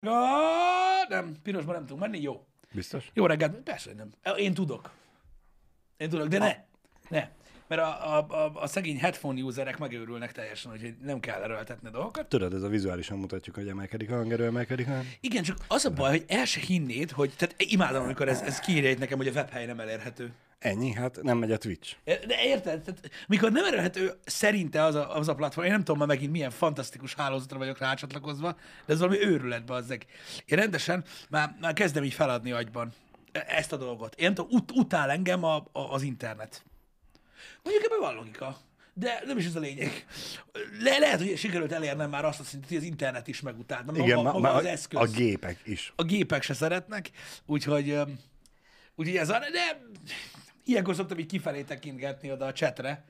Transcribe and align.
Nem, 0.00 1.36
pirosban 1.42 1.74
nem 1.74 1.82
tudunk 1.82 2.00
menni, 2.00 2.20
jó. 2.20 2.46
Biztos? 2.72 3.10
Jó 3.14 3.26
reggelt, 3.26 3.56
persze, 3.56 3.92
nem. 3.94 4.36
Én 4.36 4.54
tudok. 4.54 4.90
Én 5.96 6.08
tudok, 6.08 6.28
de 6.28 6.38
ne. 6.38 6.64
Ne. 7.08 7.30
Mert 7.70 7.82
a, 7.82 8.16
a, 8.16 8.26
a, 8.28 8.52
a 8.54 8.66
szegény 8.66 8.98
headphone 8.98 9.42
userek 9.42 9.78
megőrülnek 9.78 10.32
teljesen, 10.32 10.70
hogy 10.70 10.94
nem 11.02 11.20
kell 11.20 11.42
erőltetni 11.42 11.90
dolgokat. 11.90 12.26
Tudod, 12.26 12.54
ez 12.54 12.62
a 12.62 12.68
vizuálisan 12.68 13.18
mutatjuk, 13.18 13.54
hogy 13.54 13.68
emelkedik 13.68 14.10
a 14.10 14.14
hangerő, 14.14 14.44
emelkedik 14.44 14.88
a... 14.88 15.00
Igen, 15.20 15.42
csak 15.42 15.56
az 15.68 15.84
a 15.84 15.90
baj, 15.90 16.10
hogy 16.10 16.24
el 16.28 16.44
se 16.44 16.60
hinnéd, 16.60 17.10
hogy, 17.10 17.32
tehát 17.36 17.54
imádom, 17.58 18.02
amikor 18.02 18.28
ez, 18.28 18.40
ez 18.40 18.58
kiírja 18.58 18.98
nekem, 18.98 19.18
hogy 19.18 19.26
a 19.26 19.30
webhely 19.30 19.66
nem 19.66 19.80
elérhető. 19.80 20.32
Ennyi, 20.58 20.92
hát 20.92 21.22
nem 21.22 21.38
megy 21.38 21.52
a 21.52 21.58
Twitch. 21.58 21.96
De 22.04 22.42
érted? 22.44 22.82
Tehát, 22.82 23.10
mikor 23.26 23.52
nem 23.52 23.64
elérhető 23.64 24.12
szerinte 24.24 24.82
az 24.82 24.94
a, 24.94 25.16
az 25.16 25.28
a 25.28 25.34
platform, 25.34 25.66
én 25.66 25.72
nem 25.72 25.84
tudom 25.84 25.98
már 25.98 26.08
megint 26.08 26.32
milyen 26.32 26.50
fantasztikus 26.50 27.14
hálózatra 27.14 27.58
vagyok 27.58 27.78
rácsatlakozva, 27.78 28.56
de 28.86 28.92
ez 28.92 28.98
valami 28.98 29.20
őrület, 29.20 29.64
bazzeg. 29.64 30.06
Én 30.44 30.58
rendesen 30.58 31.04
már, 31.28 31.56
már 31.60 31.72
kezdem 31.72 32.04
így 32.04 32.14
feladni 32.14 32.50
agyban 32.50 32.92
ezt 33.32 33.72
a 33.72 33.76
dolgot. 33.76 34.14
Én 34.14 34.24
nem 34.24 34.34
tudom, 34.34 34.50
ut- 34.52 34.72
utál 34.74 35.10
engem 35.10 35.44
a, 35.44 35.56
a, 35.56 35.70
az 35.72 36.02
internet. 36.02 36.64
Mondjuk 37.62 37.84
ebben 37.84 37.98
van 38.00 38.14
logika. 38.14 38.58
De 38.94 39.22
nem 39.26 39.38
is 39.38 39.46
ez 39.46 39.56
a 39.56 39.60
lényeg. 39.60 40.06
Le- 40.80 40.98
lehet, 40.98 41.18
hogy 41.20 41.36
sikerült 41.38 41.72
elérnem 41.72 42.10
már 42.10 42.24
azt 42.24 42.40
a 42.40 42.44
szintet, 42.44 42.68
hogy 42.68 42.78
az 42.78 42.82
internet 42.84 43.28
is 43.28 43.40
megutált. 43.40 43.86
Maga, 43.86 44.02
Igen, 44.04 44.16
maga 44.16 44.38
ma, 44.38 44.52
az 44.52 44.64
a, 44.64 44.68
eszköz. 44.68 45.00
a 45.00 45.06
gépek 45.16 45.60
is. 45.64 45.92
a 45.96 46.02
gépek 46.02 46.42
se 46.42 46.54
szeretnek, 46.54 47.10
úgyhogy, 47.46 47.98
úgyhogy 48.94 49.16
ez 49.16 49.28
a, 49.30 49.38
de 49.38 49.80
ilyenkor 50.64 50.94
szoktam 50.94 51.18
így 51.18 51.26
kifelé 51.26 51.62
tekintgetni 51.62 52.32
oda 52.32 52.46
a 52.46 52.52
csetre, 52.52 53.04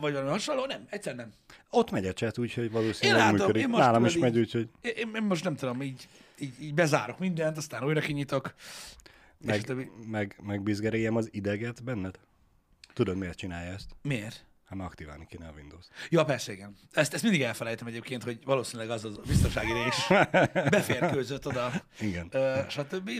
vagy 0.00 0.12
valami 0.12 0.30
hasonló, 0.30 0.64
nem, 0.66 0.86
egyszer 0.90 1.14
nem. 1.14 1.32
Ott 1.70 1.90
megy 1.90 2.06
a 2.06 2.12
chat, 2.12 2.38
úgyhogy 2.38 2.70
valószínűleg 2.70 3.18
Én 3.20 3.24
látom, 3.24 3.38
működik. 3.46 3.62
én 3.62 3.68
most 3.68 3.82
Nálam 3.82 4.04
is 4.04 4.12
tudod 4.12 4.28
megy, 4.28 4.36
így- 4.36 4.44
úgyhogy 4.44 4.68
Én, 4.80 5.10
én 5.14 5.22
most 5.22 5.44
nem 5.44 5.56
tudom, 5.56 5.82
így, 5.82 6.08
így, 6.38 6.54
így 6.62 6.74
bezárok 6.74 7.18
mindent, 7.18 7.56
aztán 7.56 7.84
újra 7.84 8.00
kinyitok. 8.00 8.54
meg, 9.40 9.62
többi. 9.62 9.90
meg, 10.06 10.36
meg 10.42 10.62
bizgeréljem 10.62 11.16
az 11.16 11.28
ideget 11.32 11.84
benned. 11.84 12.18
Tudod, 12.96 13.16
miért 13.16 13.36
csinálja 13.38 13.72
ezt? 13.72 13.90
Miért? 14.02 14.44
Hát 14.68 14.78
már 14.78 14.86
aktiválni 14.86 15.26
kéne 15.26 15.46
a 15.48 15.52
Windows. 15.56 15.84
Ja, 16.08 16.24
persze, 16.24 16.52
igen. 16.52 16.76
Ezt, 16.92 17.14
ezt 17.14 17.22
mindig 17.22 17.42
elfelejtem 17.42 17.86
egyébként, 17.86 18.22
hogy 18.22 18.38
valószínűleg 18.44 18.90
az 18.90 19.04
a 19.04 19.10
biztonsági 19.26 19.72
rés 19.72 20.06
beférkőzött 20.76 21.46
oda, 21.46 21.72
Igen. 22.00 22.28
ö, 22.30 22.60
stb. 22.68 23.10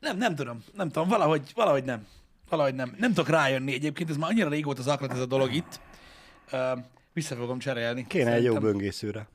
Nem, 0.00 0.16
nem 0.16 0.34
tudom, 0.34 0.64
nem 0.72 0.88
tudom, 0.88 1.08
valahogy, 1.08 1.52
valahogy 1.54 1.84
nem. 1.84 2.06
Valahogy 2.48 2.74
nem. 2.74 2.94
Nem 2.98 3.08
tudok 3.12 3.28
rájönni 3.30 3.72
egyébként, 3.72 4.10
ez 4.10 4.16
már 4.16 4.30
annyira 4.30 4.48
régóta 4.48 4.82
zaklat 4.82 5.12
ez 5.12 5.18
a 5.20 5.26
dolog 5.26 5.52
itt. 5.52 5.80
Ö, 6.50 6.72
vissza 7.12 7.34
fogom 7.36 7.58
cserélni. 7.58 8.06
Kéne 8.06 8.32
egy 8.32 8.42
jó 8.44 8.52
Szerintem. 8.52 8.72
böngészőre. 8.76 9.28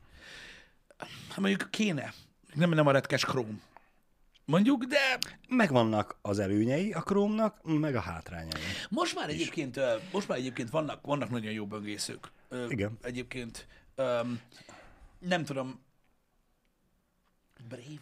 Hát 1.28 1.38
mondjuk 1.38 1.70
kéne. 1.70 2.12
Nem, 2.54 2.70
nem 2.70 2.86
a 2.86 2.90
retkes 2.92 3.24
Chrome. 3.24 3.58
Mondjuk, 4.50 4.84
de 4.84 5.18
Megvannak 5.48 6.18
az 6.22 6.38
előnyei 6.38 6.92
a 6.92 7.00
Chrome-nak, 7.00 7.62
meg 7.62 7.94
a 7.94 8.00
hátrányai. 8.00 8.62
most 8.88 9.14
már 9.14 9.28
egyébként, 9.28 9.80
most 10.12 10.28
már 10.28 10.38
egyébként 10.38 10.70
vannak, 10.70 11.06
vannak 11.06 11.30
nagyon 11.30 11.52
jó 11.52 11.66
böngészők. 11.66 12.32
Igen. 12.68 12.98
Egyébként 13.02 13.66
nem 15.18 15.44
tudom. 15.44 15.80
Brave? 17.68 18.00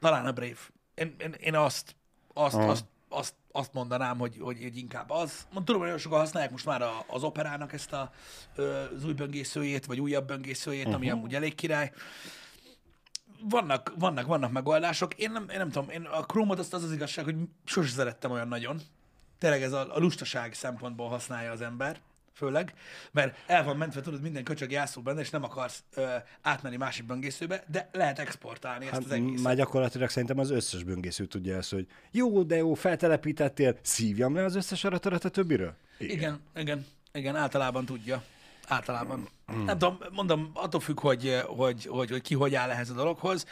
Talán 0.00 0.26
a 0.26 0.32
Brave. 0.32 0.60
Én, 0.94 1.14
én, 1.18 1.34
én 1.40 1.54
azt, 1.54 1.96
azt, 2.32 2.56
azt, 2.56 2.84
azt, 3.08 3.34
azt 3.52 3.72
mondanám, 3.72 4.18
hogy, 4.18 4.36
hogy, 4.40 4.62
hogy 4.62 4.76
inkább 4.76 5.10
az. 5.10 5.46
Tudom, 5.52 5.76
hogy 5.76 5.84
nagyon 5.84 5.98
sokan 5.98 6.18
használják 6.18 6.50
most 6.50 6.66
már 6.66 6.82
a, 6.82 7.04
az 7.06 7.22
operának 7.22 7.72
ezt 7.72 7.92
a, 7.92 8.12
az 8.94 9.04
új 9.04 9.12
böngészőjét, 9.12 9.86
vagy 9.86 10.00
újabb 10.00 10.26
böngészőjét, 10.26 10.80
uh-huh. 10.80 10.94
ami 10.94 11.10
amúgy 11.10 11.34
elég 11.34 11.54
király. 11.54 11.92
Vannak, 13.48 13.92
vannak, 13.98 14.26
vannak 14.26 14.52
megoldások. 14.52 15.14
Én 15.14 15.30
nem, 15.30 15.46
én 15.52 15.58
nem 15.58 15.70
tudom, 15.70 15.90
én 15.90 16.02
a 16.02 16.24
Chrome-ot 16.24 16.58
azt 16.58 16.74
az 16.74 16.84
az 16.84 16.92
igazság, 16.92 17.24
hogy 17.24 17.36
sose 17.64 17.88
szerettem 17.88 18.30
olyan 18.30 18.48
nagyon. 18.48 18.80
Tényleg 19.38 19.62
ez 19.62 19.72
a, 19.72 19.96
a 19.96 19.98
lustaság 19.98 20.54
szempontból 20.54 21.08
használja 21.08 21.50
az 21.50 21.60
ember, 21.60 22.00
főleg, 22.32 22.74
mert 23.12 23.36
el 23.46 23.64
van 23.64 23.76
mentve, 23.76 24.00
tudod, 24.00 24.20
minden 24.20 24.44
köcsög 24.44 24.70
jászol 24.70 25.02
benne, 25.02 25.20
és 25.20 25.30
nem 25.30 25.44
akarsz 25.44 25.82
ö, 25.94 26.06
átmenni 26.42 26.76
másik 26.76 27.06
böngészőbe, 27.06 27.64
de 27.70 27.88
lehet 27.92 28.18
exportálni 28.18 28.84
ezt 28.84 28.94
Hát 28.94 29.04
az 29.04 29.10
egészet. 29.10 29.42
már 29.44 29.56
gyakorlatilag 29.56 30.08
szerintem 30.08 30.38
az 30.38 30.50
összes 30.50 30.82
böngésző 30.82 31.24
tudja 31.26 31.56
ezt, 31.56 31.70
hogy 31.70 31.86
jó, 32.10 32.42
de 32.42 32.56
jó, 32.56 32.74
feltelepítettél, 32.74 33.76
szívjam 33.82 34.34
le 34.34 34.44
az 34.44 34.54
összes 34.54 34.84
adatodat 34.84 35.24
a 35.24 35.28
többiről? 35.28 35.74
Igen, 35.98 36.40
igen, 36.54 36.86
igen, 37.12 37.36
általában 37.36 37.84
tudja. 37.84 38.22
Általában. 38.70 39.28
Nem 39.46 39.78
tudom, 39.78 39.98
mondom, 40.12 40.50
attól 40.54 40.80
függ, 40.80 41.00
hogy, 41.00 41.40
hogy, 41.46 41.84
hogy, 41.84 42.10
hogy 42.10 42.22
ki 42.22 42.34
hogy 42.34 42.54
áll 42.54 42.70
ehhez 42.70 42.90
a 42.90 42.94
dologhoz. 42.94 43.46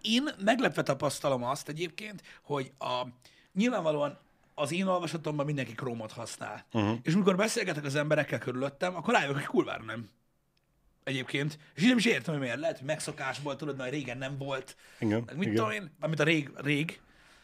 Én 0.00 0.28
meglepve 0.44 0.82
tapasztalom 0.82 1.44
azt 1.44 1.68
egyébként, 1.68 2.22
hogy 2.42 2.72
a, 2.78 3.06
nyilvánvalóan 3.54 4.18
az 4.54 4.72
én 4.72 4.86
olvasatomban 4.86 5.46
mindenki 5.46 5.74
Chrome-ot 5.74 6.12
használ. 6.12 6.66
Uh-huh. 6.72 6.98
És 7.02 7.14
amikor 7.14 7.36
beszélgetek 7.36 7.84
az 7.84 7.94
emberekkel 7.94 8.38
körülöttem, 8.38 8.96
akkor 8.96 9.14
rájövök, 9.14 9.36
hogy 9.36 9.44
kurvára 9.44 9.84
nem. 9.84 10.08
Egyébként. 11.04 11.58
És 11.74 11.82
én 11.82 11.88
nem 11.88 11.98
is 11.98 12.04
értem, 12.04 12.34
hogy 12.34 12.42
miért. 12.42 12.58
Lehet, 12.58 12.76
hogy 12.78 12.86
megszokásból, 12.86 13.56
tudod, 13.56 13.76
mert 13.76 13.90
régen 13.90 14.18
nem 14.18 14.38
volt. 14.38 14.76
Igen, 14.98 15.22
Meg 15.26 15.36
mit 15.36 15.42
igen. 15.46 15.54
tudom 15.54 15.70
én, 15.70 15.96
amit 16.00 16.20
a 16.20 16.24
rég, 16.24 16.50
rég. 16.56 17.00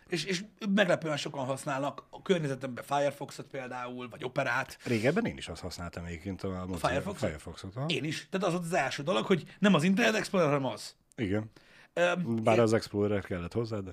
És, 0.08 0.24
és 0.24 0.44
meglepően 0.74 1.16
sokan 1.16 1.44
használnak 1.44 2.06
a 2.10 2.22
környezetemben 2.22 2.84
Firefoxot 2.84 3.46
például, 3.46 4.08
vagy 4.08 4.24
Operát. 4.24 4.78
Régebben 4.84 5.24
én 5.24 5.36
is 5.36 5.48
azt 5.48 5.60
használtam 5.60 6.04
egyébként 6.04 6.42
a, 6.42 6.62
a 6.62 6.76
Firefoxot? 6.76 7.72
Én 7.86 8.04
is. 8.04 8.28
Tehát 8.30 8.46
az 8.46 8.52
volt 8.52 8.64
az 8.64 8.72
első 8.72 9.02
dolog, 9.02 9.26
hogy 9.26 9.44
nem 9.58 9.74
az 9.74 9.82
Internet 9.82 10.14
Explorer, 10.14 10.48
hanem 10.48 10.64
az. 10.64 10.94
Igen. 11.16 11.50
Öm, 11.92 12.42
Bár 12.42 12.58
az 12.58 12.72
Explorer 12.72 13.24
kellett 13.24 13.52
hozzá, 13.52 13.78
de... 13.78 13.92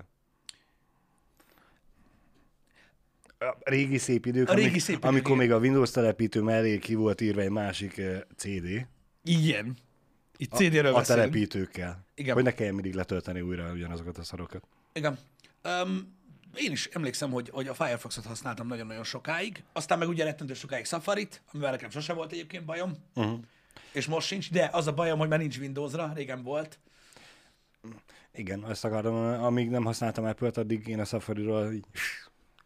A 3.40 3.56
régi 3.64 3.98
szép 3.98 4.26
idők, 4.26 4.50
A 4.50 4.54
régi 4.54 4.68
amik, 4.68 4.82
szép 4.82 4.96
idők, 4.96 5.10
amikor 5.10 5.36
igen. 5.36 5.46
még 5.46 5.52
a 5.52 5.60
Windows 5.60 5.92
telepítő 5.92 6.42
mellé 6.42 6.78
ki 6.78 6.96
volt 6.96 7.22
írva 7.22 7.42
egy 7.42 7.50
másik 7.50 8.02
CD, 8.36 8.88
Igen. 9.24 9.76
Itt 10.38 10.54
CD-ről 10.54 10.86
a 10.86 10.94
beszélünk. 10.94 11.06
telepítőkkel. 11.06 12.06
Igen. 12.16 12.34
Hogy 12.34 12.44
ne 12.44 12.52
kelljen 12.52 12.74
mindig 12.74 12.94
letölteni 12.94 13.42
újra 13.42 13.72
ugyanazokat 13.72 14.18
a 14.18 14.24
szarokat. 14.24 14.64
Igen. 14.94 15.18
Um, 15.66 16.14
én 16.56 16.72
is 16.72 16.86
emlékszem, 16.86 17.32
hogy, 17.32 17.50
hogy 17.50 17.68
a 17.68 17.74
Firefoxot 17.74 18.26
használtam 18.26 18.68
nagyon-nagyon 18.68 19.04
sokáig, 19.04 19.64
aztán 19.74 19.98
meg 19.98 20.08
ugye 20.08 20.24
rettentő 20.24 20.54
sokáig 20.54 20.86
Safari-t, 20.86 21.42
amivel 21.52 21.72
nekem 21.72 21.90
sose 21.90 22.14
volt 22.14 22.32
egyébként 22.32 22.66
bajom, 22.66 22.94
uh-huh. 23.16 23.40
és 23.92 24.06
most 24.06 24.28
sincs, 24.28 24.52
de 24.52 24.70
az 24.72 24.88
a 24.88 24.94
bajom, 24.94 25.20
hogy 25.20 25.28
már 25.30 25.40
nincs 25.40 25.58
Windowsra, 25.58 26.12
régen 26.16 26.44
volt. 26.44 26.80
Igen, 28.34 28.64
azt 28.64 28.86
akarom, 28.86 29.16
amíg 29.44 29.70
nem 29.70 29.84
használtam 29.84 30.26
Apple-t, 30.26 30.58
addig 30.58 30.88
én 30.88 31.00
a 31.00 31.06
Safari-ról 31.06 31.72
így, 31.72 31.86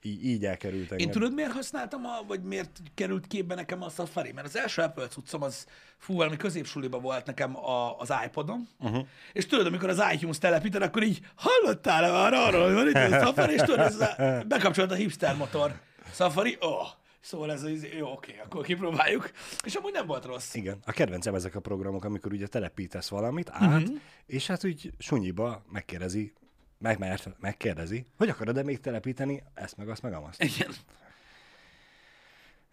így, 0.02 0.26
így 0.26 0.46
elkerült 0.46 0.92
engem. 0.92 1.08
Én 1.08 1.12
tudod, 1.12 1.34
miért 1.34 1.52
használtam, 1.52 2.06
a, 2.06 2.24
vagy 2.28 2.44
miért 2.44 2.82
került 2.96 3.28
képbe 3.28 3.56
nekem 3.56 3.82
a 3.82 3.90
Safari? 3.90 4.32
Mert 4.32 4.48
az 4.48 4.58
első 4.58 4.82
Apple 4.82 5.08
cuccom 5.08 5.42
az, 5.42 5.66
fú, 5.98 6.16
valami 6.16 6.38
középsuliba 6.38 7.00
volt 7.00 7.26
nekem 7.26 7.58
a, 7.58 7.98
az 7.98 8.14
iPodom, 8.26 8.68
uh-huh. 8.80 9.08
és 9.34 9.46
tudod, 9.46 9.66
amikor 9.66 9.90
az 9.90 10.04
iTunes 10.14 10.38
telepíted, 10.38 10.82
akkor 10.82 11.04
így 11.04 11.20
hallottál-e 11.36 12.12
már 12.12 12.34
arról, 12.34 12.66
hogy 12.66 12.74
van 12.74 12.88
itt 12.88 13.14
a 13.14 13.26
Safari, 13.26 13.54
és 13.54 13.62
tudod, 13.62 13.80
ez 13.80 14.00
a, 14.00 14.44
bekapcsolt 14.48 14.92
a 14.92 14.96
hipster 14.96 15.36
motor. 15.36 15.80
Safari, 16.14 16.58
oh, 16.60 16.88
szóval 17.20 17.52
ez 17.52 17.64
az, 17.64 17.88
jó, 17.98 18.12
oké, 18.12 18.42
akkor 18.44 18.66
kipróbáljuk. 18.66 19.32
És 19.64 19.76
amúgy 19.76 19.94
nem 19.94 20.06
volt 20.06 20.26
rossz. 20.26 20.54
Igen, 20.54 20.80
a 20.86 20.92
kedvencem 20.92 21.36
ezek 21.36 21.56
a 21.56 21.60
programok, 21.60 22.06
amikor 22.06 22.34
ugye 22.34 22.48
telepítesz 22.48 23.10
valamit 23.10 23.50
át, 23.52 23.82
uh-huh. 23.82 23.98
és 24.26 24.48
hát 24.48 24.66
úgy 24.66 24.92
sunyiba 24.98 25.64
megkérdezi, 25.72 26.34
meg, 26.80 27.00
mert 27.00 27.30
megkérdezi, 27.40 28.06
hogy 28.18 28.30
akarod-e 28.30 28.64
még 28.64 28.80
telepíteni 28.80 29.44
ezt, 29.54 29.78
meg 29.78 29.90
azt, 29.90 30.02
meg 30.02 30.14
amazt. 30.14 30.44
Igen. 30.44 30.72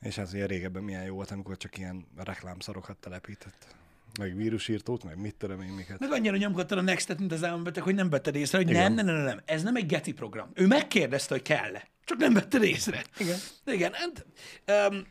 És 0.01 0.15
hát 0.17 0.33
ugye 0.33 0.47
régebben 0.47 0.83
milyen 0.83 1.05
jó 1.05 1.15
volt, 1.15 1.31
amikor 1.31 1.57
csak 1.57 1.79
ilyen 1.79 2.07
reklámszarokat 2.17 2.97
telepített. 2.97 3.75
Meg 4.19 4.37
vírusírtót, 4.37 5.05
meg 5.05 5.21
mit 5.21 5.35
tudom 5.35 5.61
én 5.61 5.73
miket. 5.73 5.99
Meg 5.99 6.13
annyira 6.13 6.37
nyomkodtad 6.37 6.79
a 6.79 6.81
Next-et, 6.81 7.19
mint 7.19 7.33
az 7.33 7.43
elmebeteg, 7.43 7.83
hogy 7.83 7.95
nem 7.95 8.11
vetted 8.11 8.35
észre, 8.35 8.59
hogy 8.59 8.67
nem, 8.67 8.75
Igen. 8.75 8.93
nem, 8.93 9.07
nem, 9.07 9.25
nem, 9.25 9.41
ez 9.45 9.63
nem 9.63 9.77
egy 9.77 9.87
Getty 9.87 10.13
program. 10.13 10.51
Ő 10.55 10.67
megkérdezte, 10.67 11.35
hogy 11.35 11.43
kell-e, 11.43 11.89
csak 12.05 12.19
nem 12.19 12.33
vetted 12.33 12.63
észre. 12.63 13.05
Igen. 13.19 13.39
Igen, 13.65 13.93
hát, 13.93 14.27
um, 14.91 15.07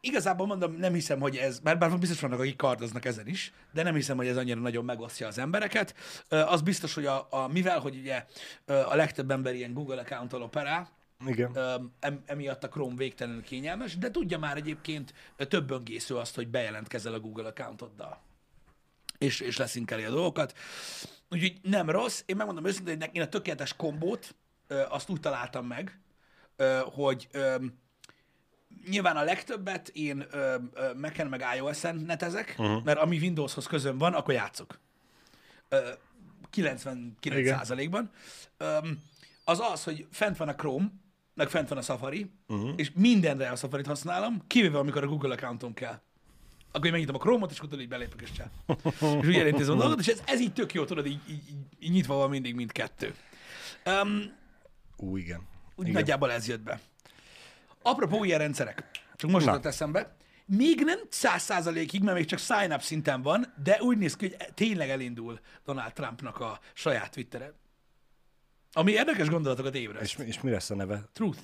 igazából 0.00 0.46
mondom, 0.46 0.72
nem 0.72 0.92
hiszem, 0.92 1.20
hogy 1.20 1.36
ez, 1.36 1.58
bár, 1.58 1.78
bár 1.78 1.98
biztos 1.98 2.20
vannak, 2.20 2.38
akik 2.38 2.56
kardoznak 2.56 3.04
ezen 3.04 3.26
is, 3.26 3.52
de 3.72 3.82
nem 3.82 3.94
hiszem, 3.94 4.16
hogy 4.16 4.26
ez 4.26 4.36
annyira 4.36 4.60
nagyon 4.60 4.84
megosztja 4.84 5.26
az 5.26 5.38
embereket. 5.38 5.94
Az 6.28 6.62
biztos, 6.62 6.94
hogy 6.94 7.06
a, 7.06 7.26
a, 7.30 7.48
mivel, 7.48 7.80
hogy 7.80 7.96
ugye 7.96 8.24
a 8.66 8.94
legtöbb 8.94 9.30
ember 9.30 9.54
ilyen 9.54 9.72
Google 9.72 10.00
account 10.00 10.32
operál, 10.32 10.90
Igen. 11.26 11.58
Em, 12.00 12.22
emiatt 12.26 12.64
a 12.64 12.68
Chrome 12.68 12.96
végtelenül 12.96 13.42
kényelmes, 13.42 13.98
de 13.98 14.10
tudja 14.10 14.38
már 14.38 14.56
egyébként 14.56 15.14
több 15.36 15.66
böngésző 15.66 16.16
azt, 16.16 16.34
hogy 16.34 16.48
bejelentkezel 16.48 17.14
a 17.14 17.20
Google 17.20 17.46
accountoddal. 17.46 18.20
És, 19.18 19.40
és 19.40 19.56
leszinkeli 19.56 20.04
a 20.04 20.10
dolgokat. 20.10 20.54
Úgyhogy 21.30 21.58
nem 21.62 21.90
rossz. 21.90 22.22
Én 22.26 22.36
megmondom 22.36 22.64
őszintén, 22.66 23.00
hogy 23.00 23.10
én 23.12 23.22
a 23.22 23.28
tökéletes 23.28 23.76
kombót 23.76 24.34
azt 24.88 25.10
úgy 25.10 25.20
találtam 25.20 25.66
meg, 25.66 26.00
hogy 26.84 27.28
nyilván 28.88 29.16
a 29.16 29.22
legtöbbet 29.22 29.88
én 29.88 30.26
ö, 30.30 30.54
ö, 30.74 30.94
Mac-en 30.94 31.26
meg 31.26 31.44
iOS-en 31.56 31.96
netezek, 31.96 32.54
uh-huh. 32.58 32.84
mert 32.84 32.98
ami 32.98 33.18
Windowshoz 33.18 33.66
közön 33.66 33.98
van, 33.98 34.14
akkor 34.14 34.34
játszok. 34.34 34.78
Ö, 35.68 35.88
99%-ban, 36.56 38.10
öm, 38.56 39.02
az 39.44 39.60
az, 39.72 39.84
hogy 39.84 40.06
fent 40.10 40.36
van 40.36 40.48
a 40.48 40.54
Chrome, 40.54 40.90
meg 41.34 41.48
fent 41.48 41.68
van 41.68 41.78
a 41.78 41.82
Safari, 41.82 42.30
uh-huh. 42.48 42.70
és 42.76 42.90
mindenre 42.94 43.50
a 43.50 43.56
Safari-t 43.56 43.86
használom, 43.86 44.42
kivéve 44.46 44.78
amikor 44.78 45.02
a 45.02 45.06
Google 45.06 45.32
accountom 45.32 45.74
kell. 45.74 46.00
Akkor 46.72 46.86
én 46.86 46.92
megnyitom 46.92 47.14
a 47.14 47.18
Chrome-ot, 47.18 47.50
és 47.50 47.58
akkor 47.58 47.80
így 47.80 47.88
belépek 47.88 48.20
és 48.20 48.32
csá. 48.32 48.50
és 49.20 49.26
úgy 49.26 49.36
elintézem 49.36 49.74
a 49.74 49.80
dolgot, 49.82 49.98
és 49.98 50.06
ez, 50.06 50.22
ez 50.26 50.40
így 50.40 50.52
tök 50.52 50.72
jó, 50.72 50.84
tudod, 50.84 51.06
így, 51.06 51.20
így, 51.28 51.42
így, 51.48 51.56
így 51.78 51.90
nyitva 51.90 52.14
van 52.14 52.30
mindig 52.30 52.54
mindkettő. 52.54 53.14
Um, 53.86 54.36
Ú, 54.96 55.16
igen. 55.16 55.40
úgy 55.74 55.86
igen. 55.86 55.92
nagyjából 55.92 56.32
ez 56.32 56.48
jött 56.48 56.60
be. 56.60 56.80
Apropó 57.82 58.24
ilyen 58.24 58.38
rendszerek, 58.38 58.84
csak 59.16 59.30
most 59.30 59.46
jutott 59.46 59.64
eszembe, 59.66 60.16
még 60.46 60.80
nem 60.84 60.98
száz 61.08 61.42
százalékig, 61.42 62.02
mert 62.02 62.16
még 62.16 62.26
csak 62.26 62.38
sign-up 62.38 62.82
szinten 62.82 63.22
van, 63.22 63.52
de 63.62 63.82
úgy 63.82 63.98
néz 63.98 64.16
ki, 64.16 64.28
hogy 64.28 64.52
tényleg 64.54 64.90
elindul 64.90 65.40
Donald 65.64 65.92
Trumpnak 65.92 66.40
a 66.40 66.60
saját 66.72 67.10
Twittere. 67.10 67.52
Ami 68.72 68.92
érdekes 68.92 69.28
gondolatokat 69.28 69.74
ébreszt. 69.74 70.04
És, 70.04 70.16
mi- 70.16 70.26
és 70.26 70.40
mi 70.40 70.50
lesz 70.50 70.70
a 70.70 70.74
neve? 70.74 71.08
Truth. 71.12 71.42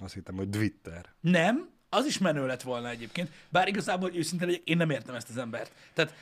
Azt 0.00 0.14
hittem, 0.14 0.36
hogy 0.36 0.48
Twitter. 0.50 1.06
Nem, 1.20 1.68
az 1.88 2.06
is 2.06 2.18
menő 2.18 2.46
lett 2.46 2.62
volna 2.62 2.88
egyébként, 2.88 3.30
bár 3.48 3.68
igazából 3.68 4.14
őszintén 4.14 4.46
legyek, 4.46 4.62
én 4.64 4.76
nem 4.76 4.90
értem 4.90 5.14
ezt 5.14 5.28
az 5.30 5.36
embert. 5.36 5.72
Tehát 5.92 6.14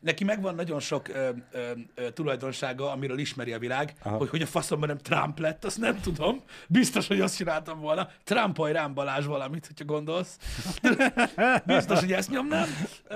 neki 0.00 0.24
megvan 0.24 0.54
nagyon 0.54 0.80
sok 0.80 1.08
ö, 1.08 1.30
ö, 1.50 1.70
ö, 1.94 2.10
tulajdonsága, 2.10 2.90
amiről 2.90 3.18
ismeri 3.18 3.52
a 3.52 3.58
világ, 3.58 3.92
Aha. 4.02 4.16
hogy 4.16 4.28
hogy 4.28 4.42
a 4.42 4.46
faszomban 4.46 4.88
nem 4.88 4.98
Trump 4.98 5.38
lett, 5.38 5.64
azt 5.64 5.78
nem 5.78 6.00
tudom. 6.00 6.42
Biztos, 6.68 7.06
hogy 7.06 7.20
azt 7.20 7.36
csináltam 7.36 7.80
volna. 7.80 8.08
Trumpolj 8.24 8.72
rám 8.72 8.94
Balázs 8.94 9.26
valamit, 9.26 9.66
hogyha 9.66 9.84
gondolsz. 9.84 10.38
Biztos, 11.66 12.00
hogy 12.00 12.12
ezt 12.12 12.30
nyomnám. 12.30 12.68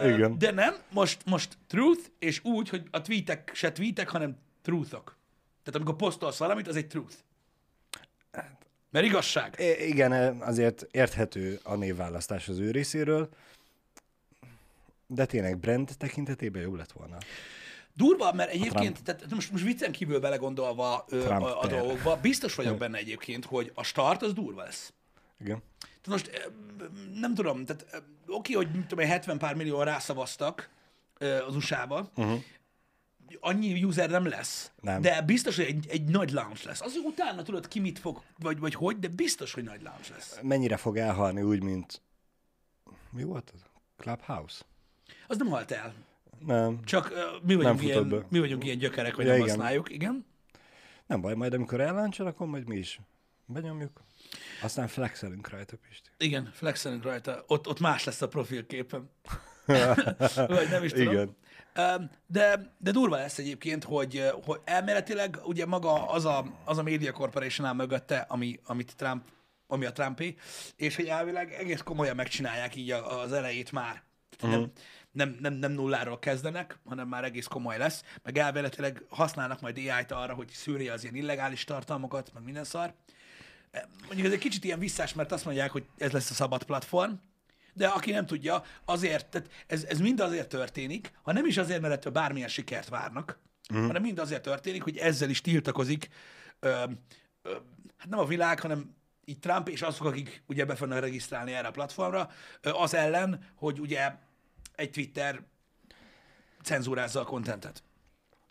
Igen. 0.04 0.38
De 0.38 0.50
nem, 0.50 0.74
most, 0.90 1.22
most 1.24 1.58
truth, 1.66 2.02
és 2.18 2.44
úgy, 2.44 2.68
hogy 2.68 2.82
a 2.90 3.00
tweetek 3.02 3.50
se 3.54 3.72
tweetek, 3.72 4.08
hanem 4.08 4.36
truthok. 4.62 5.16
Tehát 5.62 5.80
amikor 5.80 5.96
posztolsz 5.96 6.38
valamit, 6.38 6.68
az 6.68 6.76
egy 6.76 6.86
truth. 6.86 7.14
Mert 8.90 9.06
igazság. 9.06 9.54
I- 9.58 9.86
igen, 9.88 10.40
azért 10.40 10.86
érthető 10.90 11.60
a 11.62 11.74
névválasztás 11.74 12.48
az 12.48 12.58
ő 12.58 12.70
részéről, 12.70 13.28
de 15.08 15.26
tényleg 15.26 15.58
brand 15.58 15.90
tekintetében 15.98 16.62
jobb 16.62 16.74
lett 16.74 16.92
volna. 16.92 17.16
Durva, 17.94 18.32
mert 18.32 18.50
egyébként, 18.50 19.02
tehát 19.02 19.30
most, 19.30 19.50
most 19.50 19.64
viccen 19.64 19.92
kívül 19.92 20.20
belegondolva 20.20 21.04
ö, 21.08 21.28
a, 21.28 21.60
a 21.60 21.66
dolgokba, 21.66 22.16
biztos 22.16 22.54
vagyok 22.54 22.78
benne 22.78 22.98
egyébként, 22.98 23.44
hogy 23.44 23.72
a 23.74 23.82
start 23.82 24.22
az 24.22 24.32
durva 24.32 24.62
lesz. 24.62 24.92
Igen. 25.40 25.62
Tehát 25.78 26.06
most 26.06 26.52
nem 27.14 27.34
tudom, 27.34 27.64
tehát 27.64 28.04
oké, 28.26 28.52
hogy 28.52 28.70
tudom, 28.70 29.04
én, 29.04 29.10
70 29.10 29.38
pár 29.38 29.54
millió 29.54 29.82
rászavaztak 29.82 30.68
ö, 31.18 31.44
az 31.44 31.56
USA-ba, 31.56 32.10
uh-huh. 32.16 32.42
annyi 33.40 33.84
user 33.84 34.10
nem 34.10 34.26
lesz, 34.26 34.70
Nem. 34.80 35.00
de 35.00 35.22
biztos, 35.22 35.56
hogy 35.56 35.64
egy, 35.64 35.86
egy 35.88 36.04
nagy 36.04 36.30
launch 36.30 36.66
lesz. 36.66 36.80
Az, 36.80 36.92
hogy 36.94 37.04
utána 37.04 37.42
tudod 37.42 37.68
ki 37.68 37.80
mit 37.80 37.98
fog, 37.98 38.22
vagy, 38.38 38.58
vagy 38.58 38.74
hogy, 38.74 38.98
de 38.98 39.08
biztos, 39.08 39.52
hogy 39.52 39.64
nagy 39.64 39.82
launch 39.82 40.10
lesz. 40.10 40.38
Mennyire 40.42 40.76
fog 40.76 40.96
elhalni 40.96 41.42
úgy, 41.42 41.62
mint... 41.62 42.02
Mi 43.10 43.22
volt 43.22 43.52
az? 43.54 43.60
Clubhouse? 43.96 44.64
Az 45.30 45.38
nem 45.38 45.46
halt 45.46 45.70
el. 45.70 45.94
Nem. 46.46 46.84
Csak 46.84 47.10
ö, 47.10 47.22
mi 47.42 47.54
vagyunk, 47.54 47.78
futott 47.78 47.94
ilyen, 47.94 48.08
be. 48.08 48.26
mi 48.28 48.38
vagyunk 48.38 48.64
ilyen 48.64 48.78
gyökerek, 48.78 49.14
hogy 49.14 49.24
Ja, 49.24 49.30
nem 49.30 49.40
igen. 49.40 49.54
használjuk, 49.54 49.90
igen. 49.90 50.26
Nem 51.06 51.20
baj, 51.20 51.34
majd 51.34 51.54
amikor 51.54 51.80
elláncol, 51.80 52.26
akkor 52.26 52.46
majd 52.46 52.68
mi 52.68 52.76
is 52.76 53.00
benyomjuk. 53.46 54.02
Aztán 54.62 54.88
flexelünk 54.88 55.48
rajta, 55.48 55.76
Pisti. 55.88 56.08
Igen, 56.18 56.50
flexelünk 56.52 57.02
rajta. 57.02 57.44
Ott, 57.46 57.68
ott 57.68 57.80
más 57.80 58.04
lesz 58.04 58.22
a 58.22 58.28
profilképem. 58.28 59.10
Vagy 60.46 60.68
nem 60.70 60.84
is 60.84 60.92
tudom. 60.92 61.12
Igen. 61.12 61.36
De, 62.26 62.74
de 62.78 62.90
durva 62.90 63.16
lesz 63.16 63.38
egyébként, 63.38 63.84
hogy, 63.84 64.30
hogy 64.44 64.60
elméletileg 64.64 65.38
ugye 65.44 65.66
maga 65.66 66.06
az 66.10 66.24
a, 66.24 66.44
az 66.64 66.78
a 66.78 66.82
Media 66.82 67.12
Corporation 67.12 67.66
áll 67.66 67.74
mögötte, 67.74 68.26
ami, 68.28 68.60
amit 68.64 68.96
Trump, 68.96 69.24
ami 69.66 69.84
a 69.84 69.92
Trumpé, 69.92 70.34
és 70.76 70.96
hogy 70.96 71.06
elvileg 71.06 71.52
egész 71.52 71.80
komolyan 71.80 72.16
megcsinálják 72.16 72.76
így 72.76 72.90
az 72.90 73.32
elejét 73.32 73.72
már. 73.72 74.02
Uh-huh. 74.42 74.50
Nem, 74.50 74.70
nem, 75.12 75.36
nem, 75.40 75.52
nem 75.52 75.72
nulláról 75.72 76.18
kezdenek, 76.18 76.78
hanem 76.84 77.08
már 77.08 77.24
egész 77.24 77.46
komoly 77.46 77.78
lesz, 77.78 78.02
meg 78.22 78.38
elméletileg 78.38 79.04
használnak 79.08 79.60
majd 79.60 79.76
AI-t 79.76 80.12
arra, 80.12 80.34
hogy 80.34 80.48
szűrje 80.48 80.92
az 80.92 81.02
ilyen 81.02 81.14
illegális 81.14 81.64
tartalmakat, 81.64 82.30
meg 82.34 82.42
minden 82.42 82.64
szar. 82.64 82.94
Mondjuk 84.06 84.26
ez 84.26 84.32
egy 84.32 84.38
kicsit 84.38 84.64
ilyen 84.64 84.78
visszás, 84.78 85.14
mert 85.14 85.32
azt 85.32 85.44
mondják, 85.44 85.70
hogy 85.70 85.86
ez 85.98 86.12
lesz 86.12 86.30
a 86.30 86.34
szabad 86.34 86.64
platform, 86.64 87.12
de 87.74 87.86
aki 87.86 88.10
nem 88.10 88.26
tudja, 88.26 88.62
azért, 88.84 89.26
tehát 89.26 89.50
ez, 89.66 89.84
ez 89.84 89.98
mind 90.00 90.20
azért 90.20 90.48
történik, 90.48 91.12
ha 91.22 91.32
nem 91.32 91.46
is 91.46 91.56
azért, 91.56 91.80
mert 91.80 91.94
ettől 91.94 92.12
bármilyen 92.12 92.48
sikert 92.48 92.88
várnak, 92.88 93.38
uh-huh. 93.70 93.86
hanem 93.86 94.02
mind 94.02 94.18
azért 94.18 94.42
történik, 94.42 94.82
hogy 94.82 94.96
ezzel 94.96 95.30
is 95.30 95.40
tiltakozik, 95.40 96.08
ö, 96.60 96.84
ö, 97.42 97.52
hát 97.96 98.08
nem 98.08 98.18
a 98.18 98.24
világ, 98.24 98.60
hanem 98.60 98.96
így 99.24 99.38
Trump 99.38 99.68
és 99.68 99.82
azok, 99.82 100.06
akik 100.06 100.42
ugye 100.46 100.64
be 100.64 100.74
fognak 100.74 101.00
regisztrálni 101.00 101.52
erre 101.52 101.68
a 101.68 101.70
platformra, 101.70 102.30
az 102.62 102.94
ellen, 102.94 103.44
hogy 103.54 103.80
ugye 103.80 104.12
egy 104.78 104.90
Twitter 104.90 105.40
cenzúrázza 106.62 107.20
a 107.20 107.24
kontentet. 107.24 107.82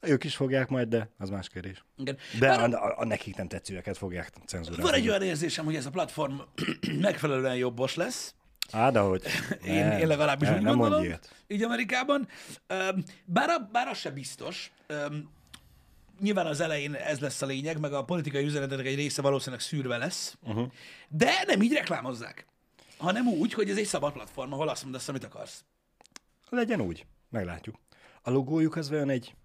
Ők 0.01 0.23
is 0.23 0.35
fogják 0.35 0.69
majd, 0.69 0.87
de 0.87 1.09
az 1.17 1.29
más 1.29 1.49
kérdés. 1.49 1.83
Igen. 1.97 2.17
De 2.39 2.47
Bár- 2.47 2.73
a, 2.73 2.85
a, 2.85 2.99
a 2.99 3.05
nekik 3.05 3.35
nem 3.35 3.47
tetszőeket 3.47 3.97
fogják 3.97 4.33
cenzúrálni. 4.45 4.83
Van 4.83 4.93
egy 4.93 5.07
olyan 5.09 5.21
érzésem, 5.21 5.65
hogy 5.65 5.75
ez 5.75 5.85
a 5.85 5.89
platform 5.89 6.39
megfelelően 7.01 7.55
jobbos 7.55 7.95
lesz, 7.95 8.35
Á, 8.71 8.89
de 8.91 8.99
hogy? 8.99 9.23
Én, 9.63 9.91
én 9.91 10.07
legalábbis 10.07 10.47
ne, 10.47 10.55
úgy 10.55 10.61
nem 10.61 10.77
gondolom, 10.77 11.03
ilyet. 11.03 11.43
így 11.47 11.63
Amerikában. 11.63 12.27
Bár, 13.25 13.49
a- 13.49 13.69
bár 13.71 13.87
az 13.87 13.97
se 13.97 14.11
biztos. 14.11 14.71
Nyilván 16.19 16.45
az 16.45 16.59
elején 16.59 16.93
ez 16.93 17.19
lesz 17.19 17.41
a 17.41 17.45
lényeg, 17.45 17.79
meg 17.79 17.93
a 17.93 18.03
politikai 18.05 18.43
üzenetek 18.45 18.85
egy 18.85 18.95
része 18.95 19.21
valószínűleg 19.21 19.61
szűrve 19.61 19.97
lesz, 19.97 20.37
uh-huh. 20.41 20.71
de 21.09 21.43
nem 21.45 21.61
így 21.61 21.73
reklámozzák, 21.73 22.45
hanem 22.97 23.27
úgy, 23.27 23.53
hogy 23.53 23.69
ez 23.69 23.77
egy 23.77 23.85
szabad 23.85 24.13
platform, 24.13 24.53
ahol 24.53 24.69
azt 24.69 24.83
mondasz, 24.83 25.07
amit 25.07 25.23
akarsz. 25.23 25.63
Legyen 26.49 26.81
úgy. 26.81 27.05
Meglátjuk. 27.29 27.75
A 28.21 28.29
logójuk 28.29 28.75
az 28.75 28.91
olyan 28.91 29.09
egy 29.09 29.35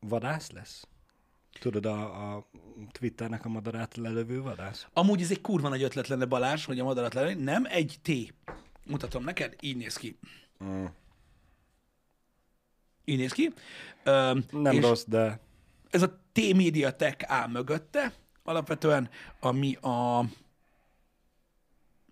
vadász 0.00 0.50
lesz? 0.50 0.86
Tudod, 1.60 1.86
a, 1.86 2.34
a 2.34 2.46
Twitternek 2.92 3.44
a 3.44 3.48
madarát 3.48 3.96
lelövő 3.96 4.42
vadász? 4.42 4.86
Amúgy 4.92 5.20
ez 5.20 5.30
egy 5.30 5.40
kurva 5.40 5.68
nagy 5.68 5.82
ötlet 5.82 6.08
lenne 6.08 6.24
Balázs, 6.24 6.64
hogy 6.64 6.78
a 6.78 6.84
madarat 6.84 7.14
lenni. 7.14 7.42
Nem, 7.42 7.64
egy 7.68 7.98
T. 8.02 8.34
Mutatom 8.86 9.24
neked, 9.24 9.56
így 9.60 9.76
néz 9.76 9.96
ki. 9.96 10.18
Mm. 10.64 10.84
Így 13.04 13.18
néz 13.18 13.32
ki. 13.32 13.52
Öm, 14.04 14.44
Nem 14.50 14.80
rossz, 14.80 15.04
de 15.06 15.40
ez 15.90 16.02
a 16.02 16.18
T-Media 16.32 16.96
Tech 16.96 17.32
áll 17.32 17.48
mögötte, 17.48 18.12
alapvetően, 18.42 19.10
ami 19.40 19.74
a 19.74 20.24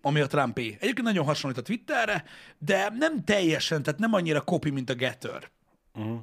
ami 0.05 0.19
a 0.19 0.27
Trumpé. 0.27 0.65
Egyébként 0.79 1.01
nagyon 1.07 1.25
hasonlít 1.25 1.59
a 1.59 1.61
Twitterre, 1.61 2.23
de 2.57 2.89
nem 2.97 3.23
teljesen, 3.23 3.83
tehát 3.83 3.99
nem 3.99 4.13
annyira 4.13 4.41
copy, 4.41 4.69
mint 4.69 4.89
a 4.89 4.93
Getter. 4.93 5.49
uh-huh. 5.93 6.19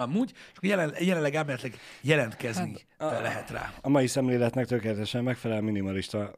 Amúgy, 0.00 0.32
és 0.60 0.68
jelen, 0.68 0.94
jelenleg 1.00 1.34
elméletileg 1.34 1.78
jelentkezni 2.00 2.86
hát, 2.98 3.12
a- 3.12 3.20
lehet 3.20 3.50
rá. 3.50 3.72
a 3.80 3.88
mai 3.88 4.06
szemléletnek 4.06 4.66
tökéletesen 4.66 5.22
megfelel 5.24 5.60
minimalista 5.60 6.32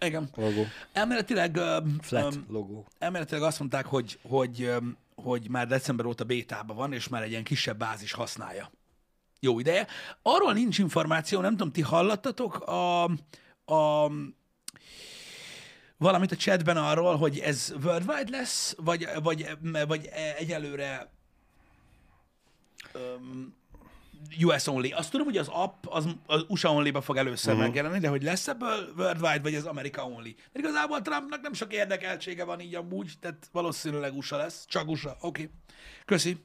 Igen. 0.00 0.28
logó. 0.36 0.64
Elméletileg, 0.92 1.58
Flat 2.00 2.34
öm, 2.34 2.44
logó. 2.48 2.86
elméletileg 2.98 3.42
azt 3.42 3.58
mondták, 3.58 3.86
hogy, 3.86 4.18
hogy, 4.22 4.72
hogy 5.14 5.48
már 5.50 5.66
december 5.66 6.06
óta 6.06 6.24
bétában 6.24 6.76
van, 6.76 6.92
és 6.92 7.08
már 7.08 7.22
egy 7.22 7.30
ilyen 7.30 7.44
kisebb 7.44 7.78
bázis 7.78 8.12
használja. 8.12 8.70
Jó 9.40 9.58
ideje. 9.58 9.86
Arról 10.22 10.52
nincs 10.52 10.78
információ, 10.78 11.40
nem 11.40 11.50
tudom, 11.56 11.72
ti 11.72 11.80
hallottatok 11.80 12.60
a, 12.60 13.04
a 13.74 14.10
valamit 16.00 16.32
a 16.32 16.36
chatben 16.36 16.76
arról, 16.76 17.16
hogy 17.16 17.38
ez 17.38 17.74
worldwide 17.82 18.30
lesz, 18.30 18.74
vagy, 18.78 19.08
vagy, 19.22 19.56
vagy 19.86 20.10
egyelőre 20.38 21.10
um, 22.94 23.54
US 24.42 24.66
only. 24.66 24.90
Azt 24.90 25.10
tudom, 25.10 25.26
hogy 25.26 25.36
az 25.36 25.48
app 25.48 25.86
az, 25.86 26.08
az 26.26 26.44
USA 26.48 26.72
only-ba 26.72 27.00
fog 27.00 27.16
először 27.16 27.52
uh-huh. 27.52 27.66
megjelenni, 27.66 27.98
de 27.98 28.08
hogy 28.08 28.22
lesz 28.22 28.48
ebből 28.48 28.92
worldwide, 28.96 29.40
vagy 29.42 29.54
az 29.54 29.66
America 29.66 30.04
only. 30.04 30.34
Mert 30.52 30.66
igazából 30.66 31.02
Trumpnak 31.02 31.40
nem 31.40 31.52
sok 31.52 31.72
érdekeltsége 31.72 32.44
van 32.44 32.60
így 32.60 32.74
amúgy, 32.74 33.12
tehát 33.20 33.48
valószínűleg 33.52 34.16
USA 34.16 34.36
lesz. 34.36 34.64
Csak 34.68 34.88
USA. 34.88 35.16
Oké. 35.20 35.42
Okay. 35.42 35.50
Köszi. 36.04 36.44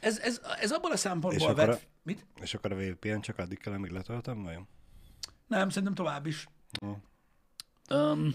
Ez, 0.00 0.18
ez, 0.18 0.40
ez 0.60 0.70
abban 0.70 0.92
a 0.92 0.96
szempontból 0.96 1.54
vet... 1.54 1.68
a- 1.68 1.78
Mit? 2.02 2.26
És 2.40 2.54
akkor 2.54 2.72
a 2.72 2.76
VPN 2.76 3.20
csak 3.20 3.38
addig 3.38 3.58
kell, 3.58 3.72
amíg 3.72 3.90
letöltöm, 3.90 4.42
vajon? 4.42 4.68
Nem, 5.46 5.68
szerintem 5.68 5.94
tovább 5.94 6.26
is. 6.26 6.48
Um, 7.90 8.34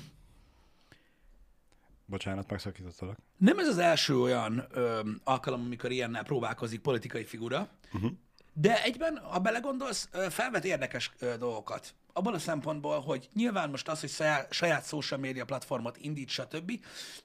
Bocsánat, 2.06 2.50
megszakítottalak. 2.50 3.18
nem 3.38 3.60
ez 3.60 3.68
az 3.68 3.78
első 3.78 4.20
olyan 4.20 4.66
öm, 4.72 5.22
alkalom, 5.24 5.62
amikor 5.62 5.92
ilyennel 5.92 6.24
próbálkozik 6.24 6.82
politikai 6.82 7.24
figura, 7.24 7.70
uh-huh. 7.94 8.12
de 8.54 8.84
egyben, 8.84 9.18
ha 9.18 9.40
belegondolsz, 9.40 10.10
felvet 10.30 10.66
érdekes 10.66 11.12
ö, 11.20 11.38
dolgokat 11.38 11.96
abban 12.14 12.34
a 12.34 12.40
szempontból, 12.40 13.00
hogy 13.00 13.30
nyilván 13.34 13.70
most 13.70 13.88
az, 13.88 14.00
hogy 14.00 14.10
saját, 14.10 14.54
saját 14.54 14.88
social 14.88 15.20
media 15.20 15.46
platformot 15.46 15.98
indít, 15.98 16.30
stb., 16.30 16.72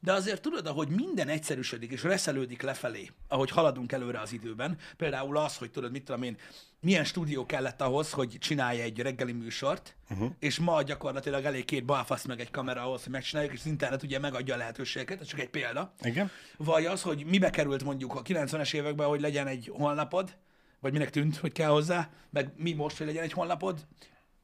de 0.01 0.13
azért 0.13 0.43
tudod, 0.43 0.67
ahogy 0.67 0.89
minden 0.89 1.29
egyszerűsödik 1.29 1.93
és 1.93 2.03
reszelődik 2.03 2.63
lefelé, 2.63 3.11
ahogy 3.29 3.51
haladunk 3.51 3.93
előre 3.93 4.21
az 4.21 4.33
időben, 4.33 4.79
például 4.97 5.37
az, 5.37 5.57
hogy 5.57 5.71
tudod, 5.71 5.91
mit 5.91 6.05
tudom 6.05 6.23
én, 6.23 6.37
milyen 6.81 7.05
stúdió 7.05 7.47
kellett 7.47 7.81
ahhoz, 7.81 8.13
hogy 8.13 8.37
csinálja 8.41 8.83
egy 8.83 9.01
reggeli 9.01 9.33
műsort, 9.33 9.97
uh-huh. 10.11 10.31
és 10.39 10.59
ma 10.59 10.83
gyakorlatilag 10.83 11.45
elég 11.45 11.65
két 11.65 11.85
balfasz 11.85 12.25
meg 12.25 12.41
egy 12.41 12.51
kamera 12.51 12.83
ahhoz, 12.83 13.03
hogy 13.03 13.13
megcsináljuk, 13.13 13.53
és 13.53 13.61
az 13.61 13.67
internet 13.67 14.03
ugye 14.03 14.19
megadja 14.19 14.55
a 14.55 14.57
lehetőségeket, 14.57 15.21
ez 15.21 15.27
csak 15.27 15.41
egy 15.41 15.51
példa. 15.51 15.93
Igen. 16.03 16.31
Vagy 16.57 16.87
az, 16.87 17.03
hogy 17.03 17.25
mibe 17.27 17.51
került 17.51 17.85
mondjuk 17.85 18.15
a 18.15 18.23
90-es 18.23 18.75
években, 18.75 19.07
hogy 19.07 19.21
legyen 19.21 19.47
egy 19.47 19.71
honlapod, 19.73 20.37
vagy 20.81 20.93
minek 20.93 21.11
tűnt, 21.11 21.37
hogy 21.37 21.53
kell 21.53 21.71
hozzá, 21.71 22.11
meg 22.31 22.53
mi 22.57 22.73
most, 22.73 22.97
hogy 22.97 23.07
legyen 23.07 23.23
egy 23.23 23.33
honlapod, 23.33 23.87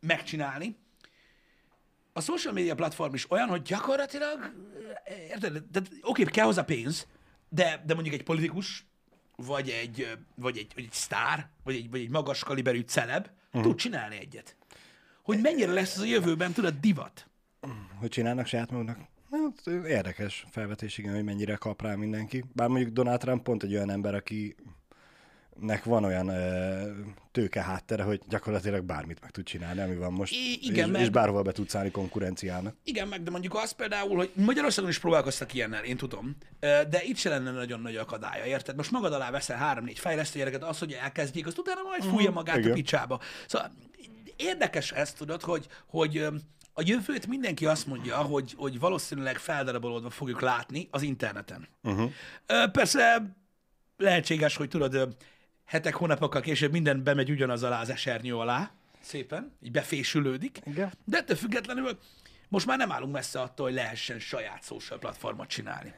megcsinálni. 0.07 0.77
A 2.13 2.21
social 2.21 2.53
media 2.53 2.75
platform 2.75 3.15
is 3.15 3.31
olyan, 3.31 3.49
hogy 3.49 3.63
gyakorlatilag, 3.63 4.53
érted, 5.29 5.65
de, 5.71 5.81
oké, 6.03 6.23
kell 6.25 6.45
hozzá 6.45 6.63
pénz, 6.63 7.07
de, 7.49 7.83
de 7.87 7.95
mondjuk 7.95 8.15
egy 8.15 8.23
politikus, 8.23 8.87
vagy 9.37 9.69
egy, 9.69 10.19
vagy 10.35 10.59
egy, 10.59 10.73
vagy 10.75 10.85
egy 10.85 10.93
sztár, 10.93 11.49
vagy 11.65 11.75
egy, 11.75 11.91
vagy 11.91 12.01
egy 12.01 12.11
magas 12.11 12.45
kaliberű 12.45 12.81
celeb 12.81 13.29
uh-huh. 13.47 13.63
tud 13.63 13.77
csinálni 13.77 14.17
egyet. 14.17 14.57
Hogy 15.23 15.41
mennyire 15.41 15.73
lesz 15.73 15.95
ez 15.95 16.01
a 16.01 16.05
jövőben, 16.05 16.53
tudod, 16.53 16.75
divat. 16.81 17.29
Hogy 17.99 18.09
csinálnak 18.09 18.47
saját 18.47 18.71
maguknak? 18.71 18.99
Hát, 19.31 19.67
érdekes 19.87 20.47
felvetés, 20.51 20.99
igen, 20.99 21.15
hogy 21.15 21.25
mennyire 21.25 21.55
kap 21.55 21.83
rá 21.83 21.95
mindenki. 21.95 22.45
Bár 22.53 22.69
mondjuk 22.69 22.93
Donald 22.93 23.21
Trump 23.21 23.43
pont 23.43 23.63
egy 23.63 23.75
olyan 23.75 23.91
ember, 23.91 24.15
aki 24.15 24.55
nek 25.61 25.85
van 25.85 26.05
olyan 26.05 26.29
ö, 26.29 26.91
tőke 27.33 27.63
háttere, 27.63 28.03
hogy 28.03 28.21
gyakorlatilag 28.29 28.85
bármit 28.85 29.21
meg 29.21 29.31
tud 29.31 29.45
csinálni, 29.45 29.81
ami 29.81 29.97
van 29.97 30.13
most, 30.13 30.33
I- 30.33 30.59
igen, 30.63 30.87
és, 30.87 30.93
meg- 30.93 31.03
és 31.03 31.09
bárhol 31.09 31.43
be 31.43 31.53
tudsz 31.53 31.75
állni 31.75 31.91
konkurenciának. 31.91 32.77
Igen, 32.85 33.09
meg 33.09 33.23
de 33.23 33.31
mondjuk 33.31 33.55
az 33.55 33.73
például, 33.73 34.17
hogy 34.17 34.31
Magyarországon 34.35 34.91
is 34.91 34.99
próbálkoztak 34.99 35.55
ilyennel, 35.55 35.85
én 35.85 35.97
tudom, 35.97 36.37
de 36.61 37.03
itt 37.03 37.17
se 37.17 37.29
lenne 37.29 37.51
nagyon 37.51 37.81
nagy 37.81 37.97
akadálya, 37.97 38.45
érted? 38.45 38.77
Most 38.77 38.91
magad 38.91 39.13
alá 39.13 39.31
veszel 39.31 39.57
három-négy 39.57 39.99
fejlesztő 39.99 40.39
gyereket, 40.39 40.63
az, 40.63 40.79
hogy 40.79 40.93
elkezdjék, 40.93 41.47
azt 41.47 41.59
utána 41.59 41.83
majd 41.83 42.03
fújja 42.03 42.31
magát 42.31 42.57
igen. 42.57 42.71
a 42.71 42.75
picsába. 42.75 43.21
Szóval 43.47 43.73
érdekes 44.37 44.93
ez, 44.93 45.13
tudod, 45.13 45.43
hogy, 45.43 45.67
hogy 45.87 46.27
a 46.73 46.83
jövőt 46.85 47.27
mindenki 47.27 47.67
azt 47.67 47.87
mondja, 47.87 48.17
hogy, 48.17 48.55
hogy 48.57 48.79
valószínűleg 48.79 49.37
feldarabolódva 49.37 50.11
fogjuk 50.11 50.41
látni 50.41 50.89
az 50.91 51.03
interneten. 51.03 51.69
Uh-huh. 51.83 52.11
Persze 52.73 53.35
lehetséges, 53.97 54.57
hogy 54.57 54.69
tudod, 54.69 55.17
hetek, 55.65 55.95
hónapokkal 55.95 56.41
később 56.41 56.73
minden 56.73 57.03
bemegy 57.03 57.31
ugyanaz 57.31 57.63
alá 57.63 57.81
az 57.81 57.91
esernyő 57.91 58.37
alá, 58.37 58.71
szépen, 59.01 59.53
így 59.63 59.71
befésülődik. 59.71 60.61
Igen. 60.65 60.93
De 61.05 61.19
ettől 61.19 61.37
függetlenül 61.37 61.99
most 62.49 62.67
már 62.67 62.79
nem 62.79 62.93
állunk 62.93 63.13
messze 63.13 63.41
attól, 63.41 63.67
hogy 63.67 63.75
lehessen 63.75 64.19
saját 64.19 64.65
social 64.65 64.99
platformot 64.99 65.49
csinálni. 65.49 65.95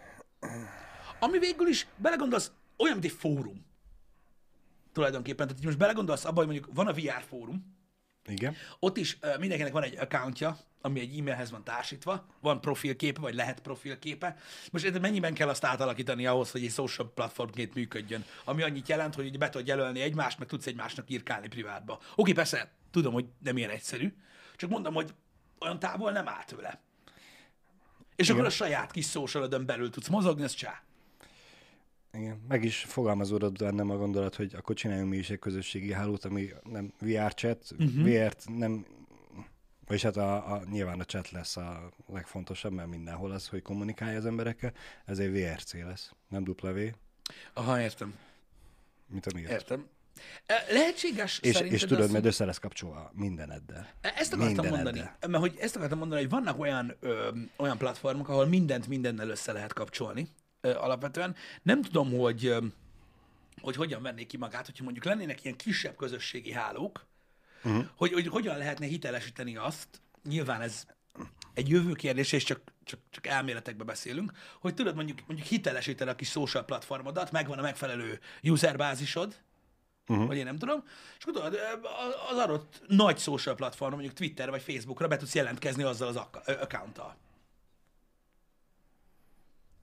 Ami 1.18 1.38
végül 1.38 1.68
is, 1.68 1.86
belegondolsz, 1.96 2.52
olyan, 2.76 2.98
mint 2.98 3.12
egy 3.12 3.18
fórum. 3.18 3.66
Tulajdonképpen. 4.92 5.46
Tehát 5.46 5.60
így 5.60 5.66
most 5.66 5.78
belegondolsz 5.78 6.24
abba, 6.24 6.36
hogy 6.36 6.46
mondjuk 6.46 6.74
van 6.74 6.86
a 6.86 6.92
VR 6.92 7.22
fórum, 7.28 7.76
Igen. 8.26 8.54
ott 8.78 8.96
is 8.96 9.18
uh, 9.22 9.38
mindenkinek 9.38 9.72
van 9.72 9.82
egy 9.82 9.96
accountja, 9.98 10.58
ami 10.86 11.00
egy 11.00 11.18
e-mailhez 11.18 11.50
van 11.50 11.64
társítva, 11.64 12.26
van 12.40 12.60
profilképe, 12.60 13.20
vagy 13.20 13.34
lehet 13.34 13.60
profilképe. 13.60 14.36
Most 14.72 15.00
mennyiben 15.00 15.34
kell 15.34 15.48
azt 15.48 15.64
átalakítani 15.64 16.26
ahhoz, 16.26 16.50
hogy 16.50 16.64
egy 16.64 16.70
social 16.70 17.12
platformként 17.14 17.74
működjön, 17.74 18.24
ami 18.44 18.62
annyit 18.62 18.88
jelent, 18.88 19.14
hogy 19.14 19.38
be 19.38 19.48
tudod 19.48 19.66
jelölni 19.66 20.00
egymást, 20.00 20.38
meg 20.38 20.48
tudsz 20.48 20.66
egymásnak 20.66 21.10
írkálni 21.10 21.48
privátba. 21.48 22.00
Oké, 22.14 22.32
persze, 22.32 22.70
tudom, 22.90 23.12
hogy 23.12 23.24
nem 23.42 23.56
ilyen 23.56 23.70
egyszerű, 23.70 24.14
csak 24.56 24.70
mondom, 24.70 24.94
hogy 24.94 25.14
olyan 25.60 25.78
távol 25.78 26.12
nem 26.12 26.28
áll 26.28 26.44
tőle. 26.44 26.80
És 28.16 28.30
akkor 28.30 28.44
a 28.44 28.50
saját 28.50 28.90
kis 28.90 29.10
socialodon 29.10 29.66
belül 29.66 29.90
tudsz 29.90 30.08
mozogni, 30.08 30.42
ez 30.42 30.52
csá. 30.52 30.82
Igen, 32.12 32.44
meg 32.48 32.64
is 32.64 32.78
fogalmazódott 32.78 33.58
bennem 33.58 33.90
a 33.90 33.96
gondolat, 33.96 34.34
hogy 34.34 34.54
akkor 34.54 34.74
csináljunk 34.74 35.10
mi 35.10 35.16
is 35.16 35.30
egy 35.30 35.38
közösségi 35.38 35.92
hálót, 35.92 36.24
ami 36.24 36.48
nem 36.70 36.92
VR 37.00 37.34
chat, 37.34 37.70
uh-huh. 37.78 38.04
VR-t 38.04 38.44
nem, 38.56 38.86
vagyis 39.86 40.02
hát 40.02 40.16
a, 40.16 40.52
a, 40.52 40.62
nyilván 40.70 41.00
a 41.00 41.04
chat 41.04 41.30
lesz 41.30 41.56
a 41.56 41.90
legfontosabb, 42.06 42.72
mert 42.72 42.88
mindenhol 42.88 43.30
az, 43.30 43.48
hogy 43.48 43.62
kommunikálja 43.62 44.18
az 44.18 44.26
emberekkel, 44.26 44.72
ezért 45.04 45.32
VRC 45.32 45.72
lesz, 45.72 46.10
nem 46.28 46.42
W, 46.62 46.80
Aha, 47.52 47.80
értem. 47.80 48.18
mint 49.06 49.26
a 49.26 49.30
miatt. 49.34 49.50
Értem. 49.50 49.88
E, 50.46 50.64
Lehetséges 50.70 51.38
És, 51.38 51.60
és 51.60 51.80
tudod, 51.80 52.00
az, 52.00 52.10
mert 52.10 52.24
össze 52.24 52.44
lesz 52.44 52.58
kapcsolva 52.58 53.10
mindeneddel. 53.14 53.88
Ezt 54.00 54.32
akartam 54.32 54.64
Mindeneddel. 54.64 54.82
mondani, 54.82 55.10
mert 55.20 55.42
hogy 55.42 55.56
ezt 55.60 55.76
akartam 55.76 55.98
mondani, 55.98 56.20
hogy 56.20 56.30
vannak 56.30 56.58
olyan, 56.58 56.96
ö, 57.00 57.30
olyan 57.56 57.78
platformok, 57.78 58.28
ahol 58.28 58.46
mindent 58.46 58.86
mindennel 58.86 59.28
össze 59.28 59.52
lehet 59.52 59.72
kapcsolni 59.72 60.28
ö, 60.60 60.74
alapvetően. 60.74 61.36
Nem 61.62 61.82
tudom, 61.82 62.12
hogy, 62.18 62.46
ö, 62.46 62.64
hogy 63.60 63.76
hogyan 63.76 64.02
vennék 64.02 64.26
ki 64.26 64.36
magát, 64.36 64.66
hogyha 64.66 64.84
mondjuk 64.84 65.04
lennének 65.04 65.44
ilyen 65.44 65.56
kisebb 65.56 65.96
közösségi 65.96 66.52
hálók, 66.52 67.06
uh-huh. 67.66 67.86
hogy, 67.96 68.12
hogy 68.12 68.26
hogyan 68.26 68.58
lehetne 68.58 68.86
hitelesíteni 68.86 69.56
azt, 69.56 69.88
nyilván 70.24 70.60
ez 70.60 70.86
egy 71.54 71.68
jövő 71.68 71.92
kérdés, 71.92 72.32
és 72.32 72.44
csak, 72.44 72.60
csak, 72.84 73.00
csak 73.10 73.26
elméletekbe 73.26 73.84
beszélünk, 73.84 74.32
hogy 74.60 74.74
tudod 74.74 74.94
mondjuk, 74.94 75.18
mondjuk 75.26 75.48
hitelesíteni 75.48 76.10
a 76.10 76.14
kis 76.14 76.30
social 76.30 76.64
platformodat, 76.64 77.30
megvan 77.30 77.58
a 77.58 77.62
megfelelő 77.62 78.20
userbázisod, 78.42 79.36
uh-huh. 80.06 80.26
vagy 80.26 80.36
én 80.36 80.44
nem 80.44 80.58
tudom, 80.58 80.84
és 81.18 81.24
tudod, 81.24 81.58
az 82.30 82.38
adott 82.38 82.82
nagy 82.86 83.18
social 83.18 83.54
platform, 83.54 83.92
mondjuk 83.92 84.14
Twitter 84.14 84.50
vagy 84.50 84.62
Facebookra 84.62 85.08
be 85.08 85.16
tudsz 85.16 85.34
jelentkezni 85.34 85.82
azzal 85.82 86.08
az 86.08 86.16
accounttal. 86.46 87.16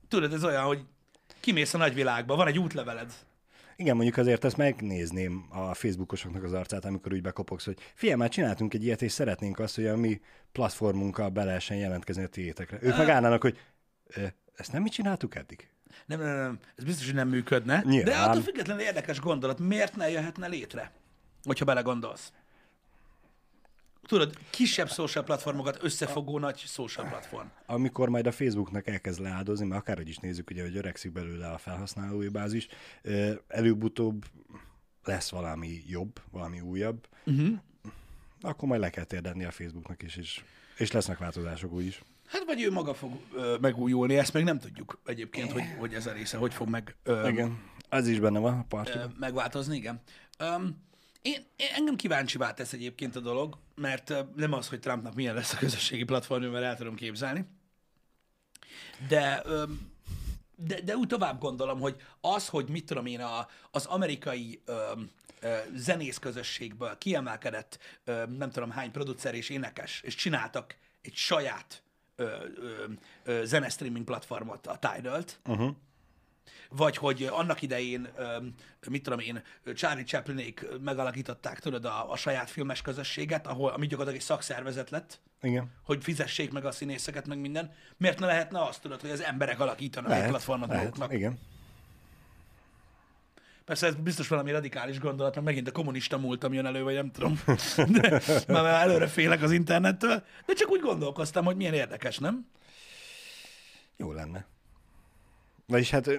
Tudod, 0.08 0.32
ez 0.32 0.44
olyan, 0.44 0.64
hogy 0.64 0.84
kimész 1.40 1.74
a 1.74 1.78
nagyvilágba, 1.78 2.36
van 2.36 2.46
egy 2.46 2.58
útleveled. 2.58 3.12
Igen, 3.76 3.94
mondjuk 3.94 4.16
azért 4.16 4.44
ezt 4.44 4.56
megnézném 4.56 5.46
a 5.50 5.74
Facebookosoknak 5.74 6.42
az 6.42 6.52
arcát, 6.52 6.84
amikor 6.84 7.12
úgy 7.12 7.22
bekopogsz, 7.22 7.64
hogy 7.64 7.78
figyelj, 7.94 8.18
már 8.18 8.28
csináltunk 8.28 8.74
egy 8.74 8.84
ilyet, 8.84 9.02
és 9.02 9.12
szeretnénk 9.12 9.58
azt, 9.58 9.74
hogy 9.74 9.86
a 9.86 9.96
mi 9.96 10.20
platformunkkal 10.52 11.28
be 11.28 11.44
lehessen 11.44 11.76
jelentkezni 11.76 12.22
a 12.22 12.26
tiétekre. 12.28 12.78
Ők 12.80 12.96
meg 12.96 13.08
állnának, 13.08 13.42
hogy 13.42 13.58
"Ö, 14.06 14.22
ezt 14.56 14.72
nem 14.72 14.82
mi 14.82 14.88
csináltuk 14.88 15.34
eddig? 15.34 15.68
Nem, 16.06 16.20
nem, 16.20 16.36
nem, 16.36 16.58
ez 16.76 16.84
biztos, 16.84 17.04
hogy 17.06 17.14
nem 17.14 17.28
működne. 17.28 17.76
De 17.82 17.88
Nyilván. 17.88 18.28
attól 18.28 18.42
függetlenül 18.42 18.82
érdekes 18.82 19.20
gondolat, 19.20 19.58
miért 19.58 19.96
ne 19.96 20.10
jöhetne 20.10 20.46
létre, 20.46 20.90
hogyha 21.42 21.64
belegondolsz. 21.64 22.32
Tudod, 24.06 24.34
kisebb 24.50 24.88
social 24.88 25.24
platformokat 25.24 25.78
összefogó 25.82 26.38
nagy 26.38 26.58
social 26.58 27.06
platform. 27.06 27.46
Amikor 27.66 28.08
majd 28.08 28.26
a 28.26 28.32
Facebooknak 28.32 28.86
elkezd 28.86 29.20
leáldozni, 29.20 29.66
mert 29.66 29.80
akárhogy 29.80 30.08
is 30.08 30.16
nézzük, 30.16 30.50
ugye, 30.50 30.62
hogy 30.62 30.76
öregszik 30.76 31.12
belőle 31.12 31.48
a 31.50 31.58
felhasználói 31.58 32.28
bázis, 32.28 32.68
előbb-utóbb 33.48 34.24
lesz 35.04 35.30
valami 35.30 35.82
jobb, 35.86 36.20
valami 36.30 36.60
újabb, 36.60 37.08
uh-huh. 37.24 37.58
akkor 38.40 38.68
majd 38.68 38.80
le 38.80 38.90
kell 38.90 39.04
térdenni 39.04 39.44
a 39.44 39.50
Facebooknak 39.50 40.02
is, 40.02 40.16
és, 40.16 40.42
és 40.76 40.92
lesznek 40.92 41.18
változások 41.18 41.72
úgyis. 41.72 42.02
Hát 42.26 42.44
vagy 42.44 42.62
ő 42.62 42.70
maga 42.70 42.94
fog 42.94 43.12
ö, 43.34 43.56
megújulni, 43.60 44.16
ezt 44.16 44.32
még 44.32 44.44
nem 44.44 44.58
tudjuk 44.58 45.00
egyébként, 45.06 45.52
hogy, 45.52 45.62
hogy 45.78 45.94
ez 45.94 46.06
a 46.06 46.12
része 46.12 46.36
hogy 46.36 46.54
fog 46.54 46.68
meg, 46.68 46.96
ö, 47.02 47.28
Igen, 47.28 47.62
az 47.88 48.06
is 48.06 48.20
benne 48.20 48.38
van 48.38 48.58
a 48.58 48.64
partiban. 48.68 49.14
megváltozni, 49.18 49.76
igen. 49.76 50.00
Um, 50.40 50.82
én, 51.24 51.46
én, 51.56 51.68
engem 51.74 51.96
kíváncsivá 51.96 52.54
tesz 52.54 52.72
egyébként 52.72 53.16
a 53.16 53.20
dolog, 53.20 53.58
mert 53.74 54.14
nem 54.34 54.52
az, 54.52 54.68
hogy 54.68 54.80
Trumpnak 54.80 55.14
milyen 55.14 55.34
lesz 55.34 55.52
a 55.52 55.56
közösségi 55.56 56.04
platformja, 56.04 56.50
mert 56.50 56.64
el 56.64 56.76
tudom 56.76 56.94
képzelni. 56.94 57.44
De, 59.08 59.42
de, 60.56 60.80
de 60.80 60.96
úgy 60.96 61.06
tovább 61.06 61.40
gondolom, 61.40 61.80
hogy 61.80 61.96
az, 62.20 62.48
hogy 62.48 62.68
mit 62.68 62.86
tudom 62.86 63.06
én, 63.06 63.20
a, 63.20 63.48
az 63.70 63.86
amerikai 63.86 64.62
zenész 65.74 66.18
közösségből 66.18 66.98
kiemelkedett 66.98 67.78
nem 68.38 68.50
tudom 68.50 68.70
hány 68.70 68.90
producer 68.90 69.34
és 69.34 69.48
énekes, 69.48 70.00
és 70.00 70.14
csináltak 70.14 70.76
egy 71.02 71.14
saját 71.14 71.82
ö, 72.16 72.24
ö, 72.56 72.84
ö, 73.24 73.44
zenestreaming 73.44 74.04
platformot, 74.04 74.66
a 74.66 74.78
Tidal-t, 74.78 75.40
Uh-huh. 75.46 75.74
Vagy 76.70 76.96
hogy 76.96 77.28
annak 77.30 77.62
idején, 77.62 78.08
mit 78.88 79.02
tudom 79.02 79.18
én, 79.18 79.42
Charlie 79.74 80.04
Chaplinék 80.04 80.66
megalakították, 80.80 81.60
tudod, 81.60 81.84
a, 81.84 82.10
a 82.10 82.16
saját 82.16 82.50
filmes 82.50 82.82
közösséget, 82.82 83.46
ahol, 83.46 83.70
ami 83.70 83.86
gyakorlatilag 83.86 84.20
egy 84.20 84.26
szakszervezet 84.26 84.90
lett, 84.90 85.20
Igen. 85.42 85.70
hogy 85.82 86.02
fizessék 86.02 86.52
meg 86.52 86.64
a 86.64 86.72
színészeket, 86.72 87.26
meg 87.26 87.38
minden. 87.38 87.72
Miért 87.96 88.18
ne 88.18 88.26
lehetne 88.26 88.62
azt, 88.62 88.80
tudod, 88.80 89.00
hogy 89.00 89.10
az 89.10 89.22
emberek 89.22 89.60
alakítanak 89.60 90.10
egy 90.10 90.16
Lehet, 90.16 90.30
platformot 90.30 90.68
lehet. 90.68 90.84
maguknak? 90.84 91.12
Igen. 91.12 91.38
Persze 93.64 93.86
ez 93.86 93.94
biztos 93.94 94.28
valami 94.28 94.50
radikális 94.50 94.98
gondolat, 94.98 95.34
mert 95.34 95.46
megint 95.46 95.68
a 95.68 95.72
kommunista 95.72 96.18
múltam 96.18 96.52
jön 96.52 96.66
elő, 96.66 96.82
vagy 96.82 96.94
nem 96.94 97.10
tudom. 97.10 97.40
De 97.96 98.20
már 98.46 98.82
előre 98.88 99.06
félek 99.06 99.42
az 99.42 99.52
internettől. 99.52 100.24
De 100.46 100.52
csak 100.52 100.70
úgy 100.70 100.80
gondolkoztam, 100.80 101.44
hogy 101.44 101.56
milyen 101.56 101.74
érdekes, 101.74 102.18
nem? 102.18 102.46
Jó 103.96 104.12
lenne. 104.12 104.46
Vagyis 105.66 105.90
hát 105.90 106.06
ö, 106.06 106.16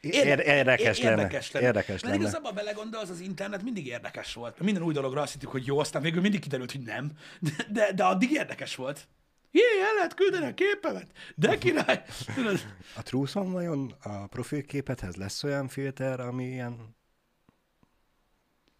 Ér- 0.00 0.38
érdekes 0.38 1.00
lenne. 1.00 1.22
Érdekes 1.22 1.50
lenne. 1.50 1.66
Érdekes 1.66 1.88
Mert 1.88 2.02
lenne. 2.02 2.16
igazából 2.16 2.52
belegondolsz, 2.52 3.08
az 3.08 3.20
internet 3.20 3.62
mindig 3.62 3.86
érdekes 3.86 4.34
volt. 4.34 4.60
Minden 4.60 4.82
új 4.82 4.92
dologra 4.92 5.20
azt 5.20 5.32
hittük, 5.32 5.48
hogy 5.50 5.66
jó, 5.66 5.78
aztán 5.78 6.02
végül 6.02 6.20
mindig 6.20 6.40
kiderült, 6.40 6.72
hogy 6.72 6.80
nem. 6.82 7.12
De, 7.40 7.50
de, 7.70 7.92
de 7.92 8.04
addig 8.04 8.30
érdekes 8.30 8.74
volt. 8.74 9.08
Jé, 9.50 9.60
el 9.88 9.94
lehet 9.94 10.14
küldeni 10.14 10.46
a 10.46 10.54
képemet. 10.54 11.10
De 11.34 11.58
király. 11.58 12.02
A 12.96 13.02
trúszon 13.02 13.52
vajon 13.52 13.94
a 14.02 14.26
profilképethez 14.26 15.14
lesz 15.16 15.44
olyan 15.44 15.68
filter, 15.68 16.20
ami 16.20 16.44
ilyen 16.44 16.96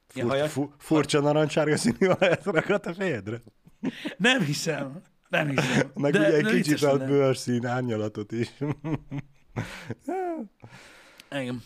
fur, 0.07 0.29
hajas? 0.29 0.53
fu, 0.53 0.71
furcsa 0.79 1.21
narancsárga 1.21 1.77
színű 1.77 2.07
hajat 2.07 2.45
rakat 2.45 2.87
a 2.87 2.95
fejedre? 2.95 3.41
nem 4.17 4.41
hiszem. 4.45 5.03
Nem 5.29 5.49
hiszem. 5.49 5.91
Meg 5.95 6.13
de, 6.13 6.19
ugye 6.19 6.37
egy 6.37 6.63
kicsit 6.63 6.83
a 6.83 6.97
bőrszín 6.99 7.67
árnyalatot 7.67 8.33
is. 8.33 8.49
Igen. 11.31 11.63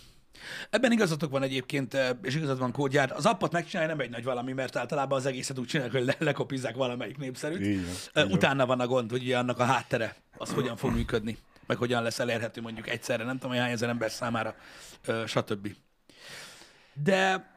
Ebben 0.71 0.93
igazatok 0.93 1.31
van 1.31 1.43
egyébként, 1.43 1.95
eh, 1.95 2.11
és 2.23 2.35
igazad 2.35 2.59
van 2.59 2.73
kódjár. 2.73 3.13
Az 3.13 3.27
appot 3.27 3.53
megcsinálni 3.53 3.93
nem 3.93 4.01
egy 4.01 4.11
nagy 4.11 4.25
valami, 4.25 4.53
mert 4.53 4.77
általában 4.77 5.19
az 5.19 5.27
egészet 5.27 5.59
úgy 5.59 5.67
csinálják, 5.67 5.95
hogy 5.97 6.05
le- 6.05 6.17
lekopizzák 6.19 6.75
valamelyik 6.75 7.19
népszerűt. 7.19 7.81
Van, 8.13 8.25
Eh. 8.25 8.31
Utána 8.31 8.67
van 8.67 8.81
a 8.81 8.87
gond, 8.87 9.11
hogy 9.11 9.23
ugye 9.23 9.39
annak 9.39 9.59
a 9.59 9.65
háttere, 9.65 10.17
az 10.37 10.51
hogyan 10.53 10.77
fog 10.77 10.93
működni, 10.93 11.37
meg 11.67 11.77
hogyan 11.77 12.03
lesz 12.03 12.19
elérhető 12.19 12.61
mondjuk 12.61 12.89
egyszerre, 12.89 13.25
nem 13.25 13.35
tudom, 13.35 13.51
hogy 13.51 13.61
hány 13.61 13.71
ezer 13.71 13.89
ember 13.89 14.11
számára, 14.11 14.55
ö, 15.07 15.23
stb. 15.27 15.75
De 17.03 17.51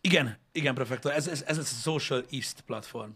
igen, 0.00 0.38
igen, 0.52 0.74
prefektor, 0.74 1.12
ez, 1.12 1.28
ez, 1.28 1.44
ez 1.46 1.56
lesz 1.56 1.72
a 1.72 1.90
Social 1.90 2.24
East 2.30 2.60
platform, 2.60 3.10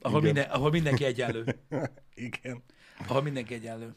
ahol, 0.00 0.20
Igen. 0.20 0.34
minden, 0.34 0.50
ahol 0.50 0.70
mindenki 0.70 1.04
egyenlő. 1.04 1.58
Igen. 2.14 2.62
ahol 3.06 3.22
mindenki 3.22 3.54
egyenlő. 3.54 3.94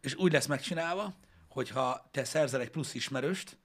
És 0.00 0.14
úgy 0.14 0.32
lesz 0.32 0.46
megcsinálva, 0.46 1.14
hogyha 1.48 2.08
te 2.10 2.24
szerzel 2.24 2.60
egy 2.60 2.70
plusz 2.70 2.94
ismerőst, 2.94 3.58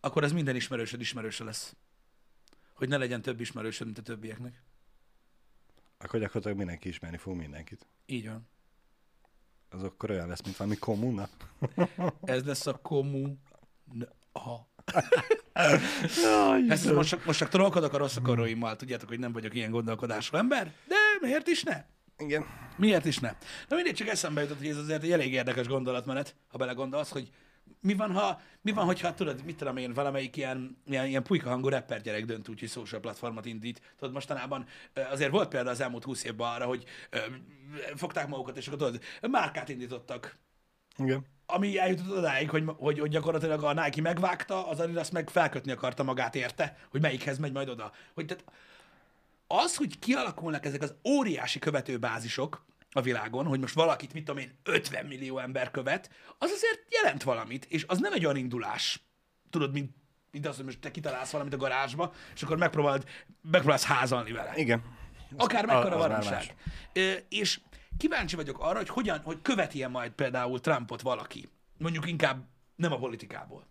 akkor 0.00 0.24
az 0.24 0.32
minden 0.32 0.56
ismerősöd 0.56 1.00
ismerőse 1.00 1.44
lesz. 1.44 1.76
Hogy 2.74 2.88
ne 2.88 2.96
legyen 2.96 3.22
több 3.22 3.40
ismerősöd, 3.40 3.86
mint 3.86 3.98
a 3.98 4.02
többieknek. 4.02 4.62
Akkor 5.98 6.20
gyakorlatilag 6.20 6.56
mindenki 6.56 6.88
ismerni 6.88 7.16
fog 7.16 7.36
mindenkit. 7.36 7.86
Így 8.06 8.28
van. 8.28 8.48
Az 9.68 9.82
akkor 9.82 10.10
olyan 10.10 10.28
lesz, 10.28 10.42
mint 10.42 10.56
valami 10.56 10.76
kommuna. 10.76 11.28
Ez 12.22 12.44
lesz 12.44 12.66
a 12.66 12.78
kommun... 12.82 13.40
Aha. 14.32 14.68
Ezt 16.68 16.92
most 16.92 17.24
most 17.24 17.38
csak 17.38 17.48
trollkodok 17.48 17.92
a 17.92 17.96
rossz 17.96 18.16
akaróimmal, 18.16 18.76
tudjátok, 18.76 19.08
hogy 19.08 19.18
nem 19.18 19.32
vagyok 19.32 19.54
ilyen 19.54 19.70
gondolkodású 19.70 20.36
ember, 20.36 20.72
de 20.88 21.03
miért 21.24 21.48
is 21.48 21.62
ne? 21.62 21.84
Igen. 22.18 22.44
Miért 22.76 23.04
is 23.04 23.18
ne? 23.18 23.34
Na 23.68 23.76
mindig 23.76 23.94
csak 23.94 24.08
eszembe 24.08 24.40
jutott, 24.40 24.58
hogy 24.58 24.68
ez 24.68 24.76
azért 24.76 25.02
egy 25.02 25.12
elég 25.12 25.32
érdekes 25.32 25.66
gondolatmenet, 25.66 26.36
ha 26.48 26.58
belegondolsz, 26.58 27.10
hogy 27.10 27.30
mi 27.80 27.94
van, 27.94 28.12
ha, 28.12 28.40
mi 28.60 28.72
van, 28.72 28.84
hogyha 28.84 29.14
tudod, 29.14 29.44
mit 29.44 29.56
tudom 29.56 29.76
én, 29.76 29.92
valamelyik 29.92 30.36
ilyen, 30.36 30.78
ilyen, 30.86 31.06
ilyen 31.06 31.22
pulyka 31.22 31.48
hangú 31.48 31.68
rapper 31.68 32.00
gyerek 32.00 32.24
dönt 32.24 32.48
úgy, 32.48 32.60
hogy 32.60 32.68
social 32.68 33.00
platformot 33.00 33.46
indít. 33.46 33.94
Tudod, 33.98 34.14
mostanában 34.14 34.66
azért 35.10 35.30
volt 35.30 35.48
példa 35.48 35.70
az 35.70 35.80
elmúlt 35.80 36.04
húsz 36.04 36.24
évben 36.24 36.48
arra, 36.48 36.64
hogy 36.64 36.84
ö, 37.10 37.18
fogták 37.94 38.28
magukat, 38.28 38.56
és 38.56 38.66
akkor 38.66 38.78
tudod, 38.78 39.02
márkát 39.30 39.68
indítottak. 39.68 40.36
Igen. 40.98 41.26
Ami 41.46 41.78
eljutott 41.78 42.16
odáig, 42.16 42.50
hogy, 42.50 42.64
hogy, 42.76 42.98
hogy 42.98 43.10
gyakorlatilag 43.10 43.62
a 43.62 43.72
Nike 43.72 44.00
megvágta, 44.00 44.68
az 44.68 44.80
Adidas 44.80 45.10
meg 45.10 45.30
felkötni 45.30 45.72
akarta 45.72 46.02
magát 46.02 46.34
érte, 46.34 46.76
hogy 46.90 47.00
melyikhez 47.00 47.38
megy 47.38 47.52
majd 47.52 47.68
oda. 47.68 47.92
Hogy 48.14 48.26
tehát 48.26 48.44
az, 49.46 49.76
hogy 49.76 49.98
kialakulnak 49.98 50.64
ezek 50.64 50.82
az 50.82 50.94
óriási 51.08 51.58
követőbázisok 51.58 52.64
a 52.90 53.00
világon, 53.00 53.46
hogy 53.46 53.60
most 53.60 53.74
valakit, 53.74 54.12
mit 54.12 54.24
tudom 54.24 54.40
én, 54.40 54.58
50 54.62 55.06
millió 55.06 55.38
ember 55.38 55.70
követ, 55.70 56.10
az 56.38 56.50
azért 56.50 56.86
jelent 56.90 57.22
valamit, 57.22 57.64
és 57.64 57.84
az 57.88 57.98
nem 57.98 58.12
egy 58.12 58.24
olyan 58.24 58.36
indulás, 58.36 59.00
tudod, 59.50 59.72
mint, 59.72 59.94
mint 60.30 60.46
az, 60.46 60.56
hogy 60.56 60.64
most 60.64 60.80
te 60.80 60.90
kitalálsz 60.90 61.30
valamit 61.30 61.52
a 61.52 61.56
garázsba, 61.56 62.12
és 62.34 62.42
akkor 62.42 62.56
megpróbálod, 62.56 63.04
megpróbálsz 63.42 63.84
házalni 63.84 64.32
vele. 64.32 64.52
Igen. 64.56 64.82
Akár 65.36 65.66
mekkora. 65.66 66.20
Ö, 66.92 67.12
És 67.28 67.60
kíváncsi 67.98 68.36
vagyok 68.36 68.58
arra, 68.58 68.76
hogy 68.76 68.88
hogyan, 68.88 69.20
hogy 69.20 69.42
követi 69.42 69.86
majd 69.86 70.12
például 70.12 70.60
Trumpot 70.60 71.00
valaki. 71.00 71.48
Mondjuk 71.78 72.08
inkább 72.08 72.44
nem 72.76 72.92
a 72.92 72.98
politikából. 72.98 73.66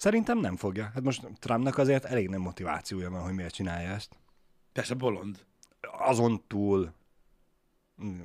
Szerintem 0.00 0.38
nem 0.38 0.56
fogja. 0.56 0.90
Hát 0.94 1.02
most 1.02 1.26
Trumpnak 1.38 1.78
azért 1.78 2.04
elég 2.04 2.28
nem 2.28 2.40
motivációja 2.40 3.10
van, 3.10 3.22
hogy 3.22 3.34
miért 3.34 3.54
csinálja 3.54 3.88
ezt. 3.88 4.16
Persze 4.72 4.94
bolond. 4.94 5.44
Azon 5.80 6.44
túl, 6.46 6.92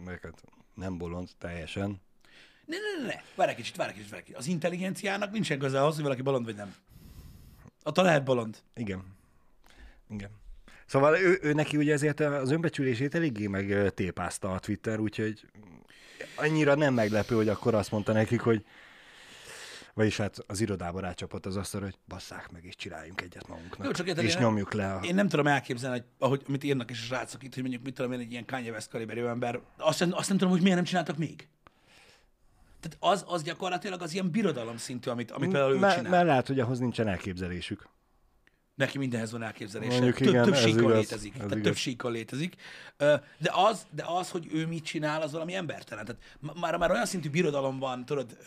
meg 0.05 0.19
hát 0.23 0.43
nem 0.73 0.97
bolond 0.97 1.29
teljesen. 1.37 2.01
Ne, 2.65 2.77
ne, 2.77 3.01
ne, 3.01 3.13
ne. 3.13 3.21
Várj 3.35 3.49
egy 3.49 3.55
kicsit, 3.55 3.75
várj 3.75 3.89
egy 3.89 3.95
kicsit, 3.95 4.09
várj 4.09 4.21
egy 4.21 4.27
kicsit. 4.27 4.41
Az 4.41 4.47
intelligenciának 4.47 5.31
nincsen 5.31 5.59
köze 5.59 5.81
ahhoz, 5.81 5.93
hogy 5.93 6.03
valaki 6.03 6.21
bolond 6.21 6.45
vagy 6.45 6.55
nem. 6.55 6.75
Attól 7.83 8.03
lehet 8.03 8.23
bolond. 8.23 8.57
Igen. 8.75 9.03
Igen. 10.09 10.29
Szóval 10.85 11.17
ő, 11.17 11.39
ő 11.41 11.53
neki 11.53 11.77
ugye 11.77 11.93
ezért 11.93 12.19
az 12.19 12.51
önbecsülését 12.51 13.15
eléggé 13.15 13.47
meg 13.47 13.69
ö, 13.69 13.89
tépázta 13.89 14.51
a 14.51 14.59
Twitter, 14.59 14.99
úgyhogy 14.99 15.49
annyira 16.35 16.75
nem 16.75 16.93
meglepő, 16.93 17.35
hogy 17.35 17.49
akkor 17.49 17.73
azt 17.73 17.91
mondta 17.91 18.11
nekik, 18.13 18.41
hogy 18.41 18.65
vagyis 19.95 20.17
hát 20.17 20.37
az 20.47 20.61
irodába 20.61 20.99
rácsapott 20.99 21.45
az 21.45 21.55
asztalra, 21.55 21.85
hogy 21.85 21.95
basszák 22.07 22.51
meg, 22.51 22.65
és 22.65 22.75
csináljunk 22.75 23.21
egyet 23.21 23.47
magunknak. 23.47 23.85
Jó, 23.85 23.91
csak 23.91 24.07
érted, 24.07 24.23
és 24.23 24.33
én 24.33 24.39
nem- 24.39 24.47
nyomjuk 24.49 24.73
le 24.73 24.93
a... 24.93 24.99
Én 25.03 25.15
nem 25.15 25.27
tudom 25.27 25.47
elképzelni, 25.47 25.97
hogy 25.97 26.07
ahogy, 26.19 26.41
amit 26.47 26.63
írnak 26.63 26.89
is 26.89 27.01
a 27.01 27.03
srácok 27.05 27.43
itt, 27.43 27.53
hogy 27.53 27.61
mondjuk 27.61 27.83
mit 27.83 27.93
tudom 27.93 28.11
én, 28.11 28.19
egy 28.19 28.31
ilyen 28.31 28.45
Kanye 28.45 28.71
West 28.71 28.89
kaliberű 28.89 29.25
ember, 29.25 29.59
azt, 29.77 30.01
azt 30.01 30.29
nem 30.29 30.37
tudom, 30.37 30.49
hogy 30.53 30.61
miért 30.61 30.75
nem 30.75 30.85
csináltak 30.85 31.17
még. 31.17 31.47
Tehát 32.79 32.97
az, 32.99 33.25
az 33.27 33.43
gyakorlatilag 33.43 34.01
az 34.01 34.13
ilyen 34.13 34.31
birodalom 34.31 34.77
szintű, 34.77 35.09
amit, 35.09 35.31
amit 35.31 35.51
például 35.51 35.73
ő 35.73 35.79
Mert, 35.79 35.95
csinál. 35.95 36.11
mert 36.11 36.25
lehet, 36.25 36.47
hogy 36.47 36.59
ahhoz 36.59 36.79
nincsen 36.79 37.07
elképzelésük. 37.07 37.87
Neki 38.75 38.97
mindenhez 38.97 39.31
van 39.31 39.43
elképzelése. 39.43 39.91
Mondjuk 39.91 40.17
több, 40.17 40.27
igen, 40.27 40.43
több 40.43 40.55
síkon 40.55 40.91
létezik. 40.91 41.31
ez 41.31 41.37
Tehát 41.37 41.51
igaz. 41.51 41.63
több 41.63 41.75
síkon 41.75 42.11
létezik. 42.11 42.55
De 43.37 43.51
az, 43.51 43.87
de 43.91 44.03
az, 44.07 44.29
hogy 44.29 44.47
ő 44.51 44.67
mit 44.67 44.83
csinál, 44.83 45.21
az 45.21 45.31
valami 45.31 45.53
embertelen. 45.53 46.05
Tehát 46.05 46.21
már, 46.59 46.77
már 46.77 46.91
olyan 46.91 47.05
szintű 47.05 47.29
birodalom 47.29 47.79
van, 47.79 48.05
tudod, 48.05 48.37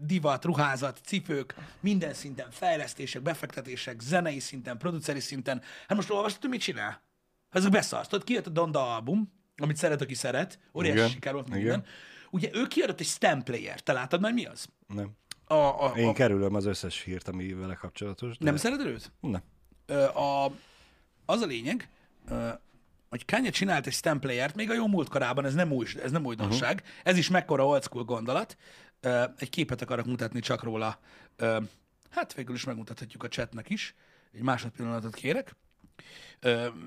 divat, 0.00 0.44
ruházat, 0.44 1.00
cipők, 1.04 1.54
minden 1.80 2.14
szinten, 2.14 2.50
fejlesztések, 2.50 3.22
befektetések, 3.22 4.00
zenei 4.00 4.38
szinten, 4.38 4.78
produceri 4.78 5.20
szinten. 5.20 5.62
Hát 5.88 5.96
most 5.96 6.10
olvastad, 6.10 6.40
hogy 6.40 6.50
mit 6.50 6.60
csinál? 6.60 7.02
Ezek 7.50 7.70
beszarsz. 7.70 8.08
Tudod, 8.08 8.24
kijött 8.24 8.46
a 8.46 8.50
Donda 8.50 8.94
album, 8.94 9.32
amit 9.56 9.76
szeret, 9.76 10.00
aki 10.00 10.14
szeret. 10.14 10.58
Óriási 10.74 10.96
Igen, 10.98 11.08
siker 11.10 11.32
volt 11.32 11.46
igen. 11.48 11.58
minden. 11.58 11.84
Ugye 12.30 12.50
ő 12.52 12.66
kiadott 12.66 13.00
egy 13.00 13.06
stamp 13.06 13.44
player. 13.44 13.80
Te 13.80 13.92
láttad 13.92 14.20
már 14.20 14.32
mi 14.32 14.44
az? 14.46 14.66
Nem. 14.86 15.10
A, 15.44 15.54
a, 15.54 15.92
Én 15.96 16.08
a, 16.08 16.12
kerülöm 16.12 16.54
az 16.54 16.64
összes 16.64 17.02
hírt, 17.02 17.28
ami 17.28 17.52
vele 17.54 17.74
kapcsolatos. 17.74 18.38
De... 18.38 18.44
nem 18.44 18.56
szereted 18.56 18.86
őt? 18.86 19.12
Nem. 19.20 19.42
A, 20.14 20.52
az 21.24 21.40
a 21.40 21.46
lényeg, 21.46 21.88
hogy 23.08 23.24
Kanye 23.24 23.50
csinált 23.50 23.86
egy 23.86 23.92
stamp 23.92 24.20
playert, 24.20 24.54
még 24.54 24.70
a 24.70 24.74
jó 24.74 24.86
múltkorában, 24.86 25.44
ez 25.44 25.54
nem, 25.54 25.72
új, 25.72 25.86
ez 26.02 26.10
nem 26.10 26.26
újdonság, 26.26 26.74
uh-huh. 26.74 26.98
ez 27.02 27.16
is 27.16 27.28
mekkora 27.28 27.66
old 27.66 27.82
school 27.82 28.04
gondolat. 28.04 28.56
Egy 29.36 29.50
képet 29.50 29.82
akarok 29.82 30.06
mutatni 30.06 30.40
csak 30.40 30.62
róla. 30.62 30.98
Hát 32.10 32.34
végül 32.34 32.54
is 32.54 32.64
megmutathatjuk 32.64 33.22
a 33.22 33.28
chatnek 33.28 33.70
is. 33.70 33.94
Egy 34.32 34.42
másodpillanatot 34.42 35.14
kérek. 35.14 35.56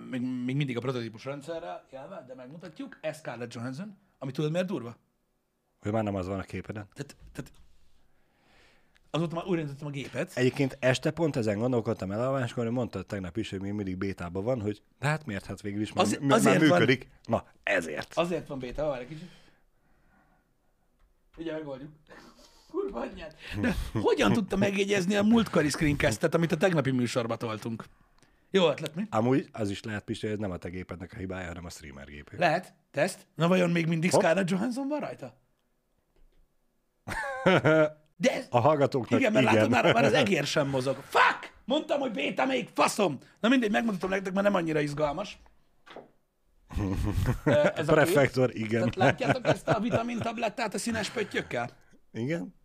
Még, 0.09 0.21
még 0.21 0.55
mindig 0.55 0.77
a 0.77 0.79
prototípus 0.79 1.25
rendszerrel 1.25 1.85
jelve, 1.91 2.25
de 2.27 2.35
megmutatjuk. 2.35 2.97
Ez 3.01 3.17
Scarlett 3.17 3.53
Johansson, 3.53 3.97
ami 4.17 4.31
tudod 4.31 4.51
miért 4.51 4.67
durva? 4.67 4.97
Hogy 5.79 5.91
már 5.91 6.03
nem 6.03 6.15
az 6.15 6.27
van 6.27 6.39
a 6.39 6.43
képeden. 6.43 6.87
Tehát, 6.93 7.15
tehát 7.31 7.51
azóta 9.11 9.35
már 9.35 9.45
újraindítottam 9.45 9.87
a 9.87 9.91
gépet. 9.91 10.31
Egyébként 10.35 10.77
este 10.79 11.11
pont 11.11 11.35
ezen 11.35 11.57
gondolkodtam 11.57 12.11
el 12.11 12.27
alváskor, 12.27 12.63
hogy 12.63 12.73
mondtad 12.73 13.05
tegnap 13.05 13.37
is, 13.37 13.49
hogy 13.49 13.61
még 13.61 13.71
mindig 13.73 13.97
bétában 13.97 14.43
van, 14.43 14.61
hogy 14.61 14.81
de 14.99 15.07
hát 15.07 15.25
miért, 15.25 15.45
hát 15.45 15.61
végül 15.61 15.81
is 15.81 15.93
már, 15.93 16.05
Az- 16.05 16.17
már 16.21 16.37
azért 16.37 16.59
van- 16.59 16.69
működik. 16.79 17.09
Na, 17.25 17.45
ezért. 17.63 18.11
Azért 18.15 18.47
van 18.47 18.59
béta, 18.59 18.87
várj 18.87 19.01
egy 19.01 19.07
kicsit. 19.07 19.29
Ugye 21.37 21.51
megoldjuk. 21.53 21.91
Kurva 22.69 22.99
anyját. 22.99 23.35
De 23.61 23.75
hogyan 23.93 24.33
tudta 24.33 24.57
megjegyezni 24.57 25.15
a 25.15 25.23
múltkori 25.23 25.69
screencastet, 25.69 26.33
amit 26.35 26.51
a 26.51 26.57
tegnapi 26.57 26.91
műsorba 26.91 27.35
toltunk? 27.35 27.85
Jó 28.51 28.69
ötlet, 28.69 28.95
mi? 28.95 29.03
Amúgy 29.09 29.49
az 29.51 29.69
is 29.69 29.83
lehet, 29.83 30.03
Pisti, 30.03 30.25
hogy 30.25 30.35
ez 30.35 30.41
nem 30.41 30.51
a 30.51 30.57
te 30.57 30.69
gépednek 30.69 31.13
a 31.13 31.17
hibája, 31.17 31.47
hanem 31.47 31.65
a 31.65 31.69
streamer 31.69 32.05
gépé. 32.05 32.35
Lehet. 32.37 32.73
Teszt. 32.91 33.27
Na 33.35 33.47
vajon 33.47 33.69
még 33.69 33.87
mindig. 33.87 34.09
Scarlett 34.11 34.49
Johansson 34.49 34.87
van 34.87 34.99
rajta? 34.99 35.37
De 38.21 38.33
ez... 38.33 38.47
A 38.49 38.59
hallgatóknak 38.59 39.19
Igen, 39.19 39.31
mert 39.31 39.45
igen. 39.45 39.55
látod, 39.55 39.71
már, 39.71 39.93
már 39.93 40.03
az 40.03 40.13
egér 40.23 40.45
sem 40.45 40.67
mozog. 40.67 40.95
Fuck! 41.09 41.53
Mondtam, 41.65 41.99
hogy 41.99 42.11
béta 42.11 42.45
még, 42.45 42.69
faszom! 42.73 43.17
Na 43.39 43.49
mindegy, 43.49 43.71
megmutatom 43.71 44.09
nektek, 44.09 44.33
mert 44.33 44.45
nem 44.45 44.55
annyira 44.55 44.79
izgalmas. 44.79 45.39
Ez 47.45 47.63
a 47.65 47.73
kép. 47.73 47.85
Prefektor, 47.85 48.55
igen. 48.55 48.79
Tehát 48.79 48.95
látjátok 48.95 49.47
ezt 49.47 49.67
a 49.67 49.79
vitamintablettát 49.79 50.73
a 50.73 50.77
színes 50.77 51.09
pöttyökkel? 51.09 51.69
Igen? 52.13 52.55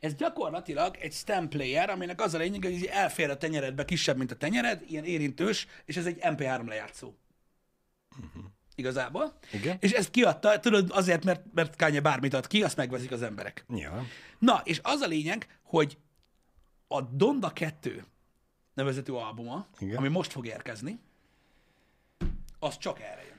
Ez 0.00 0.14
gyakorlatilag 0.14 0.96
egy 1.00 1.12
stamp 1.12 1.50
player, 1.50 1.90
aminek 1.90 2.20
az 2.20 2.34
a 2.34 2.38
lényeg, 2.38 2.62
hogy 2.62 2.84
elfér 2.84 3.30
a 3.30 3.36
tenyeredbe, 3.36 3.84
kisebb, 3.84 4.16
mint 4.16 4.30
a 4.30 4.36
tenyered, 4.36 4.82
ilyen 4.86 5.04
érintős, 5.04 5.66
és 5.84 5.96
ez 5.96 6.06
egy 6.06 6.18
MP3 6.20 6.66
lejátszó. 6.66 7.14
Uh-huh. 8.16 8.44
Igazából. 8.78 9.38
Igen. 9.52 9.76
És 9.80 9.92
ezt 9.92 10.10
kiadta, 10.10 10.60
tudod, 10.60 10.90
azért, 10.90 11.24
mert, 11.24 11.42
mert 11.54 11.76
Kanye 11.76 12.00
bármit 12.00 12.34
ad 12.34 12.46
ki, 12.46 12.62
azt 12.62 12.76
megveszik 12.76 13.10
az 13.10 13.22
emberek. 13.22 13.64
Nyilván. 13.68 14.06
Na, 14.38 14.60
és 14.64 14.80
az 14.82 15.00
a 15.00 15.06
lényeg, 15.06 15.58
hogy 15.62 15.98
a 16.88 17.02
Donda 17.02 17.52
2 17.52 18.04
nevezetű 18.74 19.12
albuma, 19.12 19.66
Igen. 19.78 19.96
ami 19.96 20.08
most 20.08 20.32
fog 20.32 20.46
érkezni, 20.46 21.00
az 22.58 22.78
csak 22.78 23.00
erre 23.00 23.24
jön. 23.24 23.36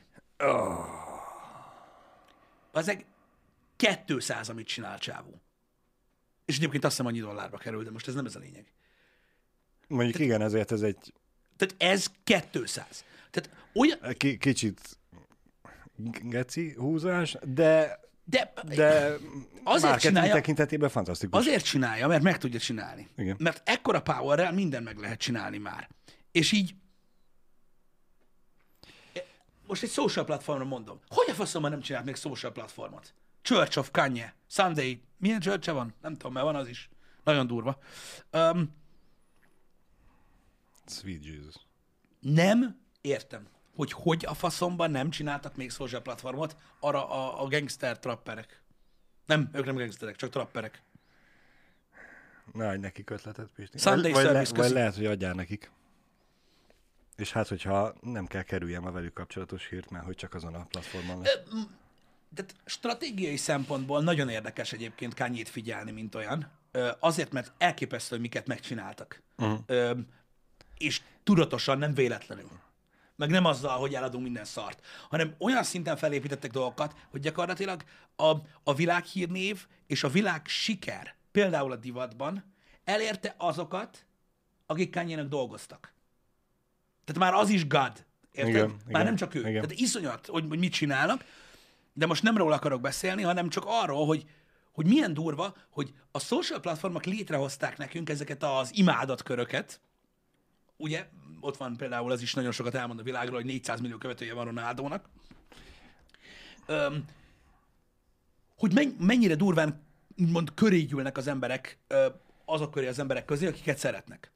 Azek 2.71 3.05
200, 4.05 4.49
amit 4.49 4.67
csinál 4.67 4.97
csávó. 4.97 5.41
És 6.45 6.55
egyébként 6.57 6.83
azt 6.83 6.95
hiszem 6.95 7.11
annyi 7.11 7.19
dollárba 7.19 7.57
kerül, 7.57 7.83
de 7.83 7.91
most 7.91 8.07
ez 8.07 8.13
nem 8.13 8.25
ez 8.25 8.35
a 8.35 8.39
lényeg. 8.39 8.71
Mondjuk 9.87 10.19
igen, 10.19 10.41
ezért 10.41 10.71
ez 10.71 10.81
egy 10.81 11.13
Tehát 11.57 11.75
ez 11.77 12.11
200. 12.51 13.05
Tehát 13.31 13.49
olyan, 13.73 13.99
ki, 14.17 14.37
kicsit 14.37 14.98
geci 16.21 16.73
húzás, 16.77 17.37
de, 17.43 17.99
de, 18.23 18.53
de 18.65 19.15
Azért 19.63 19.99
csinálja- 19.99 20.33
tekintetében 20.33 20.89
fantasztikus. 20.89 21.39
Azért 21.39 21.63
csinálja, 21.65 22.07
mert 22.07 22.23
meg 22.23 22.37
tudja 22.37 22.59
csinálni. 22.59 23.07
Igen. 23.17 23.35
Mert 23.39 23.69
ekkora 23.69 24.01
powerrel 24.01 24.51
minden 24.53 24.83
meg 24.83 24.97
lehet 24.97 25.19
csinálni 25.19 25.57
már. 25.57 25.89
És 26.31 26.51
így 26.51 26.75
most 29.67 29.83
egy 29.83 29.89
social 29.91 30.25
platformra 30.25 30.65
mondom. 30.65 30.99
Hogy 31.07 31.29
a 31.29 31.33
faszomban 31.33 31.71
nem 31.71 31.81
csinált 31.81 32.05
még 32.05 32.15
social 32.15 32.51
platformot? 32.51 33.13
Church 33.41 33.77
of 33.77 33.91
Kanye, 33.91 34.33
Sunday, 34.47 35.01
milyen 35.17 35.39
church 35.39 35.71
van? 35.71 35.93
Nem 36.01 36.13
tudom, 36.13 36.33
mert 36.33 36.45
van 36.45 36.55
az 36.55 36.67
is. 36.67 36.89
Nagyon 37.23 37.47
durva. 37.47 37.79
Um, 38.31 38.75
Sweet 40.85 41.25
Jesus. 41.25 41.53
nem 42.19 42.79
értem, 43.01 43.47
hogy 43.79 43.91
hogy 43.91 44.25
a 44.25 44.33
faszomban 44.33 44.91
nem 44.91 45.09
csináltak 45.09 45.55
még 45.55 45.71
social 45.71 46.01
platformot 46.01 46.55
arra 46.79 47.09
a, 47.09 47.43
a 47.43 47.47
gangster 47.47 47.99
trapperek. 47.99 48.61
Nem, 49.25 49.49
ők 49.53 49.65
nem 49.65 49.75
gangsterek, 49.75 50.15
csak 50.15 50.29
trapperek. 50.29 50.81
Ne 52.53 52.67
adj 52.67 52.79
nekik 52.79 53.09
ötletet, 53.09 53.49
Pisti. 53.55 53.77
Sunday 53.77 54.11
vagy, 54.11 54.23
service, 54.23 54.51
le, 54.55 54.61
vagy 54.61 54.71
lehet, 54.71 54.95
hogy 54.95 55.05
adjál 55.05 55.33
nekik. 55.33 55.71
És 57.15 57.31
hát, 57.31 57.47
hogyha 57.47 57.93
nem 58.01 58.25
kell 58.25 58.41
kerüljem 58.41 58.85
a 58.85 58.91
velük 58.91 59.13
kapcsolatos 59.13 59.67
hírt, 59.67 59.89
mert 59.89 60.05
hogy 60.05 60.15
csak 60.15 60.33
azon 60.33 60.53
a 60.53 60.65
platformon 60.65 61.21
lesz. 61.21 61.39
Tehát 62.35 62.55
stratégiai 62.65 63.37
szempontból 63.37 64.01
nagyon 64.01 64.29
érdekes 64.29 64.73
egyébként 64.73 65.13
Kányét 65.13 65.49
figyelni, 65.49 65.91
mint 65.91 66.15
olyan. 66.15 66.51
Azért, 66.99 67.31
mert 67.31 67.51
elképesztő, 67.57 68.09
hogy 68.09 68.21
miket 68.21 68.47
megcsináltak. 68.47 69.21
Uh-huh. 69.37 69.97
És 70.77 71.01
tudatosan, 71.23 71.77
nem 71.77 71.93
véletlenül. 71.93 72.67
Meg 73.19 73.29
nem 73.29 73.45
azzal, 73.45 73.77
hogy 73.77 73.95
eladunk 73.95 74.23
minden 74.23 74.45
szart, 74.45 74.85
hanem 75.09 75.35
olyan 75.37 75.63
szinten 75.63 75.97
felépítettek 75.97 76.51
dolgokat, 76.51 76.95
hogy 77.09 77.21
gyakorlatilag 77.21 77.83
a, 78.15 78.35
a 78.63 78.73
világhírnév 78.73 79.65
és 79.87 80.03
a 80.03 80.09
világ 80.09 80.47
siker, 80.47 81.15
például 81.31 81.71
a 81.71 81.75
divatban, 81.75 82.53
elérte 82.83 83.35
azokat, 83.37 84.05
akik 84.65 84.89
Kányének 84.89 85.25
dolgoztak. 85.25 85.93
Tehát 87.05 87.31
már 87.31 87.41
az 87.41 87.49
is 87.49 87.67
God. 87.67 88.05
Érted? 88.31 88.53
Igen, 88.53 88.67
már 88.69 88.79
igen, 88.87 89.03
nem 89.03 89.15
csak 89.15 89.35
ő. 89.35 89.39
igen. 89.39 89.53
Tehát 89.53 89.71
iszonyat, 89.71 90.25
hogy, 90.25 90.45
hogy 90.49 90.59
mit 90.59 90.73
csinálnak, 90.73 91.25
de 91.93 92.05
most 92.05 92.23
nem 92.23 92.37
róla 92.37 92.55
akarok 92.55 92.81
beszélni, 92.81 93.21
hanem 93.21 93.49
csak 93.49 93.63
arról, 93.67 94.05
hogy, 94.05 94.25
hogy 94.71 94.85
milyen 94.85 95.13
durva, 95.13 95.55
hogy 95.69 95.93
a 96.11 96.19
social 96.19 96.59
platformok 96.59 97.05
létrehozták 97.05 97.77
nekünk 97.77 98.09
ezeket 98.09 98.43
az 98.43 98.75
imádatköröket, 98.75 99.81
ugye, 100.79 101.07
ott 101.39 101.57
van 101.57 101.77
például, 101.77 102.11
az 102.11 102.21
is 102.21 102.33
nagyon 102.33 102.51
sokat 102.51 102.75
elmond 102.75 102.99
a 102.99 103.03
világról, 103.03 103.35
hogy 103.35 103.45
400 103.45 103.79
millió 103.79 103.97
követője 103.97 104.33
van 104.33 104.45
Ronaldónak, 104.45 105.09
Öm, 106.65 107.05
hogy 108.57 108.73
menny- 108.73 108.99
mennyire 108.99 109.35
durván 109.35 109.83
úgymond 110.17 110.53
köré 110.53 110.87
az 111.13 111.27
emberek, 111.27 111.79
azok 112.45 112.71
köré 112.71 112.87
az 112.87 112.99
emberek 112.99 113.25
közé, 113.25 113.47
akiket 113.47 113.77
szeretnek. 113.77 114.31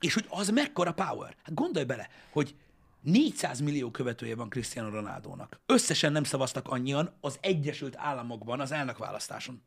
És 0.00 0.14
hogy 0.14 0.26
az 0.28 0.48
mekkora 0.48 0.92
power. 0.92 1.36
Hát 1.42 1.54
gondolj 1.54 1.84
bele, 1.84 2.08
hogy 2.30 2.54
400 3.00 3.60
millió 3.60 3.90
követője 3.90 4.36
van 4.36 4.48
Cristiano 4.48 4.90
Ronaldónak. 4.90 5.60
Összesen 5.66 6.12
nem 6.12 6.24
szavaztak 6.24 6.68
annyian 6.68 7.16
az 7.20 7.38
Egyesült 7.40 7.96
Államokban 7.96 8.60
az 8.60 8.72
elnökválasztáson. 8.72 9.62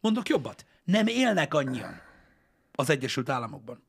Mondok 0.00 0.28
jobbat? 0.28 0.66
Nem 0.84 1.06
élnek 1.06 1.54
annyian 1.54 2.00
az 2.72 2.90
Egyesült 2.90 3.28
Államokban. 3.28 3.85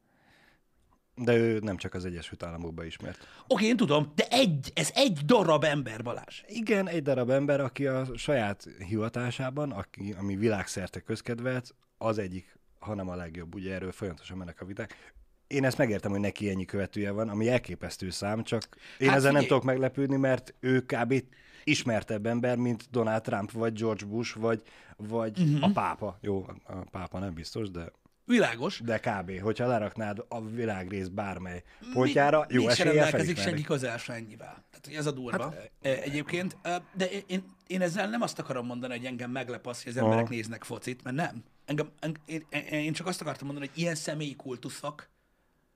De 1.17 1.36
ő 1.36 1.60
nem 1.60 1.77
csak 1.77 1.93
az 1.93 2.06
Egyesült 2.06 2.43
Államokban 2.43 2.86
ismert. 2.86 3.27
Oké, 3.47 3.65
én 3.65 3.77
tudom, 3.77 4.12
de 4.15 4.27
egy, 4.30 4.71
ez 4.73 4.91
egy 4.93 5.19
darab 5.25 5.63
ember, 5.63 6.03
Balázs. 6.03 6.43
Igen, 6.47 6.88
egy 6.88 7.01
darab 7.01 7.30
ember, 7.30 7.60
aki 7.60 7.88
a 7.88 8.08
saját 8.15 8.67
hivatásában, 8.88 9.71
aki, 9.71 10.15
ami 10.17 10.36
világszerte 10.36 10.99
közkedvelt, 10.99 11.75
az 11.97 12.17
egyik, 12.17 12.58
hanem 12.80 13.10
a 13.10 13.15
legjobb. 13.15 13.56
Ugye 13.56 13.73
erről 13.73 13.91
folyamatosan 13.91 14.38
mennek 14.38 14.62
a 14.62 14.65
viták. 14.65 15.13
Én 15.47 15.63
ezt 15.63 15.77
megértem, 15.77 16.12
hogy 16.12 16.19
neki 16.19 16.49
ennyi 16.49 16.65
követője 16.65 17.12
van, 17.12 17.30
ami 17.30 17.49
elképesztő 17.49 18.10
szám, 18.10 18.43
csak 18.43 18.67
én 18.97 19.08
Hát 19.08 19.17
ezzel 19.17 19.32
nem 19.32 19.41
tudok 19.41 19.63
meglepődni, 19.63 20.15
mert 20.15 20.53
ő 20.60 20.82
kb. 20.82 21.23
ismertebb 21.63 22.25
ember, 22.25 22.58
mint 22.58 22.88
Donald 22.91 23.21
Trump, 23.21 23.51
vagy 23.51 23.73
George 23.73 24.06
Bush, 24.06 24.38
vagy, 24.38 24.62
vagy 24.97 25.39
uh-huh. 25.39 25.63
a 25.63 25.71
pápa. 25.73 26.17
Jó, 26.21 26.45
a 26.63 26.73
pápa 26.91 27.19
nem 27.19 27.34
biztos, 27.34 27.71
de, 27.71 27.91
Világos. 28.27 28.79
de 28.79 28.99
kb. 28.99 29.39
Hogyha 29.41 29.67
leraknád 29.67 30.25
a 30.27 30.41
világrész 30.45 31.07
bármely 31.07 31.63
pontjára, 31.93 32.45
jó 32.49 32.65
Még 32.65 32.65
se 32.65 32.71
eséllyel 32.71 32.93
rendelkezik 33.03 33.37
senki 33.37 33.61
közel 33.61 33.97
se 33.97 34.13
ennyivel. 34.13 34.65
Tehát, 34.69 34.85
hogy 34.85 34.93
ez 34.93 35.05
a 35.05 35.11
durva. 35.11 35.43
Hát, 35.43 35.71
Egyébként, 35.81 36.57
ö, 36.63 36.75
de 36.93 37.09
én- 37.27 37.43
én, 37.67 37.81
ezzel 37.81 38.09
nem 38.09 38.21
azt 38.21 38.39
akarom 38.39 38.65
mondani, 38.65 38.97
hogy 38.97 39.05
engem 39.05 39.31
meglep 39.31 39.67
az, 39.67 39.83
hogy 39.83 39.91
az 39.91 39.97
emberek 39.97 40.23
Aha. 40.25 40.33
néznek 40.33 40.63
focit, 40.63 41.03
mert 41.03 41.15
nem. 41.15 41.43
Engem, 41.65 41.91
engem, 41.99 42.21
én, 42.25 42.45
én 42.71 42.93
csak 42.93 43.07
azt 43.07 43.21
akartam 43.21 43.47
mondani, 43.47 43.67
hogy 43.67 43.77
ilyen 43.81 43.95
személyi 43.95 44.35
kultuszok 44.35 45.09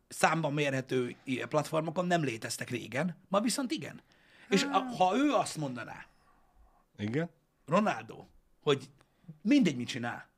számban 0.08 0.54
mérhető 0.54 1.16
platformokon 1.50 2.06
nem 2.06 2.24
léteztek 2.24 2.70
régen, 2.70 3.18
ma 3.28 3.40
viszont 3.40 3.72
igen. 3.72 4.02
És 4.50 4.64
a, 4.64 4.78
ha 4.80 5.16
ő 5.18 5.32
azt 5.34 5.58
mondaná, 5.58 6.06
Igen? 6.98 7.30
Ronaldo, 7.66 8.26
hogy 8.62 8.90
mindegy, 9.42 9.76
mit 9.76 9.88
csinál. 9.88 10.30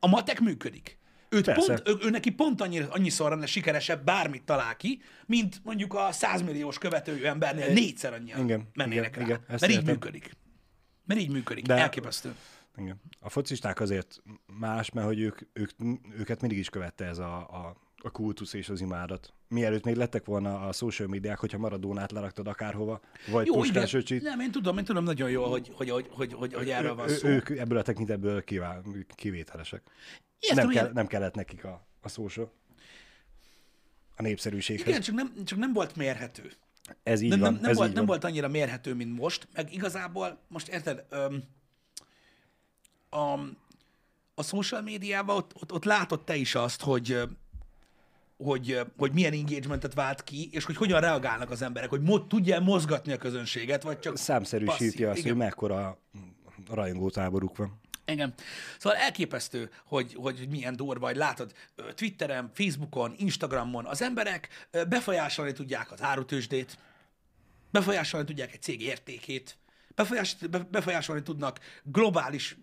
A 0.00 0.06
matek 0.06 0.40
működik. 0.40 0.98
Őt 1.28 1.44
Persze. 1.44 1.74
pont, 1.74 1.88
ő, 1.88 2.06
ő 2.06 2.10
neki 2.10 2.30
pont 2.30 2.60
annyi, 2.60 2.78
annyiszor 2.78 3.30
lenne 3.30 3.46
sikeresebb, 3.46 4.04
bármit 4.04 4.44
talál 4.44 4.76
ki, 4.76 5.02
mint 5.26 5.60
mondjuk 5.64 5.94
a 5.94 6.12
100 6.12 6.42
milliós 6.42 6.78
követőjű 6.78 7.24
embernél 7.24 7.72
négyszer 7.72 8.12
annyian 8.12 8.44
igen, 8.44 8.68
mennének 8.74 9.16
igen, 9.16 9.18
rá. 9.18 9.24
igen, 9.24 9.44
mert 9.48 9.64
így 9.64 9.70
értem. 9.70 9.92
működik. 9.92 10.36
Mert 11.04 11.20
így 11.20 11.30
működik. 11.30 11.66
De... 11.66 11.74
Elképesztő. 11.74 12.34
Igen. 12.76 13.00
A 13.20 13.28
focisták 13.28 13.80
azért 13.80 14.22
más, 14.58 14.90
mert 14.90 15.06
hogy 15.06 15.20
ők, 15.20 15.40
ők, 15.52 15.70
őket 16.18 16.40
mindig 16.40 16.58
is 16.58 16.68
követte 16.68 17.04
ez 17.04 17.18
a, 17.18 17.36
a, 17.36 17.76
a 17.96 18.10
kultusz 18.10 18.52
és 18.52 18.68
az 18.68 18.80
imádat. 18.80 19.32
Mielőtt 19.48 19.84
még 19.84 19.96
lettek 19.96 20.24
volna 20.24 20.60
a 20.60 20.72
social 20.72 21.08
médiák, 21.08 21.38
hogyha 21.38 21.58
Maradónát 21.58 22.12
leraktad 22.12 22.48
akárhova, 22.48 23.00
vagy 23.30 23.46
Jó, 23.46 23.54
Puskás 23.54 23.94
öcsit, 23.94 24.22
Nem, 24.22 24.40
én 24.40 24.50
tudom, 24.50 24.78
én 24.78 24.84
tudom 24.84 25.04
nagyon 25.04 25.30
jól, 25.30 25.48
hogy, 25.48 25.70
hogy, 25.74 25.90
hogy, 25.90 26.08
hogy, 26.10 26.32
hogy, 26.32 26.54
hogy 26.54 26.70
erről 26.70 26.94
van 26.94 27.08
szó. 27.08 27.28
ők 27.28 27.48
ebből 27.50 27.78
a 27.78 27.82
tekintetből 27.82 28.44
kivá, 28.44 28.80
kivételesek. 29.14 29.82
Értem, 30.38 30.66
nem, 30.66 30.74
kell, 30.74 30.90
nem 30.92 31.06
kellett 31.06 31.34
nekik 31.34 31.64
a, 31.64 31.86
a 32.00 32.08
social. 32.08 32.52
A 34.16 34.22
népszerűséghez. 34.22 34.86
Igen, 34.86 35.00
csak 35.00 35.14
nem, 35.14 35.32
csak 35.44 35.58
nem 35.58 35.72
volt 35.72 35.96
mérhető. 35.96 36.52
Ez 37.02 37.20
így 37.20 37.30
nem, 37.30 37.38
van. 37.38 37.52
nem, 37.52 37.60
nem, 37.60 37.70
ez 37.70 37.76
volt, 37.76 37.88
így 37.88 37.94
nem 37.94 38.04
van. 38.04 38.16
volt 38.18 38.30
annyira 38.32 38.48
mérhető, 38.48 38.94
mint 38.94 39.18
most, 39.18 39.48
meg 39.52 39.72
igazából, 39.72 40.40
most 40.48 40.68
érted, 40.68 41.04
öm, 41.10 41.42
a, 43.10 43.38
a 44.34 44.42
social 44.42 44.82
médiában 44.82 45.36
ott, 45.36 45.54
ott, 45.54 45.72
ott 45.72 45.84
látod 45.84 46.24
te 46.24 46.36
is 46.36 46.54
azt, 46.54 46.82
hogy, 46.82 47.20
hogy, 48.38 48.80
hogy 48.96 49.12
milyen 49.12 49.32
engagementet 49.32 49.94
vált 49.94 50.24
ki, 50.24 50.48
és 50.52 50.64
hogy 50.64 50.76
hogyan 50.76 51.00
reagálnak 51.00 51.50
az 51.50 51.62
emberek, 51.62 51.88
hogy 51.88 52.02
mo- 52.02 52.28
tudja 52.28 52.60
mozgatni 52.60 53.12
a 53.12 53.16
közönséget, 53.16 53.82
vagy 53.82 53.98
csak 53.98 54.16
Számszerűsíti 54.18 54.84
passzív. 54.84 55.08
azt, 55.08 55.18
Igen. 55.18 55.30
hogy 55.30 55.40
mekkora 55.40 55.98
rajongótáboruk 56.70 57.56
van. 57.56 57.80
Igen. 58.06 58.34
Szóval 58.78 58.98
elképesztő, 58.98 59.70
hogy, 59.84 60.14
hogy, 60.14 60.46
milyen 60.50 60.76
durva, 60.76 61.06
hogy 61.06 61.16
látod 61.16 61.52
Twitteren, 61.94 62.50
Facebookon, 62.54 63.14
Instagramon 63.16 63.86
az 63.86 64.02
emberek 64.02 64.68
befolyásolni 64.88 65.52
tudják 65.52 65.92
az 65.92 66.02
árutősdét, 66.02 66.78
befolyásolni 67.70 68.26
tudják 68.26 68.52
egy 68.52 68.62
cég 68.62 68.82
értékét, 68.82 69.58
befolyás, 69.94 70.36
be- 70.50 70.66
befolyásolni 70.70 71.22
tudnak 71.22 71.58
globális 71.82 72.56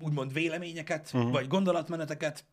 úgymond 0.00 0.32
véleményeket, 0.32 1.10
uh-huh. 1.14 1.30
vagy 1.30 1.46
gondolatmeneteket. 1.46 2.44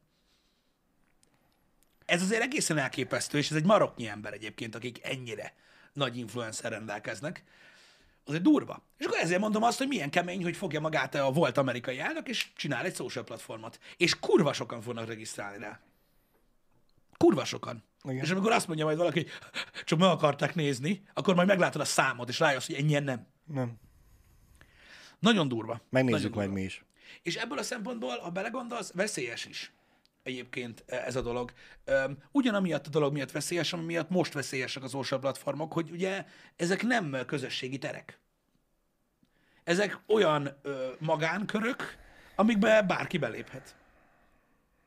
Ez 2.06 2.22
azért 2.22 2.42
egészen 2.42 2.78
elképesztő, 2.78 3.38
és 3.38 3.50
ez 3.50 3.58
egy 3.58 3.66
maroknyi 3.66 4.08
ember 4.08 4.34
egyébként, 4.34 4.76
akik 4.76 5.00
ennyire 5.04 5.54
nagy 5.94 6.18
influencer 6.18 6.72
rendelkeznek. 6.72 7.44
Az 8.26 8.34
egy 8.34 8.42
durva. 8.42 8.84
És 8.98 9.06
akkor 9.06 9.18
ezért 9.18 9.40
mondom 9.40 9.64
azt, 9.64 9.78
hogy 9.78 9.88
milyen 9.88 10.10
kemény, 10.10 10.44
hogy 10.44 10.56
fogja 10.56 10.80
magát 10.80 11.16
a 11.16 11.32
volt 11.32 11.58
amerikai 11.58 12.00
elnök, 12.00 12.28
és 12.28 12.48
csinál 12.56 12.86
egy 12.86 12.96
social 12.96 13.24
platformot. 13.24 13.80
És 13.98 14.20
kurva 14.20 14.54
sokan 14.54 14.82
fognak 14.82 15.08
regisztrálni 15.08 15.58
rá. 15.58 15.80
Kurva 17.18 17.46
sokan. 17.46 17.84
Igen. 18.04 18.24
És 18.24 18.30
amikor 18.32 18.52
azt 18.52 18.68
mondja 18.68 18.86
majd 18.86 18.98
valaki, 18.98 19.20
hogy 19.20 19.32
csak 19.86 20.00
meg 20.00 20.10
akarták 20.10 20.56
nézni, 20.56 21.04
akkor 21.14 21.36
majd 21.36 21.48
meglátod 21.48 21.82
a 21.82 21.86
számot, 21.86 22.30
és 22.30 22.40
rájössz, 22.40 22.66
hogy 22.66 22.76
ennyien 22.76 23.04
nem. 23.04 23.28
Nem. 23.46 23.74
Nagyon 25.20 25.48
durva. 25.48 25.82
Megnézzük 25.90 26.22
Nagyon 26.22 26.36
majd 26.36 26.48
durva. 26.48 26.62
mi 26.62 26.66
is. 26.66 26.86
És 27.22 27.36
ebből 27.36 27.58
a 27.58 27.64
szempontból, 27.64 28.18
ha 28.18 28.30
belegondolsz, 28.30 28.92
veszélyes 28.94 29.46
is 29.46 29.72
egyébként 30.24 30.84
ez 30.88 31.16
a 31.16 31.22
dolog. 31.22 31.54
Ugyanamiatt 32.32 32.88
a 32.88 32.90
dolog 32.90 33.14
miatt 33.14 33.32
veszélyes, 33.32 33.74
ami 33.74 33.84
miatt 33.84 34.10
most 34.10 34.34
veszélyesek 34.34 34.84
az 34.84 34.92
social 34.92 35.20
platformok, 35.20 35.74
hogy 35.74 35.92
ugye 35.92 36.26
ezek 36.56 36.84
nem 36.84 37.18
közösségi 37.26 37.78
terek. 37.78 38.20
Ezek 39.64 40.00
olyan 40.08 40.60
ö, 40.62 40.92
magánkörök, 41.00 41.98
amikbe 42.36 42.82
bárki 42.82 43.18
beléphet. 43.18 43.76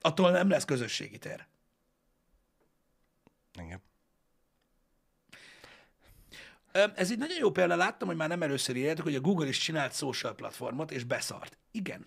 Attól 0.00 0.30
nem 0.30 0.48
lesz 0.48 0.64
közösségi 0.64 1.18
tér. 1.18 1.46
Igen. 3.62 3.82
Ez 6.72 7.10
egy 7.10 7.18
nagyon 7.18 7.36
jó 7.38 7.50
példa, 7.50 7.76
láttam, 7.76 8.08
hogy 8.08 8.16
már 8.16 8.28
nem 8.28 8.42
először 8.42 8.76
írjátok, 8.76 9.04
hogy 9.04 9.14
a 9.14 9.20
Google 9.20 9.48
is 9.48 9.58
csinált 9.58 9.94
social 9.94 10.34
platformot, 10.34 10.90
és 10.90 11.04
beszart. 11.04 11.58
Igen. 11.70 12.06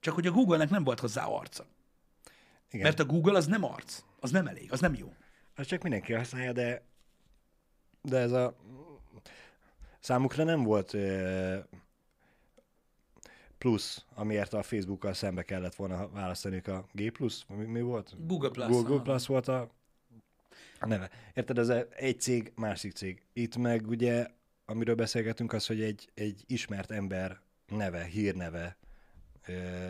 Csak 0.00 0.14
hogy 0.14 0.26
a 0.26 0.30
Google-nek 0.30 0.70
nem 0.70 0.84
volt 0.84 1.00
hozzá 1.00 1.24
arca. 1.24 1.66
Igen. 2.70 2.86
Mert 2.86 2.98
a 3.00 3.04
Google 3.04 3.36
az 3.36 3.46
nem 3.46 3.64
arc. 3.64 4.02
Az 4.20 4.30
nem 4.30 4.46
elég, 4.46 4.72
az 4.72 4.80
nem 4.80 4.94
jó. 4.94 5.14
Az 5.54 5.66
csak 5.66 5.82
mindenki 5.82 6.12
használja, 6.12 6.52
de, 6.52 6.82
de 8.02 8.18
ez 8.18 8.32
a 8.32 8.56
számukra 10.00 10.44
nem 10.44 10.62
volt 10.62 10.94
ö, 10.94 11.58
plusz, 13.58 14.04
amiért 14.14 14.52
a 14.52 14.62
Facebookkal 14.62 15.12
szembe 15.12 15.42
kellett 15.42 15.74
volna 15.74 16.08
választaniuk 16.08 16.66
a 16.66 16.86
G 16.92 17.10
plusz, 17.10 17.44
mi, 17.48 17.64
mi 17.64 17.80
volt? 17.80 18.26
Google 18.26 18.50
Plus, 18.50 18.66
Google 18.66 18.94
aha. 18.94 19.02
Plus 19.02 19.26
volt 19.26 19.48
a, 19.48 19.70
a 20.78 20.86
neve. 20.86 21.10
Érted, 21.34 21.58
ez 21.58 21.68
egy 21.90 22.20
cég, 22.20 22.52
másik 22.54 22.92
cég. 22.92 23.22
Itt 23.32 23.56
meg 23.56 23.86
ugye, 23.86 24.26
amiről 24.64 24.94
beszélgetünk, 24.94 25.52
az, 25.52 25.66
hogy 25.66 25.82
egy, 25.82 26.10
egy 26.14 26.44
ismert 26.46 26.90
ember 26.90 27.40
neve, 27.66 28.04
hírneve, 28.04 28.76
ö, 29.54 29.88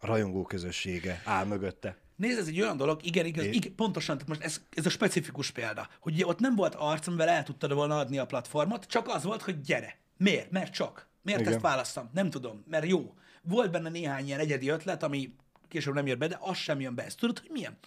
rajongó 0.00 0.42
közössége 0.42 1.22
áll 1.24 1.44
mögötte. 1.44 1.96
Nézd, 2.16 2.38
ez 2.38 2.46
egy 2.46 2.60
olyan 2.60 2.76
dolog, 2.76 3.00
igen, 3.04 3.26
igaz, 3.26 3.44
É- 3.44 3.54
igen 3.54 3.74
pontosan, 3.74 4.18
tehát 4.18 4.28
most 4.28 4.42
ez, 4.42 4.60
ez 4.70 4.86
a 4.86 4.90
specifikus 4.90 5.50
példa, 5.50 5.88
hogy 6.00 6.12
ugye 6.12 6.26
ott 6.26 6.38
nem 6.38 6.54
volt 6.54 6.74
arc, 6.74 7.06
amivel 7.06 7.28
el 7.28 7.42
tudtad 7.42 7.72
volna 7.72 7.98
adni 7.98 8.18
a 8.18 8.26
platformot, 8.26 8.84
csak 8.84 9.08
az 9.08 9.24
volt, 9.24 9.42
hogy 9.42 9.60
gyere. 9.60 9.98
Miért? 10.16 10.50
Mert 10.50 10.72
csak. 10.72 11.08
Miért 11.22 11.40
Igen. 11.40 11.52
ezt 11.52 11.62
választam? 11.62 12.10
Nem 12.12 12.30
tudom, 12.30 12.64
mert 12.68 12.86
jó. 12.86 13.14
Volt 13.42 13.70
benne 13.70 13.88
néhány 13.88 14.26
ilyen 14.26 14.38
egyedi 14.38 14.68
ötlet, 14.68 15.02
ami 15.02 15.34
később 15.68 15.94
nem 15.94 16.06
jött 16.06 16.18
be, 16.18 16.26
de 16.26 16.38
az 16.40 16.56
sem 16.56 16.80
jön 16.80 16.94
be. 16.94 17.04
Ezt 17.04 17.18
tudod, 17.18 17.38
hogy 17.38 17.50
milyen? 17.52 17.78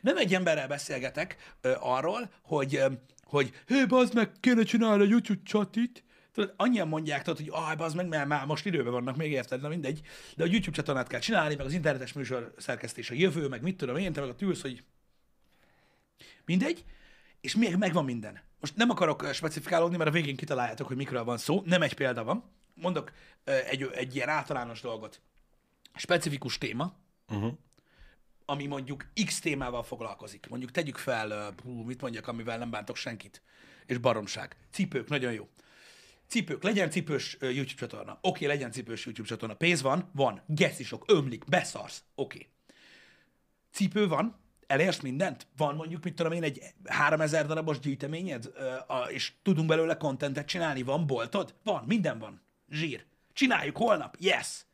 Nem 0.00 0.16
egy 0.16 0.34
emberrel 0.34 0.68
beszélgetek 0.68 1.36
ö, 1.60 1.72
arról, 1.80 2.30
hogy, 2.42 2.76
ö, 2.76 2.86
hogy 3.24 3.52
hé, 3.66 3.84
bazd 3.84 4.14
meg, 4.14 4.30
kéne 4.40 4.62
csinálni 4.62 5.02
a 5.02 5.08
YouTube 5.08 5.40
chatit, 5.44 6.04
Tudod, 6.32 6.54
annyian 6.56 6.88
mondják, 6.88 7.22
tudod, 7.22 7.38
hogy 7.38 7.48
ah, 7.50 7.80
az 7.80 7.94
meg, 7.94 8.08
mert 8.08 8.26
már 8.26 8.46
most 8.46 8.66
időben 8.66 8.92
vannak, 8.92 9.16
még 9.16 9.30
érted, 9.30 9.60
na 9.60 9.68
mindegy, 9.68 10.00
de 10.36 10.44
a 10.44 10.46
YouTube 10.46 10.76
csatornát 10.76 11.06
kell 11.06 11.20
csinálni, 11.20 11.54
meg 11.54 11.66
az 11.66 11.72
internetes 11.72 12.12
műsor 12.12 12.54
szerkesztés 12.56 13.10
a 13.10 13.14
jövő, 13.14 13.48
meg 13.48 13.62
mit 13.62 13.76
tudom 13.76 13.96
én, 13.96 14.12
te 14.12 14.20
meg 14.20 14.28
a 14.28 14.34
tűz, 14.34 14.60
hogy 14.60 14.84
mindegy, 16.44 16.84
és 17.40 17.56
még 17.56 17.76
megvan 17.76 18.04
minden. 18.04 18.40
Most 18.60 18.76
nem 18.76 18.90
akarok 18.90 19.22
ö, 19.22 19.32
specifikálódni, 19.32 19.96
mert 19.96 20.10
a 20.10 20.12
végén 20.12 20.36
kitaláljátok, 20.36 20.86
hogy 20.86 20.96
mikről 20.96 21.24
van 21.24 21.38
szó, 21.38 21.62
nem 21.64 21.82
egy 21.82 21.94
példa 21.94 22.24
van. 22.24 22.44
Mondok 22.74 23.12
ö, 23.44 23.52
egy, 23.52 23.90
egy 23.94 24.14
ilyen 24.14 24.28
általános 24.28 24.80
dolgot. 24.80 25.20
Specifikus 25.94 26.58
téma, 26.58 27.00
Uh-huh. 27.28 27.52
ami 28.44 28.66
mondjuk 28.66 29.06
X 29.24 29.40
témával 29.40 29.82
foglalkozik. 29.82 30.46
Mondjuk 30.48 30.70
tegyük 30.70 30.96
fel, 30.96 31.54
hú, 31.62 31.82
mit 31.82 32.00
mondjak, 32.00 32.28
amivel 32.28 32.58
nem 32.58 32.70
bántok 32.70 32.96
senkit. 32.96 33.42
És 33.86 33.98
baromság. 33.98 34.56
Cipők, 34.70 35.08
nagyon 35.08 35.32
jó. 35.32 35.48
Cipők, 36.32 36.62
legyen 36.62 36.90
cipős 36.90 37.36
YouTube 37.40 37.74
csatorna. 37.74 38.18
Oké, 38.22 38.46
legyen 38.46 38.70
cipős 38.70 39.04
YouTube 39.04 39.28
csatorna. 39.28 39.54
Pénz 39.54 39.82
van? 39.82 40.10
Van. 40.14 40.42
Geszisok, 40.46 41.04
ömlik, 41.06 41.44
beszarsz. 41.44 42.04
Oké. 42.14 42.48
Cipő 43.72 44.08
van? 44.08 44.38
Elérsz 44.66 45.00
mindent? 45.00 45.46
Van 45.56 45.74
mondjuk, 45.74 46.04
mit 46.04 46.14
tudom 46.14 46.32
én, 46.32 46.42
egy 46.42 46.62
3000 46.84 47.46
darabos 47.46 47.78
gyűjteményed, 47.78 48.52
és 49.08 49.32
tudunk 49.42 49.68
belőle 49.68 49.96
kontentet 49.96 50.46
csinálni? 50.46 50.82
Van 50.82 51.06
boltod? 51.06 51.54
Van, 51.62 51.84
minden 51.86 52.18
van. 52.18 52.42
Zsír. 52.70 53.04
Csináljuk 53.32 53.76
holnap. 53.76 54.16
Yes. 54.18 54.64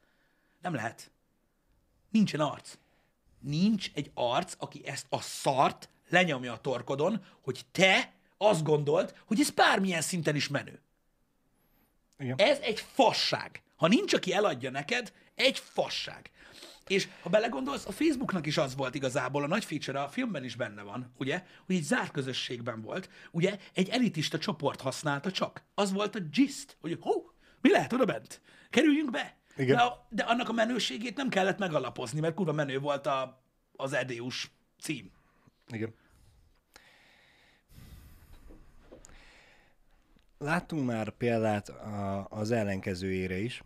Nem 0.60 0.74
lehet. 0.74 1.10
Nincsen 2.10 2.40
arc. 2.40 2.78
Nincs 3.38 3.90
egy 3.94 4.10
arc, 4.14 4.54
aki 4.58 4.86
ezt 4.86 5.06
a 5.08 5.20
szart 5.20 5.88
lenyomja 6.08 6.52
a 6.52 6.60
torkodon, 6.60 7.24
hogy 7.42 7.60
te 7.70 8.14
azt 8.36 8.62
gondold, 8.62 9.14
hogy 9.26 9.40
ez 9.40 9.50
bármilyen 9.50 10.02
szinten 10.02 10.36
is 10.36 10.48
menő. 10.48 10.82
Igen. 12.18 12.36
Ez 12.38 12.58
egy 12.58 12.80
fasság. 12.80 13.62
Ha 13.76 13.88
nincs, 13.88 14.14
aki 14.14 14.32
eladja 14.32 14.70
neked, 14.70 15.12
egy 15.34 15.58
fasság. 15.58 16.30
És 16.86 17.08
ha 17.22 17.30
belegondolsz, 17.30 17.86
a 17.86 17.92
Facebooknak 17.92 18.46
is 18.46 18.56
az 18.56 18.76
volt 18.76 18.94
igazából, 18.94 19.42
a 19.42 19.46
nagy 19.46 19.64
feature 19.64 20.02
a 20.02 20.08
filmben 20.08 20.44
is 20.44 20.56
benne 20.56 20.82
van, 20.82 21.12
ugye, 21.18 21.42
hogy 21.66 21.76
egy 21.76 21.82
zárt 21.82 22.10
közösségben 22.10 22.82
volt, 22.82 23.10
ugye, 23.30 23.58
egy 23.74 23.88
elitista 23.88 24.38
csoport 24.38 24.80
használta 24.80 25.30
csak. 25.30 25.64
Az 25.74 25.92
volt 25.92 26.14
a 26.14 26.20
gist, 26.32 26.76
hogy 26.80 26.98
hú, 27.00 27.30
mi 27.60 27.70
lehet 27.70 27.92
oda 27.92 28.04
bent? 28.04 28.40
Kerüljünk 28.70 29.10
be. 29.10 29.36
Igen. 29.56 29.76
De, 29.76 29.82
a, 29.82 30.06
de 30.10 30.22
annak 30.22 30.48
a 30.48 30.52
menőségét 30.52 31.16
nem 31.16 31.28
kellett 31.28 31.58
megalapozni, 31.58 32.20
mert 32.20 32.34
kurva 32.34 32.52
menő 32.52 32.78
volt 32.78 33.06
a, 33.06 33.42
az 33.76 33.92
EDU-s 33.92 34.50
cím. 34.80 35.10
Igen. 35.68 35.94
Láttunk 40.38 40.86
már 40.86 41.10
példát 41.10 41.68
a, 41.68 42.26
az 42.30 42.50
ellenkezőjére 42.50 43.38
is, 43.38 43.62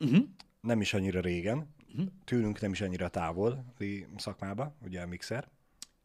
Uh-huh. 0.00 0.24
nem 0.60 0.80
is 0.80 0.94
annyira 0.94 1.20
régen, 1.20 1.74
uh-huh. 1.88 2.06
tőlünk 2.24 2.60
nem 2.60 2.72
is 2.72 2.80
annyira 2.80 3.08
távoli 3.08 4.06
szakmába, 4.16 4.74
ugye 4.84 5.00
a 5.00 5.06
mixer, 5.06 5.48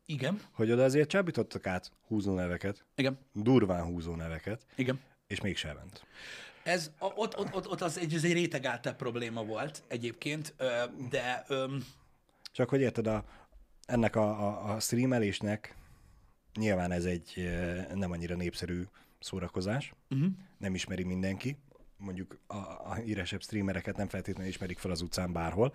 Igen, 0.05 0.41
hogy 0.51 0.71
oda 0.71 0.83
azért 0.83 1.09
csábítottak 1.09 1.67
át 1.67 1.91
húzó 2.07 2.33
neveket, 2.33 2.85
igen, 2.95 3.17
durván 3.33 3.83
húzó 3.83 4.15
neveket, 4.15 4.65
igen. 4.75 4.99
és 5.27 5.41
mégsem 5.41 5.75
ment. 5.75 6.05
Ez, 6.63 6.91
ott, 6.99 7.37
ott, 7.37 7.55
ott, 7.55 7.69
ott 7.69 7.81
az 7.81 7.97
egy, 7.97 8.13
ez 8.13 8.23
egy 8.23 8.33
rétegáltabb 8.33 8.95
probléma 8.95 9.43
volt 9.43 9.83
egyébként, 9.87 10.55
de 11.09 11.45
öm, 11.47 11.85
Csak 12.51 12.69
hogy 12.69 12.81
érted, 12.81 13.07
a, 13.07 13.23
ennek 13.85 14.15
a, 14.15 14.47
a, 14.47 14.73
a 14.73 14.79
streamelésnek 14.79 15.75
nyilván 16.53 16.91
ez 16.91 17.05
egy 17.05 17.49
nem 17.93 18.11
annyira 18.11 18.35
népszerű 18.35 18.83
szórakozás, 19.21 19.93
uh-huh. 20.09 20.29
nem 20.57 20.75
ismeri 20.75 21.03
mindenki, 21.03 21.57
mondjuk 21.97 22.39
a, 22.47 22.55
a 22.55 22.93
híresebb 22.93 23.41
streamereket 23.41 23.97
nem 23.97 24.07
feltétlenül 24.07 24.51
ismerik 24.51 24.77
fel 24.77 24.91
az 24.91 25.01
utcán 25.01 25.31
bárhol, 25.33 25.73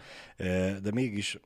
de 0.82 0.90
mégis 0.92 1.38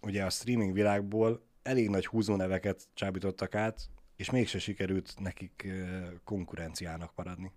ugye 0.00 0.24
a 0.24 0.30
streaming 0.30 0.72
világból 0.72 1.46
elég 1.62 1.88
nagy 1.88 2.06
húzóneveket 2.06 2.88
csábítottak 2.94 3.54
át, 3.54 3.88
és 4.16 4.30
mégse 4.30 4.58
sikerült 4.58 5.14
nekik 5.18 5.66
konkurenciának 6.24 7.12
maradni. 7.14 7.52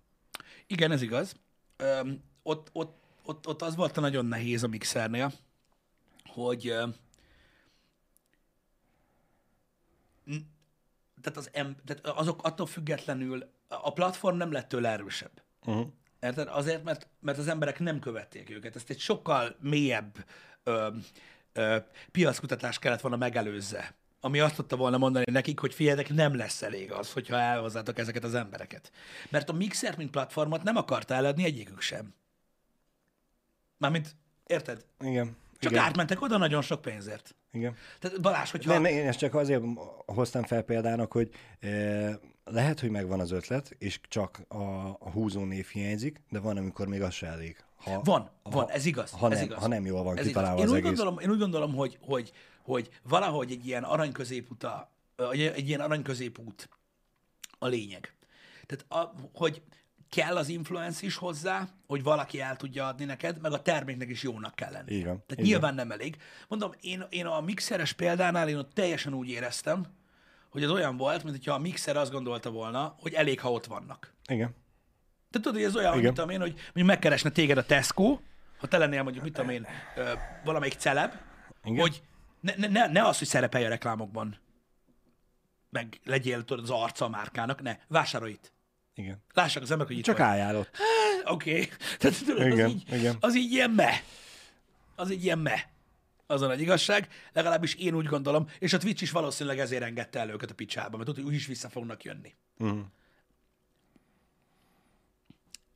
Igen, 0.66 0.90
ez 0.90 1.02
igaz. 1.02 1.34
Öm, 1.76 2.22
ott, 2.42 2.70
ott, 2.72 2.98
ott, 3.24 3.46
ott 3.46 3.62
az 3.62 3.76
volt 3.76 3.96
a 3.96 4.00
nagyon 4.00 4.26
nehéz 4.26 4.62
a 4.62 4.68
mixernél, 4.68 5.32
hogy 6.24 6.68
ö, 6.68 6.86
n- 10.24 10.46
tehát, 11.20 11.38
az 11.38 11.48
em, 11.52 11.76
tehát 11.84 12.06
azok 12.06 12.42
attól 12.42 12.66
függetlenül 12.66 13.50
a 13.68 13.92
platform 13.92 14.36
nem 14.36 14.52
lett 14.52 14.68
tőle 14.68 14.88
erősebb. 14.88 15.42
Uh-huh. 15.64 15.86
Érted? 16.20 16.48
Azért, 16.48 16.84
mert, 16.84 17.08
mert 17.20 17.38
az 17.38 17.48
emberek 17.48 17.78
nem 17.78 17.98
követték 17.98 18.50
őket. 18.50 18.76
Ezt 18.76 18.90
egy 18.90 18.98
sokkal 18.98 19.56
mélyebb 19.60 20.24
ö, 20.62 20.88
ö, 21.52 21.76
piackutatás 22.10 22.78
kellett 22.78 23.00
volna 23.00 23.16
megelőzze. 23.16 23.94
Ami 24.20 24.40
azt 24.40 24.54
tudta 24.54 24.76
volna 24.76 24.98
mondani 24.98 25.24
nekik, 25.30 25.58
hogy 25.58 25.74
figyeljetek, 25.74 26.14
nem 26.14 26.36
lesz 26.36 26.62
elég 26.62 26.92
az, 26.92 27.12
hogyha 27.12 27.36
elhozzátok 27.36 27.98
ezeket 27.98 28.24
az 28.24 28.34
embereket. 28.34 28.92
Mert 29.28 29.48
a 29.48 29.52
Mixer, 29.52 29.96
mint 29.96 30.10
platformot 30.10 30.62
nem 30.62 30.76
akarta 30.76 31.14
eladni 31.14 31.44
egyikük 31.44 31.80
sem. 31.80 32.14
Mármint, 33.76 34.16
érted? 34.46 34.84
Igen. 35.00 35.36
Csak 35.58 35.72
igen. 35.72 35.84
átmentek 35.84 36.22
oda 36.22 36.36
nagyon 36.36 36.62
sok 36.62 36.82
pénzért. 36.82 37.34
Igen. 37.52 37.76
Tehát 37.98 38.20
Balázs, 38.20 38.50
hogyha... 38.50 38.72
Nem, 38.72 38.84
én 38.84 39.06
ezt 39.06 39.18
csak 39.18 39.34
azért 39.34 39.62
hoztam 40.06 40.42
fel 40.42 40.62
példának, 40.62 41.12
hogy 41.12 41.30
e, 41.60 42.18
lehet, 42.44 42.80
hogy 42.80 42.90
megvan 42.90 43.20
az 43.20 43.30
ötlet, 43.30 43.74
és 43.78 44.00
csak 44.08 44.40
a, 44.48 44.56
a 44.98 45.10
húzó 45.10 45.44
név 45.44 45.66
hiányzik, 45.66 46.20
de 46.30 46.38
van, 46.38 46.56
amikor 46.56 46.86
még 46.86 47.02
az 47.02 47.14
se 47.14 47.26
elég. 47.26 47.56
Ha, 47.76 48.00
Van, 48.04 48.30
ha, 48.42 48.50
van, 48.50 48.70
ez 48.70 48.86
igaz. 48.86 49.10
Ha 49.10 49.30
ez 49.30 49.36
nem, 49.38 49.44
igaz. 49.44 49.58
ha 49.58 49.68
nem 49.68 49.86
jól 49.86 50.02
van 50.02 50.18
Ez 50.18 50.26
kitalálva 50.26 50.58
igaz. 50.58 50.70
az 50.70 50.76
én 50.76 50.82
úgy 50.82 50.86
egész. 50.86 50.98
Gondolom, 50.98 51.22
én 51.22 51.30
úgy 51.30 51.38
gondolom, 51.38 51.74
hogy, 51.74 51.98
hogy, 52.00 52.32
hogy 52.62 52.88
valahogy 53.02 53.50
egy 53.50 53.66
ilyen 53.66 53.82
arany 53.82 54.12
középuta, 54.12 54.90
egy, 55.32 55.68
ilyen 55.68 55.80
arany 55.80 56.02
középút 56.02 56.68
a 57.58 57.66
lényeg. 57.66 58.14
Tehát, 58.66 58.84
a, 58.88 59.14
hogy 59.32 59.62
kell 60.10 60.36
az 60.36 60.48
influence 60.48 61.06
is 61.06 61.16
hozzá, 61.16 61.68
hogy 61.86 62.02
valaki 62.02 62.40
el 62.40 62.56
tudja 62.56 62.86
adni 62.86 63.04
neked, 63.04 63.40
meg 63.40 63.52
a 63.52 63.62
terméknek 63.62 64.08
is 64.08 64.22
jónak 64.22 64.54
kell 64.54 64.72
lenni. 64.72 65.04
Van, 65.04 65.22
Tehát 65.26 65.38
így 65.38 65.50
nyilván 65.50 65.74
nem 65.74 65.90
elég. 65.90 66.16
Mondom, 66.48 66.72
én, 66.80 67.04
én 67.08 67.26
a 67.26 67.40
mixeres 67.40 67.92
példánál 67.92 68.48
én 68.48 68.56
ott 68.56 68.74
teljesen 68.74 69.14
úgy 69.14 69.28
éreztem, 69.28 69.86
hogy 70.50 70.64
az 70.64 70.70
olyan 70.70 70.96
volt, 70.96 71.24
mint 71.24 71.36
hogyha 71.36 71.54
a 71.54 71.58
mixer 71.58 71.96
azt 71.96 72.12
gondolta 72.12 72.50
volna, 72.50 72.96
hogy 73.00 73.14
elég, 73.14 73.40
ha 73.40 73.52
ott 73.52 73.66
vannak. 73.66 74.14
Igen. 74.28 74.54
Tehát 75.30 75.46
tudod, 75.46 75.54
hogy 75.54 75.62
ez 75.62 75.76
olyan, 75.76 75.98
Igen. 75.98 76.14
tudom 76.14 76.30
én, 76.30 76.40
hogy 76.40 76.52
mondjuk 76.52 76.86
megkeresne 76.86 77.30
téged 77.30 77.58
a 77.58 77.64
Tesco, 77.64 78.18
ha 78.58 78.66
te 78.66 78.78
lennél 78.78 79.02
mondjuk, 79.02 79.24
mit 79.24 79.32
tudom 79.32 79.50
én, 79.50 79.66
valamelyik 80.44 80.74
celeb, 80.74 81.14
Igen. 81.64 81.80
hogy 81.80 82.02
ne, 82.40 82.52
ne, 82.56 82.66
ne, 82.66 82.86
ne 82.86 83.06
az, 83.06 83.18
hogy 83.18 83.26
szerepelj 83.26 83.64
a 83.64 83.68
reklámokban, 83.68 84.38
meg 85.70 86.00
legyél 86.04 86.44
tudod, 86.44 86.64
az 86.64 86.70
arca 86.70 87.04
a 87.04 87.08
márkának, 87.08 87.62
ne, 87.62 87.76
vásárolj 87.88 88.32
itt. 88.32 88.52
Igen. 89.00 89.22
Lássák 89.32 89.62
az 89.62 89.70
emberek, 89.70 89.92
hogy 89.92 89.98
itt 89.98 90.04
Csak 90.06 90.16
vagy. 90.16 90.26
álljál 90.26 90.56
ott. 90.56 90.76
Oké. 91.24 91.50
Okay. 91.50 91.68
Tehát 91.98 92.24
tudod, 92.24 92.40
az, 92.40 92.52
Igen, 92.52 92.68
így, 92.68 92.92
igen. 92.92 93.16
az 93.20 93.36
így 93.36 93.52
ilyen 93.52 93.70
me. 93.70 94.02
Az 94.96 95.10
így 95.10 95.24
ilyen 95.24 95.38
me. 95.38 95.68
Az 96.26 96.42
a 96.42 96.46
nagy 96.46 96.60
igazság. 96.60 97.08
Legalábbis 97.32 97.74
én 97.74 97.94
úgy 97.94 98.06
gondolom, 98.06 98.48
és 98.58 98.72
a 98.72 98.78
Twitch 98.78 99.02
is 99.02 99.10
valószínűleg 99.10 99.58
ezért 99.58 99.82
engedte 99.82 100.18
el 100.18 100.30
őket 100.30 100.50
a 100.50 100.54
picsába, 100.54 100.96
mert 100.96 101.08
tudod, 101.08 101.24
hogy 101.24 101.32
úgyis 101.32 101.46
vissza 101.46 101.68
fognak 101.68 102.04
jönni. 102.04 102.34
Mhm. 102.56 102.78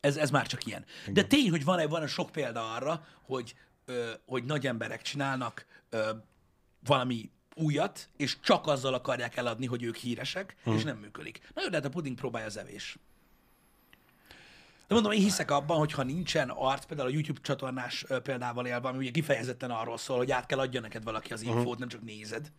Ez, 0.01 0.17
ez 0.17 0.31
már 0.31 0.47
csak 0.47 0.67
ilyen. 0.67 0.85
De 1.13 1.25
tény, 1.25 1.51
hogy 1.51 1.65
van-e, 1.65 1.87
van 1.87 2.07
sok 2.07 2.31
példa 2.31 2.73
arra, 2.73 3.07
hogy, 3.23 3.55
ö, 3.85 4.11
hogy 4.27 4.45
nagy 4.45 4.67
emberek 4.67 5.03
csinálnak 5.03 5.67
ö, 5.91 6.11
valami 6.85 7.31
újat, 7.55 8.09
és 8.17 8.41
csak 8.41 8.67
azzal 8.67 8.95
akarják 8.95 9.37
eladni, 9.37 9.67
hogy 9.67 9.83
ők 9.83 9.97
híresek, 9.97 10.57
és 10.65 10.83
nem 10.83 10.97
működik. 10.97 11.41
Na 11.55 11.63
jó, 11.63 11.69
de 11.69 11.77
hát 11.77 11.85
a 11.85 11.89
puding 11.89 12.17
próbálja 12.17 12.47
az 12.47 12.57
evés. 12.57 12.97
De 14.87 14.95
mondom, 14.95 15.13
én 15.13 15.21
hiszek 15.21 15.51
abban, 15.51 15.79
hogy 15.79 15.93
ha 15.93 16.03
nincsen 16.03 16.51
arc, 16.51 16.85
például 16.85 17.09
a 17.09 17.13
YouTube 17.13 17.41
csatornás 17.43 18.05
példával 18.23 18.67
élve, 18.67 18.89
ami 18.89 18.99
ugye 18.99 19.11
kifejezetten 19.11 19.71
arról 19.71 19.99
szól, 19.99 20.17
hogy 20.17 20.31
át 20.31 20.47
kell 20.47 20.59
adja 20.59 20.81
neked 20.81 21.05
valaki 21.05 21.33
az 21.33 21.43
infót, 21.43 21.79
nem 21.79 21.89
csak 21.89 22.03
nézed. 22.03 22.53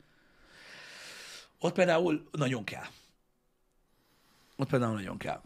Ott 1.59 1.73
például 1.73 2.29
nagyon 2.31 2.63
kell. 2.63 2.85
Ott 4.55 4.69
például 4.69 4.93
nagyon 4.93 5.17
kell. 5.17 5.41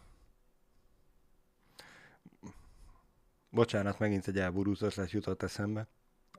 Bocsánat, 3.49 3.99
megint 3.99 4.27
egy 4.27 4.39
elborult 4.39 4.81
ötlet 4.81 5.11
jutott 5.11 5.43
eszembe. 5.43 5.87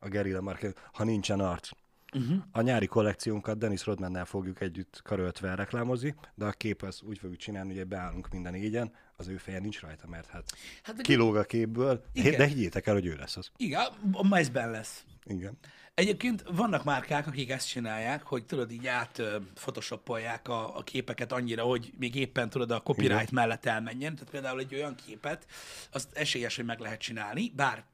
A 0.00 0.08
Gerilla 0.08 0.40
Market, 0.40 0.88
ha 0.92 1.04
nincsen 1.04 1.40
arc. 1.40 1.70
Uh-huh. 2.14 2.42
A 2.52 2.60
nyári 2.60 2.86
kollekciónkat 2.86 3.58
Dennis 3.58 3.84
Rodmannel 3.84 4.24
fogjuk 4.24 4.60
együtt 4.60 5.00
karöltve 5.04 5.54
reklámozni, 5.54 6.14
de 6.34 6.44
a 6.44 6.50
kép 6.50 6.82
az 6.82 7.02
úgy 7.02 7.18
fogjuk 7.18 7.38
csinálni, 7.38 7.76
hogy 7.76 7.86
beállunk 7.86 8.28
minden 8.28 8.52
négyen, 8.52 8.92
az 9.16 9.28
ő 9.28 9.36
feje 9.36 9.58
nincs 9.58 9.80
rajta, 9.80 10.06
mert 10.06 10.26
hát 10.26 10.44
Hát 10.82 11.00
kilóg 11.00 11.36
a 11.36 11.44
képből, 11.44 12.04
Igen. 12.12 12.36
de 12.36 12.46
higgyétek 12.46 12.86
el, 12.86 12.94
hogy 12.94 13.06
ő 13.06 13.14
lesz 13.14 13.36
az. 13.36 13.50
Igen, 13.56 13.86
a 14.12 14.28
mezben 14.28 14.70
lesz. 14.70 15.04
Igen. 15.24 15.58
Egyébként 15.94 16.44
vannak 16.52 16.84
márkák, 16.84 17.26
akik 17.26 17.50
ezt 17.50 17.68
csinálják, 17.68 18.22
hogy 18.22 18.46
tudod, 18.46 18.70
így 18.70 18.86
át 18.86 19.22
photoshopolják 19.54 20.48
a, 20.48 20.76
a 20.76 20.82
képeket 20.82 21.32
annyira, 21.32 21.62
hogy 21.62 21.92
még 21.98 22.14
éppen 22.14 22.50
tudod 22.50 22.70
a 22.70 22.80
copyright 22.80 23.22
Igen. 23.22 23.34
mellett 23.34 23.64
elmenjen. 23.66 24.14
Tehát 24.14 24.30
például 24.30 24.60
egy 24.60 24.74
olyan 24.74 24.94
képet, 24.94 25.46
azt 25.92 26.16
esélyes, 26.16 26.56
hogy 26.56 26.64
meg 26.64 26.78
lehet 26.78 27.00
csinálni, 27.00 27.52
bár 27.56 27.84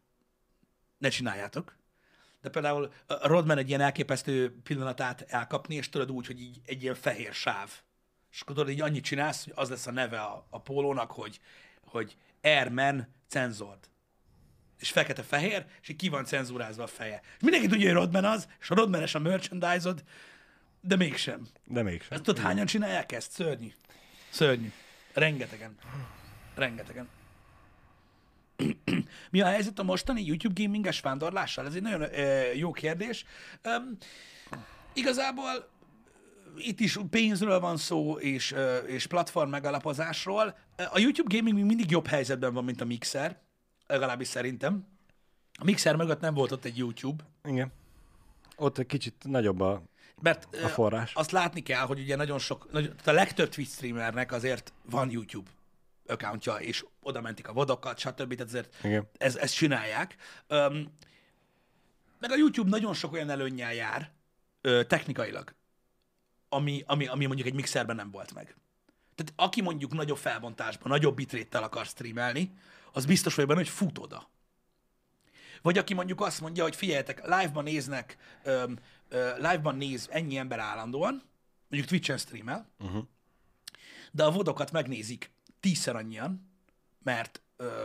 ne 0.98 1.08
csináljátok. 1.08 1.76
De 2.46 2.52
például 2.52 2.92
a 3.06 3.26
Rodman 3.26 3.58
egy 3.58 3.68
ilyen 3.68 3.80
elképesztő 3.80 4.60
pillanatát 4.62 5.24
elkapni, 5.28 5.74
és 5.74 5.88
tudod 5.88 6.10
úgy, 6.10 6.26
hogy 6.26 6.40
így 6.40 6.60
egy 6.66 6.82
ilyen 6.82 6.94
fehér 6.94 7.32
sáv. 7.32 7.70
És 8.32 8.40
akkor 8.40 8.54
tudod, 8.54 8.70
így 8.70 8.80
annyit 8.80 9.04
csinálsz, 9.04 9.44
hogy 9.44 9.52
az 9.56 9.68
lesz 9.68 9.86
a 9.86 9.90
neve 9.90 10.20
a, 10.20 10.46
a 10.50 10.60
pólónak, 10.60 11.10
hogy, 11.10 11.40
hogy 11.84 12.16
Airman 12.42 13.14
Censored 13.28 13.78
és 14.78 14.90
fekete-fehér, 14.90 15.64
és 15.82 15.88
így 15.88 15.96
ki 15.96 16.08
van 16.08 16.24
cenzúrázva 16.24 16.82
a 16.82 16.86
feje. 16.86 17.20
És 17.36 17.42
mindenki 17.42 17.66
tudja, 17.66 17.86
hogy 17.86 17.96
Rodman 17.96 18.24
az, 18.24 18.48
és 18.60 18.70
a 18.70 18.74
Rodmanes 18.74 19.14
a 19.14 19.18
merchandise 19.18 19.94
de 20.80 20.96
mégsem. 20.96 21.46
De 21.64 21.82
mégsem. 21.82 22.12
Ezt 22.12 22.22
tudod, 22.22 22.42
hányan 22.42 22.66
csinálják 22.66 23.12
ezt? 23.12 23.32
Szörnyű. 23.32 23.72
Szörnyű. 24.30 24.72
Rengetegen. 25.12 25.76
Rengetegen. 26.54 27.08
Mi 29.30 29.40
a 29.40 29.46
helyzet 29.46 29.78
a 29.78 29.82
mostani 29.82 30.24
YouTube 30.24 30.62
gaminges 30.62 31.00
vándorlással? 31.00 31.66
Ez 31.66 31.74
egy 31.74 31.82
nagyon 31.82 32.00
ö, 32.02 32.52
jó 32.52 32.72
kérdés. 32.72 33.24
Um, 33.64 33.96
igazából 34.92 35.68
itt 36.56 36.80
is 36.80 36.98
pénzről 37.10 37.60
van 37.60 37.76
szó, 37.76 38.18
és, 38.18 38.52
ö, 38.52 38.76
és 38.76 39.06
platform 39.06 39.50
megalapozásról. 39.50 40.58
A 40.76 40.98
YouTube 40.98 41.36
gaming 41.36 41.56
még 41.56 41.64
mindig 41.64 41.90
jobb 41.90 42.06
helyzetben 42.06 42.54
van, 42.54 42.64
mint 42.64 42.80
a 42.80 42.84
Mixer, 42.84 43.40
legalábbis 43.86 44.28
szerintem. 44.28 44.86
A 45.58 45.64
Mixer 45.64 45.96
mögött 45.96 46.20
nem 46.20 46.34
volt 46.34 46.52
ott 46.52 46.64
egy 46.64 46.76
YouTube, 46.78 47.24
Igen. 47.44 47.72
Ott 48.56 48.78
egy 48.78 48.86
kicsit 48.86 49.14
nagyobb 49.22 49.60
a... 49.60 49.82
mert 50.22 50.48
A 50.64 50.68
forrás. 50.68 51.14
azt 51.14 51.30
látni 51.30 51.62
kell, 51.62 51.86
hogy 51.86 51.98
ugye 52.00 52.16
nagyon 52.16 52.38
sok, 52.38 52.72
nagyon, 52.72 52.94
a 53.04 53.10
legtöbb 53.10 53.48
Twitch 53.48 53.72
streamernek 53.72 54.32
azért 54.32 54.72
van 54.90 55.10
YouTube 55.10 55.50
accountja, 56.08 56.54
és 56.54 56.84
oda 57.02 57.20
mentik 57.20 57.48
a 57.48 57.52
vodokat, 57.52 57.98
stb. 57.98 58.34
Tehát 58.34 58.52
azért 58.52 58.84
Igen. 58.84 59.08
ez, 59.18 59.36
ezt 59.36 59.54
csinálják. 59.54 60.16
Um, 60.48 60.92
meg 62.18 62.30
a 62.30 62.36
YouTube 62.36 62.70
nagyon 62.70 62.94
sok 62.94 63.12
olyan 63.12 63.30
előnnyel 63.30 63.74
jár, 63.74 64.10
ö, 64.60 64.84
technikailag, 64.84 65.54
ami, 66.48 66.82
ami, 66.86 67.06
ami 67.06 67.26
mondjuk 67.26 67.48
egy 67.48 67.54
mixerben 67.54 67.96
nem 67.96 68.10
volt 68.10 68.34
meg. 68.34 68.56
Tehát 69.14 69.32
aki 69.36 69.60
mondjuk 69.60 69.92
nagyobb 69.92 70.16
felbontásban, 70.16 70.90
nagyobb 70.90 71.16
bitréttel 71.16 71.62
akar 71.62 71.86
streamelni, 71.86 72.58
az 72.92 73.06
biztos 73.06 73.34
vagy 73.34 73.46
benne, 73.46 73.58
hogy 73.58 73.68
fut 73.68 73.98
oda. 73.98 74.30
Vagy 75.62 75.78
aki 75.78 75.94
mondjuk 75.94 76.20
azt 76.20 76.40
mondja, 76.40 76.62
hogy 76.62 76.76
figyeljetek, 76.76 77.22
live-ban 77.22 77.64
néznek, 77.64 78.16
öm, 78.42 78.78
ö, 79.08 79.34
live-ban 79.34 79.76
néz 79.76 80.08
ennyi 80.10 80.36
ember 80.36 80.58
állandóan, 80.58 81.22
mondjuk 81.68 81.90
Twitch-en 81.90 82.18
streamel, 82.18 82.68
uh-huh. 82.78 83.04
de 84.12 84.24
a 84.24 84.30
vodokat 84.30 84.72
megnézik 84.72 85.30
tízszer 85.66 85.96
annyian, 85.96 86.50
mert 87.02 87.42
ö, 87.56 87.84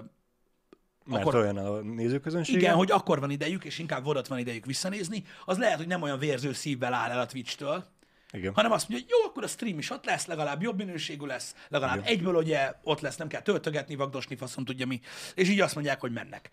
Mert 1.06 1.22
Akkor- 1.22 1.36
olyan 1.36 1.58
a 1.58 1.80
nézőközönség. 1.80 2.56
igen, 2.56 2.76
hogy 2.76 2.92
akkor 2.92 3.20
van 3.20 3.32
idejük, 3.32 3.64
és 3.64 3.80
inkább 3.80 4.04
vodat 4.04 4.28
van 4.28 4.40
idejük 4.40 4.66
visszanézni, 4.66 5.24
az 5.46 5.58
lehet, 5.58 5.78
hogy 5.78 5.88
nem 5.88 6.02
olyan 6.02 6.20
vérző 6.20 6.54
szívvel 6.54 6.94
áll 6.94 7.10
el 7.10 7.20
a 7.20 7.26
Twitch-től, 7.26 7.86
Igen. 8.32 8.54
hanem 8.54 8.72
azt 8.72 8.90
mondja, 8.90 9.08
hogy 9.08 9.18
jó, 9.20 9.30
akkor 9.30 9.44
a 9.44 9.48
stream 9.48 9.78
is 9.78 9.90
ott 9.90 10.06
lesz, 10.06 10.26
legalább 10.26 10.62
jobb 10.62 10.78
minőségű 10.78 11.26
lesz, 11.26 11.56
legalább 11.70 11.98
Igen. 11.98 12.08
egyből 12.08 12.36
ugye 12.36 12.74
ott 12.84 13.00
lesz, 13.00 13.16
nem 13.16 13.28
kell 13.28 13.42
töltögetni, 13.42 13.96
vagdosni, 13.96 14.36
faszom 14.36 14.66
tudja 14.66 14.86
mi, 14.86 15.00
és 15.36 15.50
így 15.50 15.60
azt 15.60 15.74
mondják, 15.76 16.00
hogy 16.00 16.12
mennek. 16.12 16.50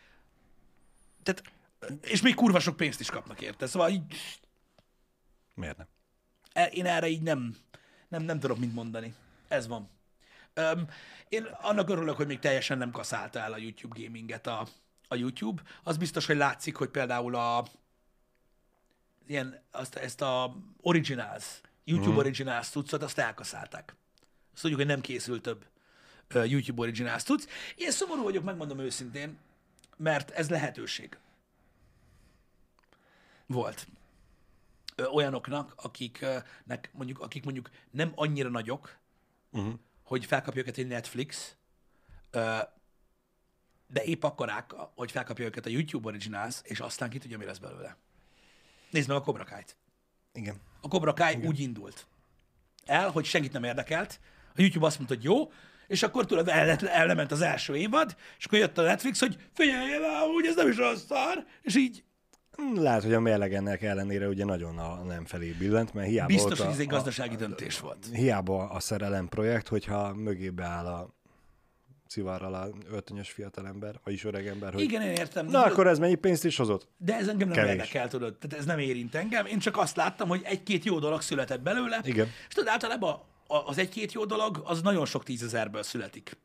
Tehát, 1.23 1.43
és 2.03 2.21
még 2.23 2.35
kurva 2.35 2.61
sok 2.61 2.77
pénzt 2.77 3.01
is 3.01 3.11
kapnak 3.11 3.41
érte, 3.41 3.67
szóval 3.67 3.91
így, 3.91 4.03
Miért 5.55 5.77
nem? 5.77 5.87
e- 6.53 6.65
én 6.73 6.87
erre 6.87 7.09
így 7.09 7.23
nem, 7.23 7.57
nem, 8.09 8.23
nem 8.23 8.41
tudok 8.41 8.59
mit 8.59 8.75
mondani. 8.75 9.15
Ez 9.49 9.67
van. 9.67 9.89
Öm, 10.59 10.89
én 11.29 11.45
annak 11.45 11.89
örülök, 11.89 12.17
hogy 12.17 12.27
még 12.27 12.39
teljesen 12.39 12.79
nem 12.79 12.91
kaszálta 12.91 13.39
el 13.39 13.53
a 13.53 13.57
YouTube 13.57 14.01
gaminget 14.03 14.47
a, 14.47 14.67
a 15.09 15.15
YouTube. 15.15 15.63
Az 15.83 15.97
biztos, 15.97 16.27
hogy 16.27 16.37
látszik, 16.37 16.77
hogy 16.77 16.89
például 16.89 17.35
a 17.35 17.65
ilyen, 19.27 19.63
azt, 19.71 19.95
ezt 19.95 20.21
a 20.21 20.57
Originals, 20.81 21.61
YouTube 21.85 22.15
mm. 22.15 22.19
Originals 22.19 22.69
cuccot, 22.69 23.03
azt 23.03 23.19
elkaszálták. 23.19 23.95
Azt 24.53 24.63
tudjuk, 24.63 24.81
hogy 24.81 24.89
nem 24.89 25.01
készül 25.01 25.41
több 25.41 25.67
YouTube 26.33 26.83
Originals 26.83 27.23
cucc. 27.23 27.49
Én 27.77 27.91
szomorú 27.91 28.23
vagyok, 28.23 28.45
megmondom 28.45 28.79
őszintén, 28.79 29.39
mert 29.97 30.31
ez 30.31 30.51
lehetőség. 30.51 31.19
Volt 33.47 33.87
olyanoknak, 35.13 35.73
akiknek 35.77 36.91
mondjuk, 36.93 37.21
akik 37.21 37.45
mondjuk 37.45 37.71
nem 37.91 38.13
annyira 38.15 38.49
nagyok, 38.49 38.99
uh-huh. 39.51 39.75
Hogy 40.09 40.25
felkapja 40.25 40.61
őket 40.61 40.77
egy 40.77 40.87
Netflix, 40.87 41.57
de 43.87 44.03
épp 44.05 44.23
akkorák, 44.23 44.73
hogy 44.73 45.11
felkapja 45.11 45.45
őket 45.45 45.67
a 45.67 45.69
YouTube 45.69 46.09
Originals, 46.09 46.61
és 46.63 46.81
aztán 46.81 47.11
ki 47.11 47.19
tudja, 47.19 47.39
mi 47.39 47.45
lesz 47.45 47.59
belőle. 47.59 47.97
Nézd 48.91 49.09
meg 49.09 49.17
a 49.17 49.21
Cobra 49.21 49.45
Kai-t. 49.45 49.77
Igen. 50.33 50.61
A 50.81 50.89
Cobra 50.89 51.13
Kai 51.13 51.35
úgy 51.35 51.61
indult 51.61 52.07
el, 52.85 53.11
hogy 53.11 53.25
senkit 53.25 53.53
nem 53.53 53.65
érdekelt. 53.65 54.21
A 54.49 54.61
YouTube 54.61 54.87
azt 54.87 54.97
mondta, 54.97 55.15
hogy 55.15 55.25
jó, 55.25 55.53
és 55.87 56.03
akkor 56.03 56.27
tudod, 56.27 56.49
el, 56.49 56.71
elment 56.71 57.33
az 57.33 57.41
első 57.41 57.77
évad, 57.77 58.17
és 58.39 58.45
akkor 58.45 58.59
jött 58.59 58.79
a 58.79 58.83
Netflix, 58.83 59.21
hogy 59.21 59.49
figyelj 59.53 59.93
el, 59.93 60.29
úgy 60.29 60.47
ez 60.47 60.55
nem 60.55 60.69
is 60.69 60.77
rossz 60.77 61.05
szar, 61.05 61.47
és 61.63 61.77
így 61.77 62.05
Lehet, 62.75 63.03
hogy 63.03 63.13
a 63.15 63.21
mérleg 63.21 63.55
ennek 63.55 63.83
ellenére 63.83 64.29
ugye 64.29 64.45
nagyon 64.45 64.79
a 64.79 65.03
nem 65.03 65.25
felé 65.25 65.51
billent, 65.51 65.95
mert 65.95 66.09
hiába 66.09 66.27
biztos, 66.27 66.45
volt 66.49 66.59
hogy 66.59 66.67
a, 66.69 66.71
ez 66.73 66.79
egy 66.79 66.87
a, 66.87 66.91
gazdasági 66.91 67.37
döntés 67.37 67.81
volt. 67.81 68.07
hiába 68.13 68.69
a 68.71 68.81
szerelem 68.81 69.29
projekt, 69.29 69.69
hogyha 69.69 70.15
mögébe 70.15 70.65
áll 70.65 70.87
a 70.87 71.17
szivarral 72.07 72.55
a 72.55 72.69
öltönyös 72.91 73.31
fiatalember, 73.31 74.01
vagyis 74.05 74.25
öregember, 74.25 74.73
hogy 74.73 74.83
Igen, 74.83 75.03
én 75.03 75.11
értem. 75.11 75.47
na 75.47 75.65
akkor 75.65 75.87
ez 75.87 75.99
mennyi 75.99 76.15
pénzt 76.15 76.45
is 76.45 76.57
hozott? 76.57 76.89
De 76.97 77.15
ez 77.17 77.29
engem 77.29 77.49
nem 77.49 77.57
Kevés. 77.57 77.71
érdekel, 77.71 78.09
tudod. 78.09 78.37
Tehát 78.39 78.59
ez 78.59 78.65
nem 78.65 78.79
érint 78.79 79.15
engem. 79.15 79.47
Én 79.47 79.59
csak 79.59 79.77
azt 79.77 79.97
láttam, 79.97 80.29
hogy 80.29 80.41
egy-két 80.45 80.85
jó 80.85 80.99
dolog 80.99 81.21
született 81.23 81.61
belőle. 81.61 82.01
Igen. 82.05 82.27
És 82.49 82.55
tudod, 82.55 82.69
általában 82.69 83.21
a- 83.47 83.67
az 83.69 83.79
egy-két 83.79 84.13
jó 84.13 84.25
dolog, 84.25 84.63
az 84.65 84.83
nagyon 84.83 85.07
sok 85.07 85.25
tízezerből 85.25 85.83
születik. 85.83 86.37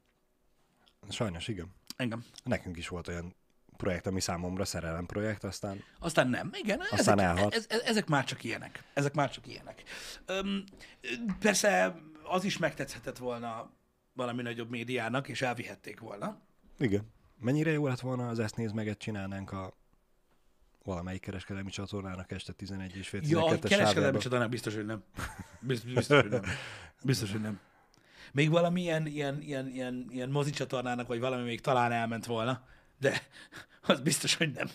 Sajnos 1.09 1.47
igen. 1.47 1.67
Engem. 1.95 2.23
Nekünk 2.43 2.77
is 2.77 2.87
volt 2.87 3.07
olyan 3.07 3.35
projekt, 3.77 4.07
ami 4.07 4.19
számomra 4.21 4.65
szerelem 4.65 5.05
projekt, 5.05 5.43
aztán 5.43 5.83
Aztán 5.99 6.27
nem. 6.27 6.49
Igen, 6.53 6.79
Aztán 6.79 7.19
ezek, 7.19 7.19
elhalt. 7.19 7.53
ez, 7.53 7.65
ez, 7.69 7.79
ezek 7.79 8.07
már 8.07 8.23
csak 8.23 8.43
ilyenek. 8.43 8.83
Ezek 8.93 9.13
már 9.13 9.31
csak 9.31 9.47
ilyenek. 9.47 9.83
Öm, 10.25 10.63
persze 11.39 11.95
az 12.23 12.43
is 12.43 12.57
megtetszhetett 12.57 13.17
volna 13.17 13.71
valami 14.13 14.41
nagyobb 14.41 14.69
médiának, 14.69 15.27
és 15.27 15.41
elvihették 15.41 15.99
volna. 15.99 16.41
igen. 16.79 17.11
Mennyire 17.39 17.71
jó 17.71 17.87
lett 17.87 17.99
volna, 17.99 18.27
az 18.27 18.39
ezt 18.39 18.55
nézd 18.55 18.75
meg, 18.75 18.97
csinálnánk 18.97 19.51
a 19.51 19.73
valamelyik 20.83 21.21
kereskedelmi 21.21 21.69
csatornának 21.69 22.31
este 22.31 22.53
11 22.53 22.97
és 22.97 23.07
fél 23.07 23.21
Ja, 23.23 23.41
12-es 23.41 23.65
kereskedelmi 23.67 24.17
csatornák 24.17 24.49
biztos, 24.49 24.75
hogy 24.75 24.85
nem. 24.85 25.03
Biztos, 25.59 25.93
biztos, 25.93 26.21
hogy 26.21 26.29
nem. 26.31 26.41
Biztos, 27.03 27.31
hogy 27.31 27.41
nem. 27.41 27.59
Még 28.31 28.49
valami 28.49 28.81
ilyen, 28.81 29.05
ilyen, 29.07 29.41
ilyen, 29.41 29.67
ilyen, 29.67 30.07
ilyen 30.09 30.29
mozicsatornának, 30.29 31.07
vagy 31.07 31.19
valami 31.19 31.43
még 31.43 31.61
talán 31.61 31.91
elment 31.91 32.25
volna, 32.25 32.65
de 33.03 33.21
az 33.81 34.01
biztos, 34.01 34.35
hogy 34.35 34.51
nem. 34.51 34.69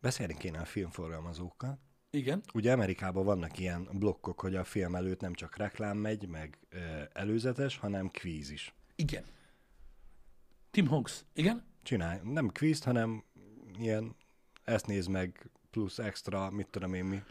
Beszélni 0.00 0.36
kéne 0.36 0.58
a 0.58 0.64
filmforgalmazókkal. 0.64 1.78
Igen. 2.10 2.42
Ugye 2.54 2.72
Amerikában 2.72 3.24
vannak 3.24 3.58
ilyen 3.58 3.88
blokkok, 3.92 4.40
hogy 4.40 4.56
a 4.56 4.64
film 4.64 4.94
előtt 4.94 5.20
nem 5.20 5.34
csak 5.34 5.56
reklám 5.56 5.96
megy, 5.96 6.28
meg 6.28 6.58
ö, 6.68 6.78
előzetes, 7.12 7.76
hanem 7.76 8.10
kvíz 8.10 8.50
is. 8.50 8.74
Igen. 8.96 9.24
Tim 10.70 10.86
Hanks. 10.86 11.24
Igen? 11.34 11.64
Csinálj, 11.82 12.20
nem 12.24 12.48
kvízt, 12.48 12.84
hanem 12.84 13.24
ilyen 13.78 14.16
ezt 14.64 14.86
nézd 14.86 15.08
meg, 15.08 15.50
plusz 15.70 15.98
extra, 15.98 16.50
mit 16.50 16.66
tudom 16.70 16.94
én 16.94 17.04
mi, 17.04 17.22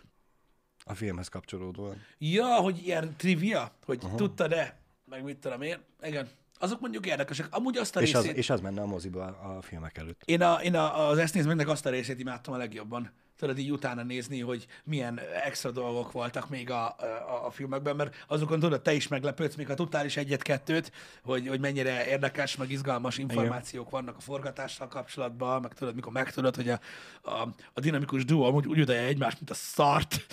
a 0.83 0.93
filmhez 0.93 1.27
kapcsolódóan. 1.27 2.01
Ja, 2.17 2.55
hogy 2.55 2.85
ilyen 2.85 3.17
trivia, 3.17 3.75
hogy 3.85 4.03
uh-huh. 4.03 4.17
tudtad-e, 4.17 4.79
meg 5.05 5.23
mit 5.23 5.37
tudom 5.37 5.61
én. 5.61 5.79
Igen. 6.01 6.29
Azok 6.61 6.79
mondjuk 6.79 7.05
érdekesek. 7.05 7.47
Amúgy 7.49 7.77
azt 7.77 7.95
a 7.95 8.01
És 8.01 8.13
az, 8.13 8.21
részét... 8.21 8.37
és 8.37 8.49
az 8.49 8.61
menne 8.61 8.81
a 8.81 8.85
moziba 8.85 9.25
a, 9.25 9.61
filmek 9.61 9.97
előtt. 9.97 10.21
Én, 10.25 10.41
a, 10.41 10.61
én 10.61 10.75
a, 10.75 11.09
az 11.09 11.17
ezt 11.17 11.33
nézd 11.33 11.47
megnek 11.47 11.67
azt 11.67 11.85
a 11.85 11.89
részét 11.89 12.19
imádtam 12.19 12.53
a 12.53 12.57
legjobban. 12.57 13.11
Tudod 13.39 13.57
így 13.57 13.71
utána 13.71 14.03
nézni, 14.03 14.39
hogy 14.39 14.67
milyen 14.83 15.19
extra 15.43 15.71
dolgok 15.71 16.11
voltak 16.11 16.49
még 16.49 16.69
a, 16.69 16.85
a, 16.87 17.45
a 17.45 17.51
filmekben, 17.51 17.95
mert 17.95 18.23
azokon 18.27 18.59
tudod, 18.59 18.81
te 18.81 18.93
is 18.93 19.07
meglepődsz, 19.07 19.55
még 19.55 19.67
ha 19.67 19.73
tudtál 19.73 20.05
is 20.05 20.17
egyet-kettőt, 20.17 20.91
hogy, 21.23 21.47
hogy 21.47 21.59
mennyire 21.59 22.07
érdekes, 22.07 22.55
meg 22.55 22.71
izgalmas 22.71 23.17
információk 23.17 23.87
Igen. 23.87 23.99
vannak 24.01 24.17
a 24.17 24.21
forgatással 24.21 24.87
kapcsolatban, 24.87 25.61
meg 25.61 25.73
tudod, 25.73 25.95
mikor 25.95 26.11
megtudod, 26.11 26.55
hogy 26.55 26.69
a, 26.69 26.79
a, 27.21 27.47
a 27.73 27.79
dinamikus 27.79 28.25
duo 28.25 28.45
amúgy 28.47 28.67
úgy 28.67 28.79
udalja 28.79 29.01
egymást, 29.01 29.37
mint 29.37 29.49
a 29.49 29.53
szart. 29.53 30.15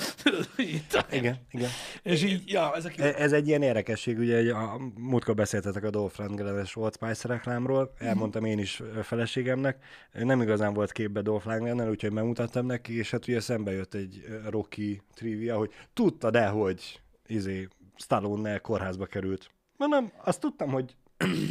Igen, 1.10 1.36
igen. 1.50 1.70
És 2.02 2.22
így, 2.24 2.50
ja, 2.50 2.74
ezek 2.74 2.96
jó. 2.96 3.04
E- 3.04 3.14
Ez 3.18 3.32
egy 3.32 3.48
ilyen 3.48 3.62
érdekesség, 3.62 4.18
ugye 4.18 4.36
egy- 4.36 4.48
a 4.48 4.78
múltkor 4.96 5.34
beszéltetek 5.34 5.84
a 5.84 5.90
Dolph 5.90 6.18
Lundgren-es 6.18 6.76
Old 6.76 6.94
Spice 6.94 7.28
reklámról, 7.28 7.92
elmondtam 7.98 8.44
én 8.44 8.58
is 8.58 8.82
feleségemnek, 9.02 9.76
nem 10.12 10.40
igazán 10.42 10.74
volt 10.74 10.92
képbe 10.92 11.20
Dolph 11.20 11.46
Lundgren, 11.46 11.88
úgyhogy 11.88 12.12
megmutattam 12.12 12.66
neki, 12.66 12.95
és 12.96 13.10
hát 13.10 13.28
ugye 13.28 13.40
szembe 13.40 13.72
jött 13.72 13.94
egy 13.94 14.24
Rocky 14.48 15.02
trivia, 15.14 15.56
hogy 15.56 15.72
tudtad-e, 15.92 16.48
hogy 16.48 17.00
izé, 17.26 17.68
Stallone 17.96 18.58
kórházba 18.58 19.06
került? 19.06 19.50
Mondom, 19.76 20.12
azt 20.24 20.40
tudtam, 20.40 20.70
hogy 20.70 20.96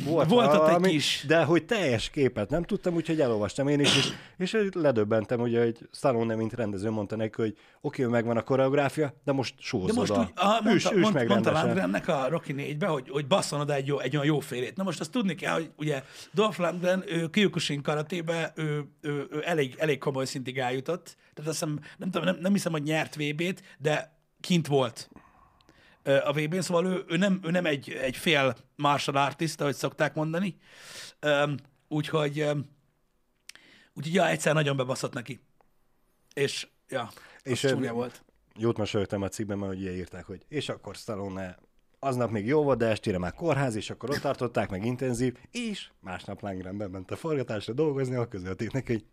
volt, 0.05 0.29
Volt 0.29 0.53
ott 0.53 0.67
egy 0.67 0.91
kis- 0.91 1.25
De 1.27 1.43
hogy 1.43 1.65
teljes 1.65 2.09
képet 2.09 2.49
nem 2.49 2.63
tudtam, 2.63 2.93
úgyhogy 2.93 3.21
elolvastam 3.21 3.67
én 3.67 3.79
is, 3.79 3.95
és, 3.97 4.13
és 4.37 4.69
ledöbbentem, 4.73 5.39
ugye, 5.39 5.63
hogy 5.63 5.77
Stallone, 5.91 6.35
mint 6.35 6.53
rendező 6.53 6.89
mondta 6.89 7.15
neki, 7.15 7.41
hogy 7.41 7.57
oké, 7.81 8.01
okay, 8.01 8.13
megvan 8.13 8.37
a 8.37 8.41
koreográfia, 8.41 9.13
de 9.23 9.31
most 9.31 9.55
De 9.55 9.61
sózod 9.61 9.95
most 9.95 10.11
a... 10.11 10.19
úgy, 10.19 10.31
aha, 10.35 10.61
mondta, 10.63 10.91
mond, 10.97 11.13
meg 11.13 11.27
mondta 11.27 11.51
rendesen. 11.51 11.77
Landgrennek 11.77 12.07
a 12.07 12.27
Rocky 12.29 12.53
4-be, 12.57 12.87
hogy, 12.87 13.09
hogy 13.09 13.27
basszon 13.27 13.59
oda 13.59 13.73
egy, 13.73 13.87
jó, 13.87 13.99
egy 13.99 14.15
olyan 14.15 14.27
jó 14.27 14.39
félét. 14.39 14.75
Na 14.75 14.83
most 14.83 14.99
azt 14.99 15.11
tudni 15.11 15.35
kell, 15.35 15.53
hogy 15.53 15.71
ugye 15.77 16.03
Dolph 16.31 16.59
Lundgren, 16.59 17.03
ő 17.07 17.29
Kyokushin 17.29 17.81
karatébe, 17.81 18.53
ő, 18.55 18.85
ő, 19.01 19.27
ő 19.31 19.43
elég, 19.45 19.75
elég 19.77 19.97
komoly 19.97 20.25
szintig 20.25 20.57
eljutott. 20.57 21.15
Tehát 21.33 21.49
azt 21.49 21.59
hiszem, 21.59 21.79
nem, 21.97 22.11
tudom, 22.11 22.27
nem, 22.27 22.37
nem 22.41 22.51
hiszem, 22.51 22.71
hogy 22.71 22.83
nyert 22.83 23.15
VB-t, 23.15 23.61
de 23.79 24.19
kint 24.39 24.67
volt 24.67 25.09
a 26.05 26.31
VB-n, 26.33 26.59
szóval 26.59 26.85
ő, 26.85 27.03
ő, 27.07 27.17
nem, 27.17 27.39
ő 27.43 27.51
nem 27.51 27.65
egy, 27.65 27.89
egy 27.89 28.17
fél 28.17 28.55
martial 28.75 29.15
artist, 29.15 29.61
ahogy 29.61 29.75
szokták 29.75 30.13
mondani. 30.13 30.57
Úgyhogy, 31.87 32.39
úgyhogy 33.93 34.13
ja, 34.13 34.27
egyszer 34.27 34.53
nagyon 34.53 34.77
bebaszott 34.77 35.13
neki. 35.13 35.39
És, 36.33 36.67
ja, 36.89 37.09
és 37.43 37.59
csúnya 37.59 37.93
volt. 37.93 38.23
Jót 38.57 38.77
mosolyogtam 38.77 39.21
a 39.21 39.27
cikkben, 39.27 39.57
mert 39.57 39.73
ugye 39.73 39.95
írták, 39.95 40.25
hogy 40.25 40.45
és 40.47 40.69
akkor 40.69 40.95
Stallone 40.95 41.57
aznap 41.99 42.31
még 42.31 42.45
jó 42.45 42.63
volt, 42.63 42.77
de 42.77 42.87
estére 42.87 43.17
már 43.17 43.33
kórház, 43.33 43.75
és 43.75 43.89
akkor 43.89 44.09
ott 44.09 44.19
tartották, 44.19 44.69
meg 44.69 44.85
intenzív, 44.85 45.37
és 45.51 45.89
másnap 45.99 46.41
Langren 46.41 46.77
bement 46.77 47.11
a 47.11 47.15
forgatásra 47.15 47.73
dolgozni, 47.73 48.15
akkor 48.15 48.27
közölték 48.27 48.71
neki, 48.71 48.91
hogy 48.91 49.05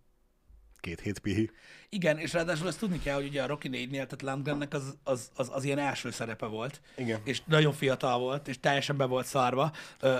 két 0.83 1.01
hét 1.01 1.19
pihi. 1.19 1.51
Igen, 1.89 2.19
és 2.19 2.33
ráadásul 2.33 2.69
ezt 2.69 2.79
tudni 2.79 2.99
kell, 2.99 3.15
hogy 3.15 3.27
ugye 3.27 3.43
a 3.43 3.47
Rocky 3.47 3.69
4-nél, 3.73 3.91
tehát 3.91 4.23
Landgrennek 4.23 4.75
az, 4.75 4.97
az, 5.05 5.31
az, 5.37 5.51
az 5.53 5.65
ilyen 5.65 5.79
első 5.79 6.11
szerepe 6.11 6.47
volt. 6.47 6.81
Igen. 6.97 7.21
És 7.25 7.43
nagyon 7.45 7.73
fiatal 7.73 8.19
volt, 8.19 8.49
és 8.49 8.61
teljesen 8.61 8.97
be 8.97 9.05
volt 9.05 9.27
szarva, 9.27 9.73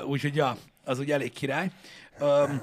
úgyhogy 0.07 0.37
ja, 0.37 0.57
az 0.85 0.99
úgy 0.99 1.11
elég 1.11 1.33
király. 1.33 1.71
Öm, 2.19 2.63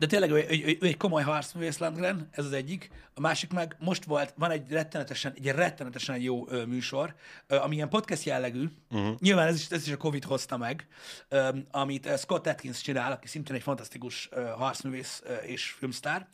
de 0.00 0.06
tényleg 0.06 0.30
ő, 0.30 0.34
ő, 0.34 0.64
ő, 0.66 0.76
ő 0.80 0.86
egy 0.86 0.96
komoly 0.96 1.22
harcművész 1.22 1.78
Landgren, 1.78 2.28
ez 2.30 2.44
az 2.44 2.52
egyik. 2.52 2.90
A 3.14 3.20
másik 3.20 3.52
meg 3.52 3.76
most 3.78 4.04
volt, 4.04 4.34
van 4.36 4.50
egy 4.50 4.70
rettenetesen, 4.70 5.32
egy 5.36 5.46
rettenetesen 5.46 6.20
jó 6.20 6.48
ö, 6.48 6.64
műsor, 6.64 7.14
ö, 7.46 7.56
ami 7.56 7.74
ilyen 7.74 7.88
podcast 7.88 8.24
jellegű. 8.24 8.68
Uh-huh. 8.90 9.18
Nyilván 9.18 9.46
ez 9.46 9.54
is, 9.54 9.68
ez 9.70 9.86
is 9.86 9.92
a 9.92 9.96
Covid 9.96 10.24
hozta 10.24 10.56
meg, 10.56 10.86
ö, 11.28 11.48
amit 11.70 12.06
ö, 12.06 12.16
Scott 12.16 12.46
Atkins 12.46 12.80
csinál, 12.80 13.12
aki 13.12 13.26
szintén 13.26 13.54
egy 13.54 13.62
fantasztikus 13.62 14.28
ö, 14.32 14.42
harcművész 14.42 15.22
ö, 15.24 15.34
és 15.34 15.70
filmsztár. 15.70 16.28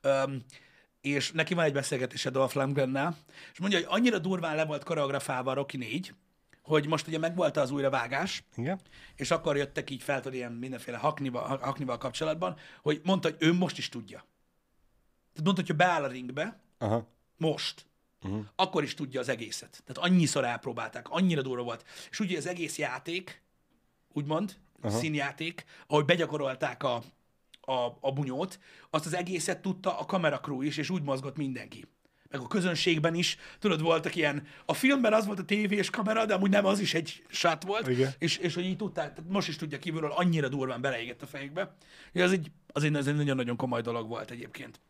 Ö, 0.00 0.22
és 1.00 1.32
neki 1.32 1.54
van 1.54 1.64
egy 1.64 1.72
beszélgetése 1.72 2.30
Dolph 2.30 2.56
Lundgrennel, 2.56 3.16
és 3.52 3.58
mondja, 3.58 3.78
hogy 3.78 3.86
annyira 3.90 4.18
durván 4.18 4.56
le 4.56 4.64
volt 4.64 4.84
koreografálva 4.84 5.50
a 5.50 5.54
Rocky 5.54 5.76
4, 5.76 6.14
hogy 6.68 6.86
most 6.86 7.06
ugye 7.06 7.18
megvolt 7.18 7.56
az 7.56 7.70
újravágás, 7.70 8.44
Igen? 8.56 8.80
és 9.16 9.30
akkor 9.30 9.56
jöttek 9.56 9.90
így 9.90 10.02
fel, 10.02 10.22
ilyen 10.32 10.52
mindenféle 10.52 10.96
haknival, 10.96 11.58
haknival 11.58 11.98
kapcsolatban, 11.98 12.56
hogy 12.82 13.00
mondta, 13.04 13.28
hogy 13.28 13.36
ő 13.40 13.52
most 13.52 13.78
is 13.78 13.88
tudja. 13.88 14.24
Tehát 15.32 15.44
mondta, 15.44 15.62
hogy 15.66 15.76
beáll 15.76 16.04
a 16.04 16.06
ringbe, 16.06 16.60
Aha. 16.78 17.06
most, 17.36 17.86
uh-huh. 18.22 18.44
akkor 18.56 18.82
is 18.82 18.94
tudja 18.94 19.20
az 19.20 19.28
egészet. 19.28 19.82
Tehát 19.86 20.10
annyiszor 20.10 20.44
elpróbálták, 20.44 21.08
annyira 21.08 21.42
durva 21.42 21.62
volt. 21.62 21.84
És 22.10 22.20
ugye 22.20 22.36
az 22.36 22.46
egész 22.46 22.78
játék, 22.78 23.42
úgymond, 24.12 24.56
uh-huh. 24.82 25.00
színjáték, 25.00 25.64
ahogy 25.86 26.04
begyakorolták 26.04 26.82
a, 26.82 27.02
a, 27.60 27.96
a 28.00 28.12
bunyót, 28.12 28.58
azt 28.90 29.06
az 29.06 29.14
egészet 29.14 29.62
tudta 29.62 29.98
a 29.98 30.04
kamerakról 30.04 30.64
is, 30.64 30.76
és 30.76 30.90
úgy 30.90 31.02
mozgott 31.02 31.36
mindenki. 31.36 31.84
Meg 32.30 32.40
a 32.40 32.46
közönségben 32.46 33.14
is, 33.14 33.36
tudod, 33.58 33.80
voltak 33.80 34.14
ilyen, 34.14 34.46
a 34.66 34.74
filmben 34.74 35.12
az 35.12 35.26
volt 35.26 35.38
a 35.38 35.44
tévés 35.44 35.90
kamera, 35.90 36.26
de 36.26 36.34
amúgy 36.34 36.50
nem, 36.50 36.64
az 36.64 36.80
is 36.80 36.94
egy 36.94 37.22
shot 37.28 37.64
volt, 37.64 37.88
Igen. 37.88 38.12
és, 38.18 38.36
és 38.36 38.54
hogy 38.54 38.64
így 38.64 38.76
tudták, 38.76 39.14
tehát 39.14 39.30
most 39.30 39.48
is 39.48 39.56
tudja 39.56 39.78
kívülről, 39.78 40.12
annyira 40.12 40.48
durván 40.48 40.80
beleégett 40.80 41.22
a 41.22 41.26
fejükbe. 41.26 41.74
Az 42.14 42.32
egy, 42.32 42.50
az 42.72 42.82
egy, 42.84 42.94
az 42.94 43.06
egy 43.06 43.14
nagyon-nagyon 43.14 43.56
komoly 43.56 43.80
dolog 43.80 44.08
volt 44.08 44.30
egyébként. 44.30 44.80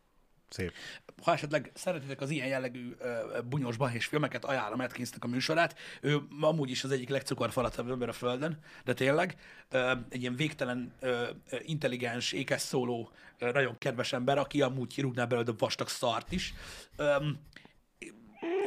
Szép. 0.49 0.73
Ha 1.21 1.33
esetleg 1.33 1.71
szeretitek 1.73 2.21
az 2.21 2.29
ilyen 2.29 2.47
jellegű 2.47 2.95
ö, 2.99 3.39
bunyós 3.49 3.77
balhés 3.77 4.05
filmeket, 4.05 4.45
ajánlom 4.45 4.79
Atkinsnek 4.79 5.23
a 5.23 5.27
műsorát. 5.27 5.75
Ő 6.01 6.21
amúgy 6.41 6.69
is 6.69 6.83
az 6.83 6.91
egyik 6.91 7.09
legcukorfalatabb 7.09 7.89
ember 7.89 8.09
a 8.09 8.13
Földön, 8.13 8.59
de 8.83 8.93
tényleg 8.93 9.35
ö, 9.69 9.93
egy 10.09 10.21
ilyen 10.21 10.35
végtelen, 10.35 10.93
ö, 10.99 11.29
intelligens, 11.61 12.31
ékes 12.31 12.61
szóló, 12.61 13.11
ö, 13.37 13.51
nagyon 13.51 13.77
kedves 13.77 14.13
ember, 14.13 14.37
aki 14.37 14.61
amúgy 14.61 14.93
kirúgná 14.93 15.25
belőle 15.25 15.51
a 15.51 15.55
vastag 15.57 15.87
szart 15.87 16.31
is. 16.31 16.53
Ö, 16.95 17.15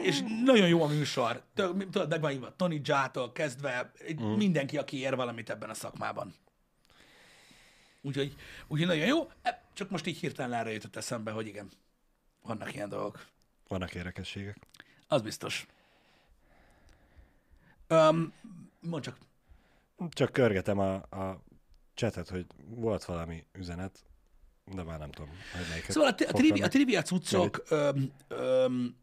és 0.02 0.22
nagyon 0.44 0.68
jó 0.68 0.82
a 0.82 0.88
műsor. 0.88 1.42
Tudod, 1.54 2.20
meg 2.20 2.40
van 2.40 2.54
Tony 2.56 2.80
Jától 2.84 3.32
kezdve, 3.32 3.92
mm. 4.22 4.26
mindenki, 4.26 4.78
aki 4.78 4.98
ér 4.98 5.16
valamit 5.16 5.50
ebben 5.50 5.70
a 5.70 5.74
szakmában. 5.74 6.34
Úgyhogy, 8.02 8.34
úgyhogy 8.68 8.86
nagyon 8.86 9.06
jó. 9.06 9.30
Csak 9.72 9.90
most 9.90 10.06
így 10.06 10.18
hirtelen 10.18 10.52
erre 10.52 10.72
jutott 10.72 10.96
eszembe, 10.96 11.30
hogy 11.30 11.46
igen, 11.46 11.70
vannak 12.42 12.74
ilyen 12.74 12.88
dolgok. 12.88 13.26
Vannak 13.68 13.94
érdekességek. 13.94 14.56
Az 15.08 15.22
biztos. 15.22 15.66
Um, 17.88 18.32
mondd 18.80 19.02
csak. 19.02 19.16
Csak 20.10 20.32
körgetem 20.32 20.78
a, 20.78 20.94
a 20.94 21.42
chatet, 21.94 22.28
hogy 22.28 22.46
volt 22.66 23.04
valami 23.04 23.44
üzenet, 23.52 24.04
de 24.64 24.82
már 24.82 24.98
nem 24.98 25.10
tudom, 25.10 25.30
hogy 25.56 25.66
melyiket 25.68 25.90
Szóval 25.90 26.08
a, 26.08 26.14
tri- 26.14 26.28
a, 26.28 26.32
trivia, 26.32 26.64
a 26.64 26.68
trivia 26.68 27.02
cuccok 27.02 27.62
öm, 27.68 28.12
öm, 28.28 28.96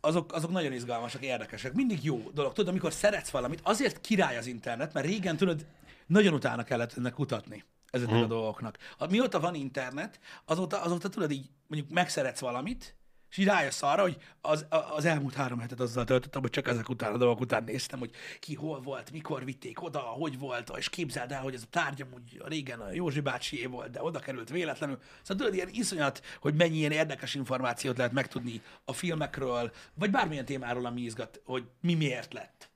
azok, 0.00 0.32
azok 0.32 0.50
nagyon 0.50 0.72
izgalmasak, 0.72 1.22
érdekesek. 1.22 1.72
Mindig 1.72 2.04
jó 2.04 2.30
dolog. 2.30 2.52
Tudod, 2.52 2.70
amikor 2.70 2.92
szeretsz 2.92 3.30
valamit, 3.30 3.60
azért 3.62 4.00
király 4.00 4.36
az 4.36 4.46
internet, 4.46 4.92
mert 4.92 5.06
régen 5.06 5.36
tudod, 5.36 5.66
nagyon 6.06 6.34
utána 6.34 6.64
kellett 6.64 6.96
ennek 6.96 7.12
kutatni 7.12 7.64
ezeknek 7.92 8.16
Mhm. 8.16 8.24
a 8.24 8.28
dolgoknak. 8.28 8.78
Ha- 8.98 9.06
Mióta 9.06 9.40
van 9.40 9.54
internet, 9.54 10.20
azóta, 10.44 10.82
azóta 10.82 11.08
tudod 11.08 11.30
így, 11.30 11.50
mondjuk 11.66 11.92
megszeretsz 11.92 12.40
valamit, 12.40 12.94
És 13.30 13.38
így 13.38 13.46
rájössz 13.46 13.82
arra, 13.82 14.02
hogy 14.02 14.16
az, 14.40 14.66
az 14.94 15.04
elmúlt 15.04 15.34
három 15.34 15.58
hetet 15.58 15.80
azzal 15.80 16.04
töltöttem, 16.04 16.40
hogy 16.40 16.50
csak 16.50 16.68
ezek 16.68 16.88
után 16.88 17.12
a 17.14 17.16
dolgok 17.16 17.40
után 17.40 17.64
néztem, 17.64 17.98
hogy 17.98 18.10
ki 18.40 18.54
hol 18.54 18.80
volt, 18.80 19.10
mikor 19.10 19.44
vitték 19.44 19.82
oda, 19.82 19.98
hogy 19.98 20.38
volt, 20.38 20.72
és 20.76 20.88
képzeld 20.88 21.32
el, 21.32 21.40
hogy 21.42 21.54
ez 21.54 21.62
a 21.62 21.66
tárgy 21.70 22.02
amúgy 22.02 22.42
régen 22.44 22.80
a 22.80 22.92
Józsi 22.92 23.20
bácsié 23.20 23.66
volt, 23.66 23.90
de 23.90 24.02
oda 24.02 24.18
került 24.18 24.50
véletlenül. 24.50 24.98
Szóval 25.22 25.36
tudod, 25.36 25.54
ilyen 25.54 25.68
iszonyat, 25.70 26.22
hogy 26.40 26.54
mennyi 26.54 26.76
ilyen 26.76 26.92
érdekes 26.92 27.34
információt 27.34 27.96
lehet 27.96 28.12
megtudni 28.12 28.62
a 28.84 28.92
filmekről, 28.92 29.72
vagy 29.94 30.10
bármilyen 30.10 30.44
témáról, 30.44 30.86
ami 30.86 31.00
izgat, 31.00 31.40
hogy 31.44 31.64
mi 31.80 31.94
miért 31.94 32.32
lett, 32.32 32.70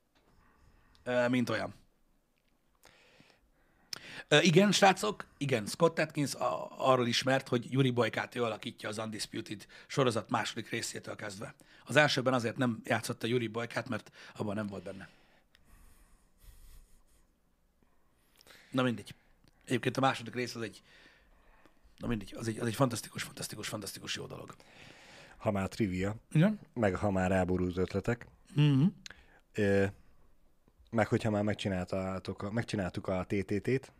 mint 1.30 1.50
olyan. 1.50 1.74
Igen, 4.28 4.72
srácok, 4.72 5.26
igen, 5.38 5.66
Scott 5.66 5.98
Atkins 5.98 6.34
a, 6.34 6.68
arról 6.90 7.06
ismert, 7.06 7.48
hogy 7.48 7.72
Yuri 7.72 7.90
Boykát 7.90 8.34
ő 8.34 8.44
alakítja 8.44 8.88
az 8.88 8.98
Undisputed 8.98 9.66
sorozat 9.86 10.30
második 10.30 10.70
részétől 10.70 11.16
kezdve. 11.16 11.54
Az 11.84 11.96
elsőben 11.96 12.34
azért 12.34 12.56
nem 12.56 12.80
játszotta 12.84 13.26
Yuri 13.26 13.46
Boykát, 13.48 13.88
mert 13.88 14.10
abban 14.36 14.54
nem 14.54 14.66
volt 14.66 14.82
benne. 14.82 15.08
Na 18.70 18.82
mindegy. 18.82 19.14
Egyébként 19.64 19.96
a 19.96 20.00
második 20.00 20.34
rész 20.34 20.54
az 20.54 20.62
egy, 20.62 20.82
na 21.98 22.06
mindegy, 22.06 22.34
az 22.36 22.48
egy, 22.48 22.58
az 22.58 22.66
egy 22.66 22.74
fantasztikus, 22.74 23.22
fantasztikus, 23.22 23.68
fantasztikus 23.68 24.16
jó 24.16 24.26
dolog. 24.26 24.54
Ha 25.36 25.50
már 25.50 25.68
trivia, 25.68 26.14
Igen? 26.32 26.60
meg 26.74 26.94
ha 26.94 27.10
már 27.10 27.32
elborult 27.32 27.76
ötletek, 27.76 28.26
Mm-hmm. 28.60 28.86
ö, 29.52 29.86
meg 30.90 31.06
hogyha 31.06 31.30
már 31.30 31.42
megcsináltátok, 31.42 32.52
megcsináltuk 32.52 33.08
a 33.08 33.24
TTT-t, 33.28 33.92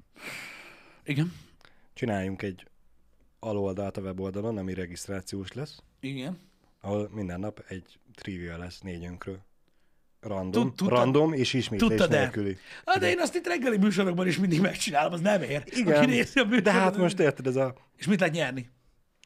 Igen. 1.05 1.33
csináljunk 1.95 2.43
egy 2.43 2.67
aloldalt 3.39 3.97
a 3.97 4.01
weboldalon, 4.01 4.59
ami 4.59 4.75
regisztrációs 4.75 5.53
lesz, 5.53 5.83
Igen. 6.01 6.39
ahol 6.81 7.11
minden 7.12 7.41
nap 7.41 7.64
egy 7.69 7.99
trivia 8.14 8.59
lesz 8.59 8.81
négyünkről. 8.81 9.45
Random, 10.21 10.62
Tud- 10.62 10.75
tudtad- 10.77 10.99
random 10.99 11.33
és 11.33 11.53
ismétlés 11.53 11.89
tudtad 11.89 12.11
de. 12.11 12.19
nélküli. 12.21 12.57
Hát 12.87 12.99
de 12.99 13.09
én 13.11 13.21
azt 13.21 13.35
itt 13.35 13.47
reggeli 13.47 13.77
műsorokban 13.77 14.27
is 14.27 14.39
mindig 14.39 14.61
megcsinálom, 14.61 15.12
az 15.12 15.21
nem 15.21 15.43
ér. 15.43 15.62
Aki 15.67 15.79
Igen, 15.81 16.09
nézi 16.09 16.39
a 16.41 16.45
de 16.61 16.73
hát 16.73 16.97
most 16.97 17.19
érted, 17.19 17.47
ez 17.47 17.57
a 17.57 17.75
És 17.97 18.07
mit 18.07 18.21
lehet 18.21 18.35
nyerni? 18.35 18.71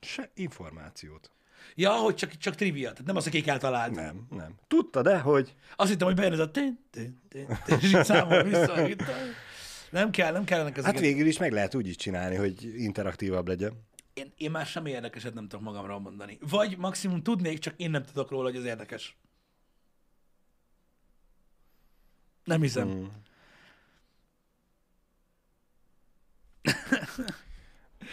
se 0.01 0.31
információt. 0.35 1.31
Ja, 1.75 1.91
hogy 1.93 2.15
csak, 2.15 2.37
csak 2.37 2.55
trivia, 2.55 2.91
tehát 2.91 3.07
nem 3.07 3.17
az, 3.17 3.27
aki 3.27 3.41
kell 3.41 3.59
találni. 3.59 3.95
Nem, 3.95 4.27
nem. 4.31 4.55
Tudta, 4.69 5.03
de 5.03 5.19
hogy 5.19 5.55
Azt 5.77 5.91
hittem, 5.91 6.07
hogy 6.07 6.17
bejön 6.17 6.33
ez 6.33 6.39
a 6.39 6.51
tin, 6.51 6.79
tin, 6.91 7.21
tin, 7.29 7.47
tin, 7.65 7.79
és 7.79 7.95
így 7.95 8.05
számol 8.05 8.43
vissza. 8.43 8.75
Nem 9.91 10.11
kell, 10.11 10.33
nem 10.33 10.45
kellenek 10.45 10.77
ezek. 10.77 10.93
hát 10.93 11.01
végül 11.01 11.27
is 11.27 11.39
meg 11.39 11.53
lehet 11.53 11.75
úgy 11.75 11.87
is 11.87 11.97
csinálni, 11.97 12.37
hogy 12.37 12.81
interaktívabb 12.81 13.49
legyen. 13.49 13.73
én, 14.13 14.33
én 14.37 14.51
már 14.51 14.67
semmi 14.67 14.91
érdekeset 14.91 15.35
nem 15.35 15.49
tudok 15.49 15.65
magamról 15.65 16.01
mondani. 16.01 16.39
Vagy 16.41 16.79
maximum 16.79 17.23
tudnék, 17.23 17.59
csak 17.59 17.75
én 17.77 17.91
nem 17.91 18.05
tudok 18.05 18.31
róla, 18.31 18.45
hogy 18.45 18.57
az 18.57 18.65
érdekes. 18.65 19.17
Nem 22.45 22.61
hiszem. 22.61 22.89
Mm. 22.89 23.07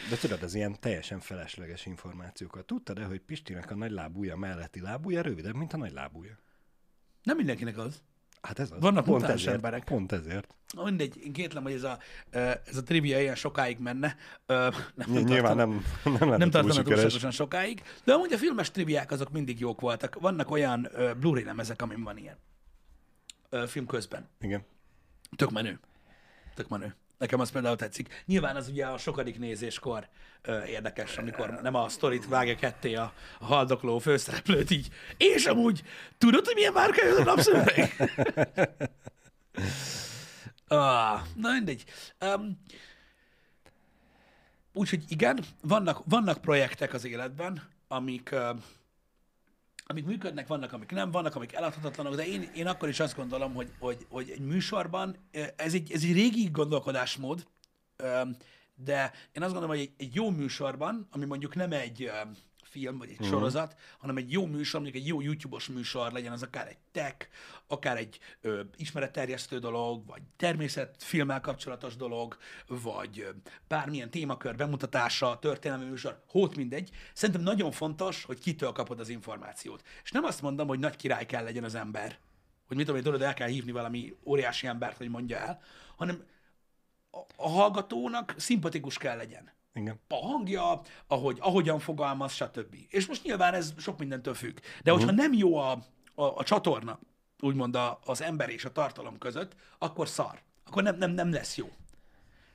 De 0.10 0.16
tudod, 0.20 0.44
az 0.44 0.54
ilyen 0.54 0.80
teljesen 0.80 1.20
felesleges 1.20 1.86
információkat. 1.86 2.66
Tudtad-e, 2.66 3.04
hogy 3.04 3.20
Pistinek 3.20 3.72
a 3.72 3.76
nagy 3.76 3.92
lábúja 3.92 4.36
melletti 4.36 4.82
lábúja 4.82 5.22
rövidebb, 5.22 5.56
mint 5.56 5.74
a 5.74 5.78
nagy 5.78 5.92
lábúja? 5.92 6.40
Nem 7.24 7.38
mindenkinek 7.38 7.78
az. 7.78 8.04
Hát 8.48 8.60
ez 8.60 8.72
az. 8.72 8.78
Vannak 8.80 9.04
pont 9.06 9.24
ezért, 9.24 9.54
emberek. 9.54 9.84
Pont 9.84 10.12
ezért. 10.12 10.48
Na, 10.74 10.84
Mindegy, 10.84 11.18
én 11.26 11.34
kétlem, 11.34 11.64
hogy 11.64 11.72
ez 11.72 11.84
a, 11.84 11.98
ez 12.66 12.78
a 12.78 12.84
trivia 12.84 13.20
ilyen 13.22 13.36
sokáig 13.36 13.80
menne. 13.80 14.16
Nem, 14.46 14.72
Ny- 14.96 15.24
Nyilván 15.24 15.58
tartom- 15.58 15.84
nem, 16.04 16.14
nem 16.18 16.28
nem 16.30 16.40
túl 16.40 16.50
tartana 16.50 16.74
sikeres. 16.74 16.84
túlságosan 17.00 17.32
sokáig, 17.32 17.82
de 18.04 18.14
amúgy 18.14 18.34
a 18.34 18.38
filmes 18.38 18.72
triviák 18.72 19.12
azok 19.12 19.32
mindig 19.32 19.60
jók 19.60 19.82
voltak. 19.82 20.20
Vannak 20.20 20.52
olyan 20.52 20.88
Blu-ray 21.20 21.44
lemezek, 21.44 21.82
amin 21.82 22.04
van 22.04 22.18
ilyen 22.18 22.38
film 23.68 23.86
közben. 23.86 24.28
Igen. 24.40 24.66
Tök 25.36 25.52
menő. 25.52 25.80
Tök 26.56 26.68
menő. 26.68 26.96
Nekem 27.18 27.40
az 27.40 27.52
például 27.52 27.76
tetszik. 27.76 28.24
Nyilván 28.26 28.56
az 28.56 28.68
ugye 28.70 28.86
a 28.86 28.98
sokadik 28.98 29.40
nézéskor 29.40 30.08
ö, 30.42 30.64
érdekes, 30.64 31.18
amikor 31.18 31.60
nem 31.62 31.76
a 31.76 31.90
sztorit 31.90 32.28
vágja 32.28 32.56
ketté 32.56 32.96
a, 32.96 33.14
a 33.40 33.46
haldokló 33.46 34.00
főszereplőt 34.00 34.72
így. 34.72 34.90
És 35.18 35.46
amúgy, 35.46 35.84
tudod, 36.18 36.46
hogy 36.46 36.56
milyen 36.56 36.74
márka 36.74 37.02
ez 37.02 37.18
a 37.18 37.24
napszöveg? 37.24 37.94
ah, 40.68 41.20
na 41.42 41.52
mindegy. 41.52 41.84
Um, 42.22 42.62
Úgyhogy 44.74 45.04
igen, 45.08 45.40
vannak, 45.62 46.02
vannak 46.06 46.42
projektek 46.42 46.94
az 46.94 47.06
életben, 47.06 47.64
amik, 47.88 48.32
ö, 48.32 48.50
amik 49.88 50.06
működnek, 50.06 50.48
vannak, 50.48 50.74
amik 50.74 50.92
nem, 50.92 51.12
vannak, 51.12 51.36
amik 51.36 51.54
eladhatatlanok, 51.54 52.16
de 52.16 52.28
én, 52.28 52.50
én 52.56 52.68
akkor 52.68 52.90
is 52.90 53.00
azt 53.00 53.16
gondolom, 53.16 53.54
hogy, 53.54 53.72
hogy, 53.80 54.06
hogy 54.10 54.30
egy 54.30 54.40
műsorban, 54.40 55.16
ez 55.56 55.74
egy, 55.74 55.92
ez 55.92 56.04
egy 56.04 56.14
régi 56.14 56.50
gondolkodásmód, 56.52 57.48
de 58.76 59.12
én 59.32 59.44
azt 59.44 59.54
gondolom, 59.54 59.70
hogy 59.70 59.80
egy, 59.80 59.92
egy 59.98 60.16
jó 60.16 60.30
műsorban, 60.30 61.08
ami 61.12 61.26
mondjuk 61.26 61.56
nem 61.56 61.72
egy 61.72 62.12
film 62.78 62.98
vagy 62.98 63.10
egy 63.10 63.14
uh-huh. 63.14 63.30
sorozat, 63.30 63.76
hanem 63.98 64.18
egy 64.18 64.32
jó 64.32 64.46
műsor, 64.46 64.82
mondjuk 64.82 65.04
egy 65.04 65.10
jó 65.10 65.22
YouTube-os 65.22 65.68
műsor 65.68 66.12
legyen, 66.12 66.32
az 66.32 66.44
akár 66.44 66.68
egy 66.68 66.78
tech, 66.92 67.28
akár 67.68 67.98
egy 67.98 68.20
ö, 68.42 68.62
ismeretterjesztő 68.76 69.60
dolog, 69.60 70.06
vagy 70.06 70.22
természetfilmmel 70.36 71.42
kapcsolatos 71.42 71.96
dolog, 71.96 72.38
vagy 72.68 73.20
ö, 73.20 73.30
bármilyen 73.68 74.10
témakör 74.10 74.56
bemutatása, 74.56 75.40
történelmi 75.40 75.86
műsor, 75.86 76.24
hót 76.28 76.56
mindegy. 76.56 76.90
Szerintem 77.14 77.44
nagyon 77.44 77.72
fontos, 77.72 78.24
hogy 78.24 78.40
kitől 78.40 78.72
kapod 78.72 79.00
az 79.00 79.10
információt. 79.10 79.84
És 80.04 80.12
nem 80.12 80.24
azt 80.24 80.42
mondom, 80.42 80.68
hogy 80.68 80.80
nagy 80.80 80.96
király 80.96 81.26
kell 81.26 81.44
legyen 81.44 81.64
az 81.64 81.76
ember, 81.76 82.18
hogy 82.68 82.78
mit 82.78 82.86
tudom 82.86 83.02
én, 83.02 83.06
tudod, 83.06 83.22
el 83.22 83.34
kell 83.34 83.48
hívni 83.48 83.72
valami 83.72 84.16
óriási 84.26 84.68
embert, 84.68 84.98
hogy 84.98 85.10
mondja 85.10 85.38
el, 85.38 85.62
hanem 85.96 86.24
a, 87.12 87.20
a 87.36 87.50
hallgatónak 87.50 88.34
szimpatikus 88.38 88.98
kell 88.98 89.18
legyen 89.18 89.56
Igen. 89.78 90.00
a 90.08 90.16
hangja, 90.16 90.82
ahogy, 91.08 91.38
ahogyan 91.40 91.80
fogalmaz, 91.80 92.34
stb. 92.34 92.76
És 92.90 93.08
most 93.08 93.24
nyilván 93.24 93.54
ez 93.54 93.74
sok 93.78 94.00
mindentől 94.00 94.34
függ. 94.34 94.58
De 94.84 94.92
hogyha 94.92 95.12
nem 95.12 95.34
jó 95.34 95.56
a, 95.58 95.72
a, 96.16 96.24
a 96.24 96.44
csatorna, 96.44 97.00
úgymond 97.40 97.76
a, 97.76 98.00
az 98.06 98.22
ember 98.22 98.50
és 98.50 98.66
a 98.66 98.72
tartalom 98.72 99.18
között, 99.18 99.56
akkor 99.78 100.08
szar. 100.08 100.42
Akkor 100.66 100.84
nem, 100.84 100.98
nem, 100.98 101.12
nem 101.12 101.32
lesz 101.32 101.58
jó. 101.58 101.66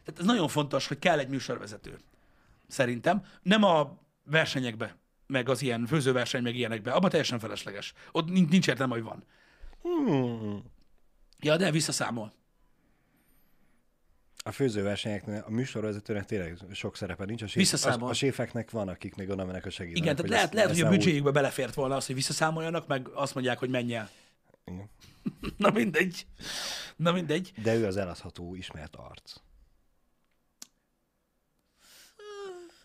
Tehát 0.04 0.20
ez 0.20 0.26
nagyon 0.26 0.48
fontos, 0.48 0.86
hogy 0.86 0.98
kell 0.98 1.18
egy 1.18 1.28
műsorvezető. 1.28 1.98
Szerintem. 2.66 3.24
Nem 3.42 3.62
a 3.62 3.98
versenyekbe, 4.24 4.96
meg 5.26 5.48
az 5.48 5.62
ilyen 5.62 5.86
főzőverseny, 5.86 6.42
meg 6.42 6.56
ilyenekbe. 6.56 6.92
Abban 6.92 7.10
teljesen 7.10 7.38
felesleges. 7.38 7.92
Ott 8.12 8.28
nincs, 8.28 8.50
nincs 8.50 8.68
értelme, 8.68 8.94
hogy 8.94 9.02
van. 9.02 9.24
Hmm. 9.82 10.62
Ja, 11.38 11.56
de 11.56 11.70
visszaszámol. 11.70 12.32
A 14.42 14.52
főzőversenyeknél 14.52 15.44
a 15.46 15.50
műsorvezetőnek 15.50 16.24
tényleg 16.24 16.58
sok 16.72 16.96
szerepe 16.96 17.24
nincs. 17.24 17.42
A, 17.42 17.46
séf, 17.46 17.84
a, 17.84 18.08
a 18.08 18.14
séfeknek 18.14 18.70
van, 18.70 18.88
akik 18.88 19.14
még 19.14 19.30
oda 19.30 19.44
mennek 19.44 19.66
a 19.66 19.70
segítőnek. 19.70 20.02
Igen, 20.02 20.16
tehát 20.16 20.30
lehet, 20.30 20.54
lehet, 20.54 20.70
hogy 20.70 20.80
a 20.80 20.88
büdzséjükbe 20.88 21.30
belefért 21.30 21.74
volna 21.74 21.96
az, 21.96 22.06
hogy 22.06 22.14
visszaszámoljanak, 22.14 22.86
meg 22.86 23.08
azt 23.08 23.34
mondják, 23.34 23.58
hogy 23.58 23.70
menj 23.70 23.94
el. 23.94 24.10
Igen. 24.64 24.90
Na 25.56 25.70
mindegy. 25.70 26.26
Na 26.96 27.12
mindegy. 27.12 27.52
De 27.62 27.74
ő 27.74 27.86
az 27.86 27.96
eladható 27.96 28.54
ismert 28.54 28.96
arc. 28.96 29.32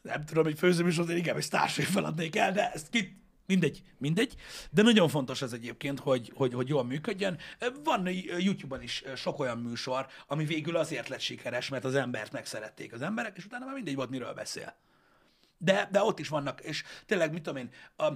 nem 0.08 0.26
tudom, 0.26 0.44
hogy 0.44 0.58
főzőműsort 0.58 1.10
én 1.10 1.18
inkább 1.18 1.36
egy 1.38 1.44
sztársai 1.44 1.86
feladnék 1.86 2.36
el, 2.36 2.52
de 2.52 2.72
ezt 2.72 2.90
ki... 2.90 3.22
Mindegy, 3.48 3.82
mindegy. 3.98 4.36
De 4.72 4.82
nagyon 4.82 5.08
fontos 5.10 5.42
ez 5.42 5.54
egyébként, 5.54 6.00
hogy, 6.00 6.32
hogy, 6.36 6.54
hogy 6.54 6.68
jól 6.68 6.84
működjön. 6.84 7.38
Van 7.84 8.08
YouTube-on 8.40 8.82
is 8.82 9.04
sok 9.16 9.40
olyan 9.40 9.58
műsor, 9.58 10.08
ami 10.28 10.46
végül 10.46 10.76
azért 10.76 11.08
lett 11.08 11.20
sikeres, 11.20 11.70
mert 11.70 11.86
az 11.86 11.96
embert 11.96 12.32
megszerették 12.32 12.94
az 12.94 13.02
emberek, 13.02 13.38
és 13.38 13.46
utána 13.46 13.66
már 13.66 13.74
mindegy 13.74 13.96
volt, 13.96 14.10
miről 14.10 14.34
beszél. 14.34 14.76
De, 15.58 15.88
de 15.92 16.02
ott 16.02 16.20
is 16.20 16.28
vannak, 16.28 16.62
és 16.62 16.84
tényleg, 17.06 17.32
mit 17.32 17.44
tudom 17.44 17.58
én, 17.60 17.70
a 17.98 18.12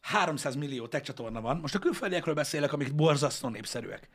300 0.00 0.54
millió 0.54 0.86
tech 0.86 1.04
csatorna 1.04 1.40
van. 1.40 1.56
Most 1.56 1.74
a 1.74 1.78
külföldiekről 1.78 2.34
beszélek, 2.34 2.72
amik 2.72 2.94
borzasztó 2.94 3.48
népszerűek. 3.48 4.08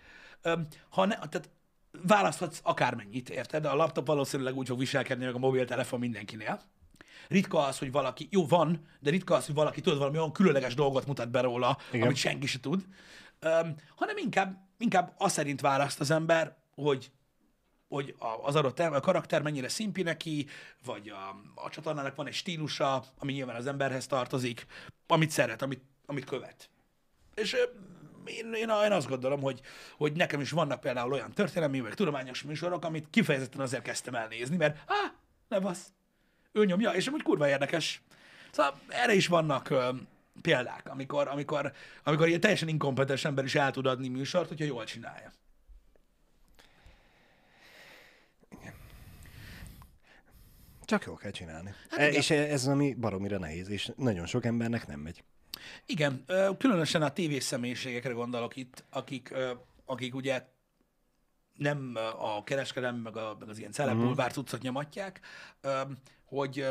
Ha 0.89 1.05
ne, 1.05 1.15
tehát 1.15 1.49
választhatsz 1.91 2.59
akármennyit, 2.63 3.29
érted? 3.29 3.61
De 3.61 3.69
a 3.69 3.75
laptop 3.75 4.07
valószínűleg 4.07 4.55
úgy 4.55 4.67
fog 4.67 4.79
viselkedni, 4.79 5.25
meg 5.25 5.35
a 5.35 5.39
mobiltelefon 5.39 5.99
mindenkinél. 5.99 6.61
Ritka 7.27 7.59
az, 7.65 7.79
hogy 7.79 7.91
valaki, 7.91 8.27
jó 8.31 8.45
van, 8.45 8.87
de 8.99 9.09
ritka 9.09 9.35
az, 9.35 9.45
hogy 9.45 9.55
valaki 9.55 9.81
tudod, 9.81 9.99
valami 9.99 10.17
olyan 10.17 10.31
különleges 10.31 10.73
dolgot 10.73 11.05
mutat 11.05 11.29
be 11.29 11.41
róla, 11.41 11.77
Igen. 11.91 12.05
amit 12.05 12.17
senki 12.17 12.47
se 12.47 12.59
tud, 12.59 12.85
Öm, 13.39 13.75
hanem 13.95 14.17
inkább, 14.17 14.67
inkább 14.77 15.13
azt 15.17 15.35
szerint 15.35 15.61
választ 15.61 15.99
az 15.99 16.11
ember, 16.11 16.57
hogy 16.75 17.11
hogy 17.87 18.15
az 18.41 18.55
adott 18.55 18.79
a 18.79 18.99
karakter 18.99 19.41
mennyire 19.41 19.69
szimpi 19.69 20.01
neki, 20.01 20.47
vagy 20.85 21.09
a, 21.09 21.29
a 21.55 21.69
csatornának 21.69 22.15
van 22.15 22.27
egy 22.27 22.33
stílusa, 22.33 23.03
ami 23.17 23.33
nyilván 23.33 23.55
az 23.55 23.67
emberhez 23.67 24.07
tartozik, 24.07 24.65
amit 25.07 25.29
szeret, 25.29 25.61
amit, 25.61 25.81
amit 26.05 26.25
követ. 26.25 26.69
És 27.35 27.55
én, 28.25 28.53
én, 28.53 28.69
én 28.83 28.91
azt 28.91 29.07
gondolom, 29.07 29.41
hogy, 29.41 29.61
hogy 29.97 30.13
nekem 30.13 30.41
is 30.41 30.51
vannak 30.51 30.79
például 30.79 31.11
olyan 31.13 31.31
történelmi, 31.31 31.79
vagy 31.79 31.93
tudományos 31.93 32.43
műsorok, 32.43 32.85
amit 32.85 33.09
kifejezetten 33.09 33.61
azért 33.61 33.83
kezdtem 33.83 34.15
elnézni, 34.15 34.55
mert 34.55 34.77
á, 34.87 35.13
ne 35.47 35.59
basz, 35.59 35.93
ő 36.51 36.65
nyomja, 36.65 36.91
és 36.91 37.07
amúgy 37.07 37.21
kurva 37.21 37.47
érdekes. 37.47 38.01
Szóval 38.51 38.79
erre 38.87 39.13
is 39.13 39.27
vannak 39.27 39.69
ö, 39.69 39.89
példák, 40.41 40.89
amikor, 40.89 41.27
amikor, 41.27 41.71
amikor 42.03 42.27
ilyen 42.27 42.39
teljesen 42.39 42.67
inkompetens 42.67 43.25
ember 43.25 43.43
is 43.43 43.55
el 43.55 43.71
tud 43.71 43.85
adni 43.85 44.07
műsort, 44.07 44.47
hogyha 44.47 44.65
jól 44.65 44.83
csinálja. 44.83 45.31
Csak 50.85 51.05
jól 51.05 51.15
kell 51.15 51.31
csinálni. 51.31 51.73
Hát 51.89 51.99
e, 51.99 52.09
és 52.09 52.29
ez 52.29 52.61
az, 52.61 52.67
ami 52.67 52.93
baromira 52.93 53.37
nehéz, 53.37 53.69
és 53.69 53.91
nagyon 53.95 54.25
sok 54.25 54.45
embernek 54.45 54.87
nem 54.87 54.99
megy. 54.99 55.23
Igen, 55.85 56.25
különösen 56.57 57.01
a 57.01 57.13
tévés 57.13 57.43
személyiségekre 57.43 58.13
gondolok 58.13 58.55
itt, 58.55 58.83
akik, 58.89 59.33
akik 59.85 60.15
ugye 60.15 60.45
nem 61.57 61.97
a 62.19 62.43
kereskedelmi, 62.43 62.99
meg, 63.01 63.17
a, 63.17 63.35
meg 63.39 63.49
az 63.49 63.59
ilyen 63.59 63.71
celebulvár 63.71 64.31
cuccot 64.31 64.61
nyomatják, 64.61 65.19
hogy, 66.25 66.67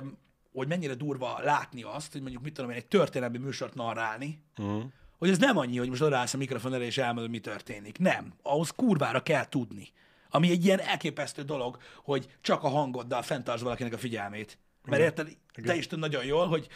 hogy 0.52 0.68
mennyire 0.68 0.94
durva 0.94 1.40
látni 1.42 1.82
azt, 1.82 2.12
hogy 2.12 2.20
mondjuk 2.20 2.42
mit 2.42 2.54
tudom 2.54 2.70
én, 2.70 2.76
egy 2.76 2.86
történelmi 2.86 3.38
műsort 3.38 3.74
narrálni, 3.74 4.44
Uh-huh. 4.58 4.82
hogy 5.18 5.30
ez 5.30 5.38
nem 5.38 5.56
annyi, 5.56 5.78
hogy 5.78 5.88
most 5.88 6.02
odaállsz 6.02 6.34
a 6.34 6.36
mikrofon 6.36 6.74
elé 6.74 6.86
és 6.86 6.98
elmondod, 6.98 7.30
mi 7.30 7.38
történik. 7.38 7.98
Nem. 7.98 8.32
Ahhoz 8.42 8.70
kurvára 8.70 9.22
kell 9.22 9.48
tudni. 9.48 9.92
Ami 10.30 10.50
egy 10.50 10.64
ilyen 10.64 10.80
elképesztő 10.80 11.42
dolog, 11.42 11.78
hogy 12.02 12.28
csak 12.40 12.62
a 12.62 12.68
hangoddal 12.68 13.22
fenntartsd 13.22 13.62
valakinek 13.62 13.92
a 13.92 13.98
figyelmét. 13.98 14.58
Mert 14.84 15.02
érted, 15.02 15.36
te 15.64 15.74
is 15.74 15.86
tudod 15.86 16.10
nagyon 16.10 16.24
jól, 16.24 16.46
hogy 16.46 16.68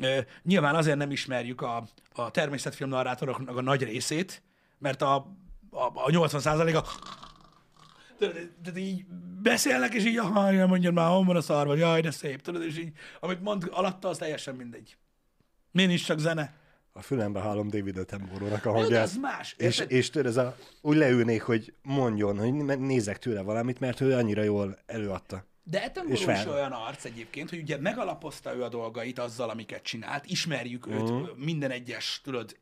ö, 0.00 0.20
nyilván 0.42 0.74
azért 0.74 0.96
nem 0.96 1.10
ismerjük 1.10 1.60
a, 1.60 1.84
a 2.12 2.30
természetfilm 2.30 2.90
narrátoroknak 2.90 3.56
a 3.56 3.62
nagy 3.62 3.82
részét, 3.82 4.42
mert 4.78 5.02
a, 5.02 5.14
a, 5.70 5.82
a 5.94 6.10
80%-a 6.10 6.88
tudod, 8.18 8.50
tehát 8.62 8.78
így 8.78 9.04
beszélnek, 9.42 9.94
és 9.94 10.04
így, 10.04 10.16
aha, 10.16 10.52
igen, 10.52 10.68
mondjad 10.68 10.94
már, 10.94 11.10
hol 11.10 11.24
van 11.24 11.36
a 11.36 11.40
szar, 11.40 11.66
vagy 11.66 11.78
jaj, 11.78 12.00
de 12.00 12.10
szép, 12.10 12.42
tudod, 12.42 12.62
és 12.62 12.78
így, 12.78 12.92
amit 13.20 13.42
mond 13.42 13.68
alatta, 13.70 14.08
az 14.08 14.18
teljesen 14.18 14.54
mindegy. 14.54 14.96
Miért 15.70 15.90
is 15.90 16.04
csak 16.04 16.18
zene? 16.18 16.54
A 16.92 17.02
fülembe 17.02 17.40
hallom 17.40 17.68
David 17.68 17.96
Attenborough-nak 17.96 18.64
a 18.64 18.72
hangját. 18.72 19.02
az 19.02 19.16
más. 19.16 19.54
És, 19.58 19.78
érted? 19.78 19.96
és 19.96 20.10
tudod, 20.10 20.26
ez 20.26 20.36
a, 20.36 20.56
úgy 20.80 20.96
leülnék, 20.96 21.42
hogy 21.42 21.74
mondjon, 21.82 22.38
hogy 22.38 22.78
nézek 22.78 23.18
tőle 23.18 23.40
valamit, 23.40 23.80
mert 23.80 24.00
ő 24.00 24.12
annyira 24.12 24.42
jól 24.42 24.78
előadta. 24.86 25.44
De 25.62 25.78
Attenborough 25.78 26.40
is 26.40 26.46
olyan 26.46 26.72
arc 26.72 27.04
egyébként, 27.04 27.50
hogy 27.50 27.58
ugye 27.58 27.78
megalapozta 27.78 28.54
ő 28.54 28.62
a 28.62 28.68
dolgait 28.68 29.18
azzal, 29.18 29.50
amiket 29.50 29.82
csinált, 29.82 30.26
ismerjük 30.26 30.86
őt 30.86 31.10
ö, 31.10 31.22
minden 31.36 31.70
egyes, 31.70 32.20
tudod, 32.24 32.56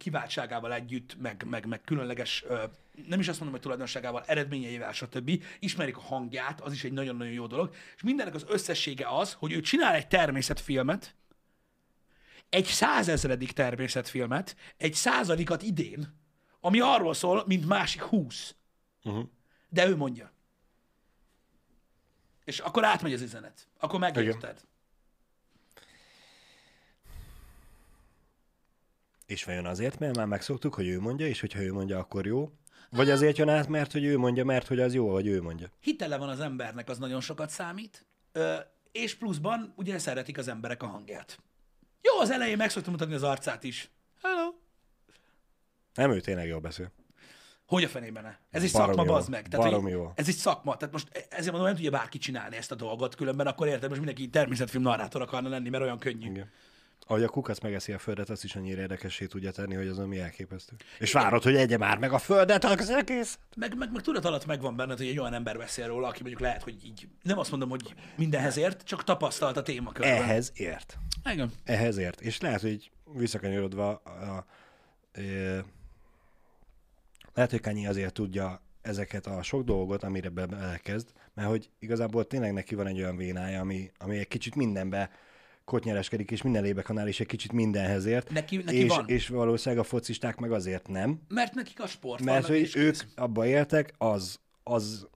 kiváltságával 0.00 0.72
együtt, 0.72 1.20
meg, 1.20 1.44
meg, 1.48 1.66
meg 1.66 1.80
különleges, 1.80 2.44
nem 3.06 3.20
is 3.20 3.28
azt 3.28 3.38
mondom, 3.38 3.50
hogy 3.50 3.60
tulajdonságával, 3.60 4.24
eredményeivel, 4.26 4.92
stb. 4.92 5.42
Ismerik 5.58 5.96
a 5.96 6.00
hangját, 6.00 6.60
az 6.60 6.72
is 6.72 6.84
egy 6.84 6.92
nagyon-nagyon 6.92 7.32
jó 7.32 7.46
dolog, 7.46 7.74
és 7.96 8.02
mindennek 8.02 8.34
az 8.34 8.44
összessége 8.48 9.06
az, 9.08 9.32
hogy 9.32 9.52
ő 9.52 9.60
csinál 9.60 9.94
egy 9.94 10.08
természetfilmet, 10.08 11.14
egy 12.48 12.64
százezredik 12.64 13.52
természetfilmet, 13.52 14.56
egy 14.76 14.94
századikat 14.94 15.62
idén, 15.62 16.18
ami 16.60 16.80
arról 16.80 17.14
szól, 17.14 17.44
mint 17.46 17.66
másik 17.66 18.02
húsz. 18.02 18.54
Uh-huh. 19.04 19.28
De 19.68 19.86
ő 19.86 19.96
mondja. 19.96 20.32
És 22.44 22.58
akkor 22.58 22.84
átmegy 22.84 23.12
az 23.12 23.22
üzenet. 23.22 23.68
Akkor 23.78 24.00
megérted. 24.00 24.60
És 29.30 29.44
vajon 29.44 29.66
azért, 29.66 29.98
mert 29.98 30.16
már 30.16 30.26
megszoktuk, 30.26 30.74
hogy 30.74 30.88
ő 30.88 31.00
mondja, 31.00 31.26
és 31.26 31.40
hogyha 31.40 31.60
ő 31.60 31.72
mondja, 31.72 31.98
akkor 31.98 32.26
jó? 32.26 32.52
Vagy 32.90 33.10
azért 33.10 33.38
jön 33.38 33.48
át, 33.48 33.68
mert 33.68 33.92
hogy 33.92 34.04
ő 34.04 34.18
mondja, 34.18 34.44
mert 34.44 34.66
hogy 34.66 34.80
az 34.80 34.94
jó, 34.94 35.12
hogy 35.12 35.26
ő 35.26 35.42
mondja. 35.42 35.70
Hitele 35.80 36.16
van 36.16 36.28
az 36.28 36.40
embernek, 36.40 36.88
az 36.88 36.98
nagyon 36.98 37.20
sokat 37.20 37.50
számít. 37.50 38.06
Ö, 38.32 38.54
és 38.92 39.14
pluszban 39.14 39.72
ugye 39.76 39.98
szeretik 39.98 40.38
az 40.38 40.48
emberek 40.48 40.82
a 40.82 40.86
hangját. 40.86 41.38
Jó, 42.02 42.20
az 42.20 42.30
elején 42.30 42.56
meg 42.56 42.70
szoktam 42.70 42.92
mutatni 42.92 43.14
az 43.14 43.22
arcát 43.22 43.64
is. 43.64 43.90
Hello. 44.22 44.54
Nem, 45.94 46.10
ő 46.10 46.20
tényleg 46.20 46.46
jól 46.46 46.60
beszél. 46.60 46.92
Hogy 47.66 47.84
a 47.84 47.88
fenében 47.88 48.22
ne? 48.22 48.36
Ez 48.50 48.62
egy 48.62 48.68
szakma, 48.68 49.04
bazd 49.04 49.30
meg. 49.30 49.48
Tehát, 49.48 49.66
Baromi 49.66 49.90
hogy 49.90 50.00
jó. 50.00 50.12
Ez 50.14 50.28
egy 50.28 50.34
szakma. 50.34 50.76
Tehát 50.76 50.92
most 50.92 51.26
ezért 51.28 51.50
mondom, 51.50 51.64
nem 51.64 51.74
tudja 51.74 51.90
bárki 51.90 52.18
csinálni 52.18 52.56
ezt 52.56 52.72
a 52.72 52.74
dolgot, 52.74 53.14
különben 53.14 53.46
akkor 53.46 53.66
érted, 53.66 53.88
most 53.88 54.00
mindenki 54.00 54.28
természetfilm 54.28 54.82
narrátor 54.82 55.22
akarna 55.22 55.48
lenni, 55.48 55.68
mert 55.68 55.82
olyan 55.82 55.98
könnyű. 55.98 56.30
Igen. 56.30 56.50
Ahogy 57.10 57.22
a 57.22 57.28
kukac 57.28 57.60
megeszi 57.60 57.92
a 57.92 57.98
földet, 57.98 58.30
azt 58.30 58.44
is 58.44 58.56
annyira 58.56 58.80
érdekessé 58.80 59.26
tudja 59.26 59.50
tenni, 59.50 59.74
hogy 59.74 59.86
az 59.86 59.98
ami 59.98 60.18
elképesztő. 60.18 60.76
És 60.98 61.12
várod, 61.12 61.42
hogy 61.42 61.56
egye 61.56 61.76
már 61.76 61.98
meg 61.98 62.12
a 62.12 62.18
földet, 62.18 62.64
az 62.64 62.90
egész. 62.90 63.38
Meg, 63.56 63.76
meg, 63.76 63.92
meg 63.92 64.02
tudat 64.02 64.24
alatt 64.24 64.46
megvan 64.46 64.76
benned, 64.76 64.96
hogy 64.98 65.06
egy 65.06 65.18
olyan 65.18 65.34
ember 65.34 65.58
beszél 65.58 65.86
róla, 65.86 66.08
aki 66.08 66.20
mondjuk 66.20 66.40
lehet, 66.40 66.62
hogy 66.62 66.84
így, 66.84 67.08
nem 67.22 67.38
azt 67.38 67.50
mondom, 67.50 67.68
hogy 67.68 67.94
mindenhez 68.16 68.56
ért, 68.56 68.82
csak 68.82 69.04
tapasztalt 69.04 69.56
a 69.56 69.62
témakörben. 69.62 70.22
Ehhez 70.22 70.52
ért. 70.54 70.98
Igen. 71.32 71.52
Ehhez 71.64 71.96
ért. 71.96 72.20
És 72.20 72.40
lehet, 72.40 72.60
hogy 72.60 72.90
visszakanyarodva 73.12 74.02
a, 74.04 74.10
a, 74.10 74.46
ö, 75.12 75.58
lehet, 77.34 77.50
hogy 77.50 77.60
Kanye 77.60 77.88
azért 77.88 78.12
tudja 78.12 78.62
ezeket 78.82 79.26
a 79.26 79.42
sok 79.42 79.64
dolgot, 79.64 80.02
amire 80.02 80.28
be- 80.28 80.46
belekezd, 80.46 81.08
mert 81.34 81.48
hogy 81.48 81.70
igazából 81.78 82.26
tényleg 82.26 82.52
neki 82.52 82.74
van 82.74 82.86
egy 82.86 82.98
olyan 82.98 83.16
vénája, 83.16 83.60
ami, 83.60 83.90
ami 83.98 84.18
egy 84.18 84.28
kicsit 84.28 84.54
mindenbe 84.54 85.10
kotnyereskedik, 85.64 86.30
és 86.30 86.42
minden 86.42 86.62
lébekanál 86.62 87.08
is 87.08 87.20
egy 87.20 87.26
kicsit 87.26 87.52
mindenhez 87.52 88.04
ért. 88.04 88.30
Neki- 88.30 88.56
neki 88.56 88.76
és, 88.76 88.88
van. 88.88 89.04
és 89.08 89.28
valószínűleg 89.28 89.84
a 89.84 89.88
focisták 89.88 90.36
meg 90.36 90.52
azért 90.52 90.88
nem, 90.88 91.20
Mert 91.28 91.54
nekik 91.54 91.80
a 91.80 91.86
sport 91.86 92.24
mert 92.24 92.46
hogy 92.46 92.72
ők 92.74 92.90
kész. 92.92 93.06
abba 93.16 93.46
éltek, 93.46 93.92
az, 93.98 94.38
az 94.62 95.08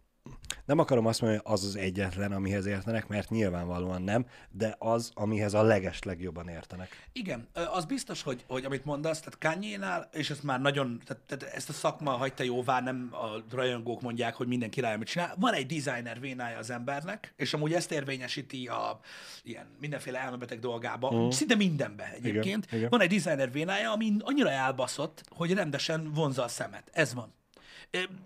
nem 0.64 0.78
akarom 0.78 1.06
azt 1.06 1.20
mondani, 1.20 1.42
hogy 1.44 1.52
az 1.54 1.64
az 1.64 1.76
egyetlen, 1.76 2.32
amihez 2.32 2.66
értenek, 2.66 3.06
mert 3.06 3.30
nyilvánvalóan 3.30 4.02
nem, 4.02 4.26
de 4.50 4.76
az, 4.78 5.10
amihez 5.14 5.54
a 5.54 5.62
leges 5.62 6.02
legjobban 6.02 6.48
értenek. 6.48 7.08
Igen, 7.12 7.48
az 7.72 7.84
biztos, 7.84 8.22
hogy, 8.22 8.44
hogy 8.48 8.64
amit 8.64 8.84
mondasz, 8.84 9.20
tehát 9.20 9.38
Kanye-nál, 9.38 10.08
és 10.12 10.30
ezt 10.30 10.42
már 10.42 10.60
nagyon, 10.60 11.00
tehát, 11.04 11.22
tehát 11.22 11.54
ezt 11.54 11.68
a 11.68 11.72
szakma 11.72 12.10
hagyta 12.10 12.42
jóvá, 12.42 12.80
nem 12.80 13.08
a 13.12 13.54
rajongók 13.54 14.00
mondják, 14.00 14.34
hogy 14.34 14.46
minden 14.46 14.70
király 14.70 14.96
mit 14.96 15.06
csinál. 15.08 15.34
Van 15.38 15.52
egy 15.52 15.66
designer 15.66 16.20
vénája 16.20 16.58
az 16.58 16.70
embernek, 16.70 17.34
és 17.36 17.54
amúgy 17.54 17.72
ezt 17.72 17.92
érvényesíti 17.92 18.66
a 18.66 19.00
ilyen 19.42 19.66
mindenféle 19.80 20.18
elmebeteg 20.18 20.58
dolgába, 20.58 21.14
mm. 21.14 21.28
szinte 21.28 21.54
mindenbe 21.54 22.12
egyébként. 22.14 22.64
Igen, 22.66 22.78
igen. 22.78 22.90
Van 22.90 23.00
egy 23.00 23.20
designer 23.20 23.52
vénája, 23.52 23.92
ami 23.92 24.16
annyira 24.20 24.50
elbaszott, 24.50 25.22
hogy 25.28 25.52
rendesen 25.52 26.12
vonza 26.12 26.42
a 26.42 26.48
szemet. 26.48 26.90
Ez 26.92 27.14
van. 27.14 27.32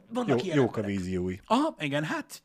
Vannak 0.08 0.44
Jó, 0.44 0.54
jók 0.54 0.76
a 0.76 0.82
víziói. 0.82 1.38
Aha, 1.46 1.74
igen, 1.78 2.04
hát, 2.04 2.42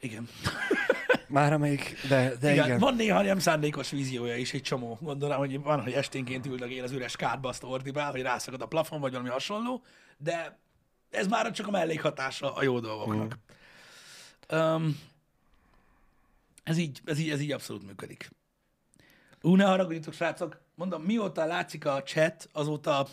igen. 0.00 0.28
Már 1.28 1.52
amelyik, 1.52 1.96
de, 2.08 2.36
de 2.40 2.52
Igen, 2.52 2.64
igen. 2.64 2.78
van 2.78 2.94
néha 2.94 3.22
nem 3.22 3.38
szándékos 3.38 3.90
víziója 3.90 4.36
is 4.36 4.52
egy 4.52 4.62
csomó. 4.62 4.98
Gondolom, 5.00 5.38
hogy 5.38 5.62
van, 5.62 5.82
hogy 5.82 5.92
esténként 5.92 6.46
üldögél 6.46 6.82
az 6.82 6.92
üres 6.92 7.16
kádba, 7.16 7.48
azt 7.48 7.64
ordibál, 7.64 8.10
hogy 8.10 8.22
rászakad 8.22 8.62
a 8.62 8.66
plafon, 8.66 9.00
vagy 9.00 9.10
valami 9.10 9.28
hasonló, 9.28 9.82
de 10.16 10.58
ez 11.10 11.26
már 11.26 11.50
csak 11.50 11.66
a 11.66 11.70
mellékhatása 11.70 12.54
a 12.54 12.62
jó 12.62 12.80
dolgoknak. 12.80 13.38
Mm. 14.54 14.58
Um, 14.58 15.00
ez, 16.62 16.76
így, 16.76 17.00
ez, 17.04 17.18
így, 17.18 17.30
ez 17.30 17.40
így 17.40 17.52
abszolút 17.52 17.86
működik. 17.86 18.30
Ú, 19.42 19.54
ne 19.54 19.64
haragudjatok, 19.64 20.14
srácok, 20.14 20.60
mondom, 20.74 21.02
mióta 21.02 21.44
látszik 21.44 21.86
a 21.86 22.02
chat, 22.02 22.48
azóta, 22.52 23.08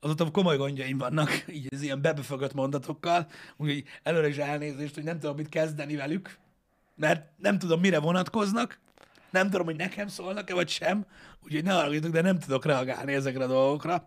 azóta 0.00 0.30
komoly 0.30 0.56
gondjaim 0.56 0.98
vannak, 0.98 1.44
így 1.56 1.66
az 1.70 1.82
ilyen 1.82 2.00
bebefögött 2.02 2.54
mondatokkal, 2.54 3.26
úgyhogy 3.56 3.84
előre 4.02 4.28
is 4.28 4.36
elnézést, 4.36 4.94
hogy 4.94 5.04
nem 5.04 5.18
tudom, 5.18 5.36
mit 5.36 5.48
kezdeni 5.48 5.96
velük, 5.96 6.38
mert 6.94 7.26
nem 7.36 7.58
tudom, 7.58 7.80
mire 7.80 7.98
vonatkoznak, 7.98 8.78
nem 9.30 9.50
tudom, 9.50 9.66
hogy 9.66 9.76
nekem 9.76 10.08
szólnak-e, 10.08 10.54
vagy 10.54 10.68
sem, 10.68 11.06
úgyhogy 11.44 11.64
ne 11.64 11.72
haragudjatok, 11.72 12.12
de 12.12 12.20
nem 12.20 12.38
tudok 12.38 12.64
reagálni 12.64 13.12
ezekre 13.14 13.44
a 13.44 13.46
dolgokra. 13.46 14.06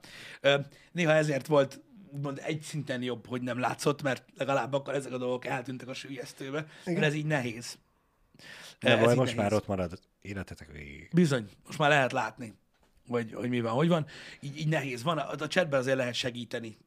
Néha 0.92 1.12
ezért 1.12 1.48
volt 1.48 1.82
úgymond 2.14 2.42
egy 2.44 2.62
szinten 2.62 3.02
jobb, 3.02 3.28
hogy 3.28 3.42
nem 3.42 3.60
látszott, 3.60 4.02
mert 4.02 4.24
legalább 4.38 4.74
akkor 4.74 4.94
ezek 4.94 5.12
a 5.12 5.18
dolgok 5.18 5.46
eltűntek 5.46 5.88
a 5.88 5.94
sülyeztőbe, 5.94 6.66
mert 6.86 7.02
ez 7.02 7.14
így 7.14 7.26
nehéz. 7.26 7.78
De 8.80 8.90
Ez 8.90 9.04
baj, 9.04 9.12
így 9.12 9.18
most 9.18 9.36
nehéz. 9.36 9.50
már 9.52 9.60
ott 9.60 9.68
marad 9.68 10.00
életetek 10.22 10.72
végig. 10.72 11.10
Bizony, 11.14 11.50
most 11.66 11.78
már 11.78 11.90
lehet 11.90 12.12
látni, 12.12 12.54
hogy, 13.12 13.34
hogy 13.34 13.50
mi 13.50 13.62
van, 13.62 13.72
hogy 13.72 13.88
van. 13.88 14.06
Így, 14.40 14.60
így 14.60 14.68
nehéz. 14.68 15.04
Van, 15.04 15.18
a, 15.18 15.32
a 15.32 15.48
chatben 15.48 15.80
azért 15.80 15.98
lehet 15.98 16.14
segíteni 16.14 16.78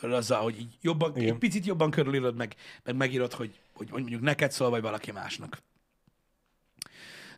azzal, 0.00 0.42
hogy 0.42 0.58
így 0.58 0.78
jobban, 0.80 1.16
Igen. 1.16 1.32
egy 1.32 1.38
picit 1.38 1.66
jobban 1.66 1.90
körülírod, 1.90 2.36
meg, 2.36 2.54
meg 2.84 2.96
megírod, 2.96 3.32
hogy, 3.32 3.60
hogy, 3.72 3.90
hogy 3.90 4.00
mondjuk 4.00 4.22
neked 4.22 4.50
szól, 4.50 4.70
vagy 4.70 4.82
valaki 4.82 5.12
másnak. 5.12 5.62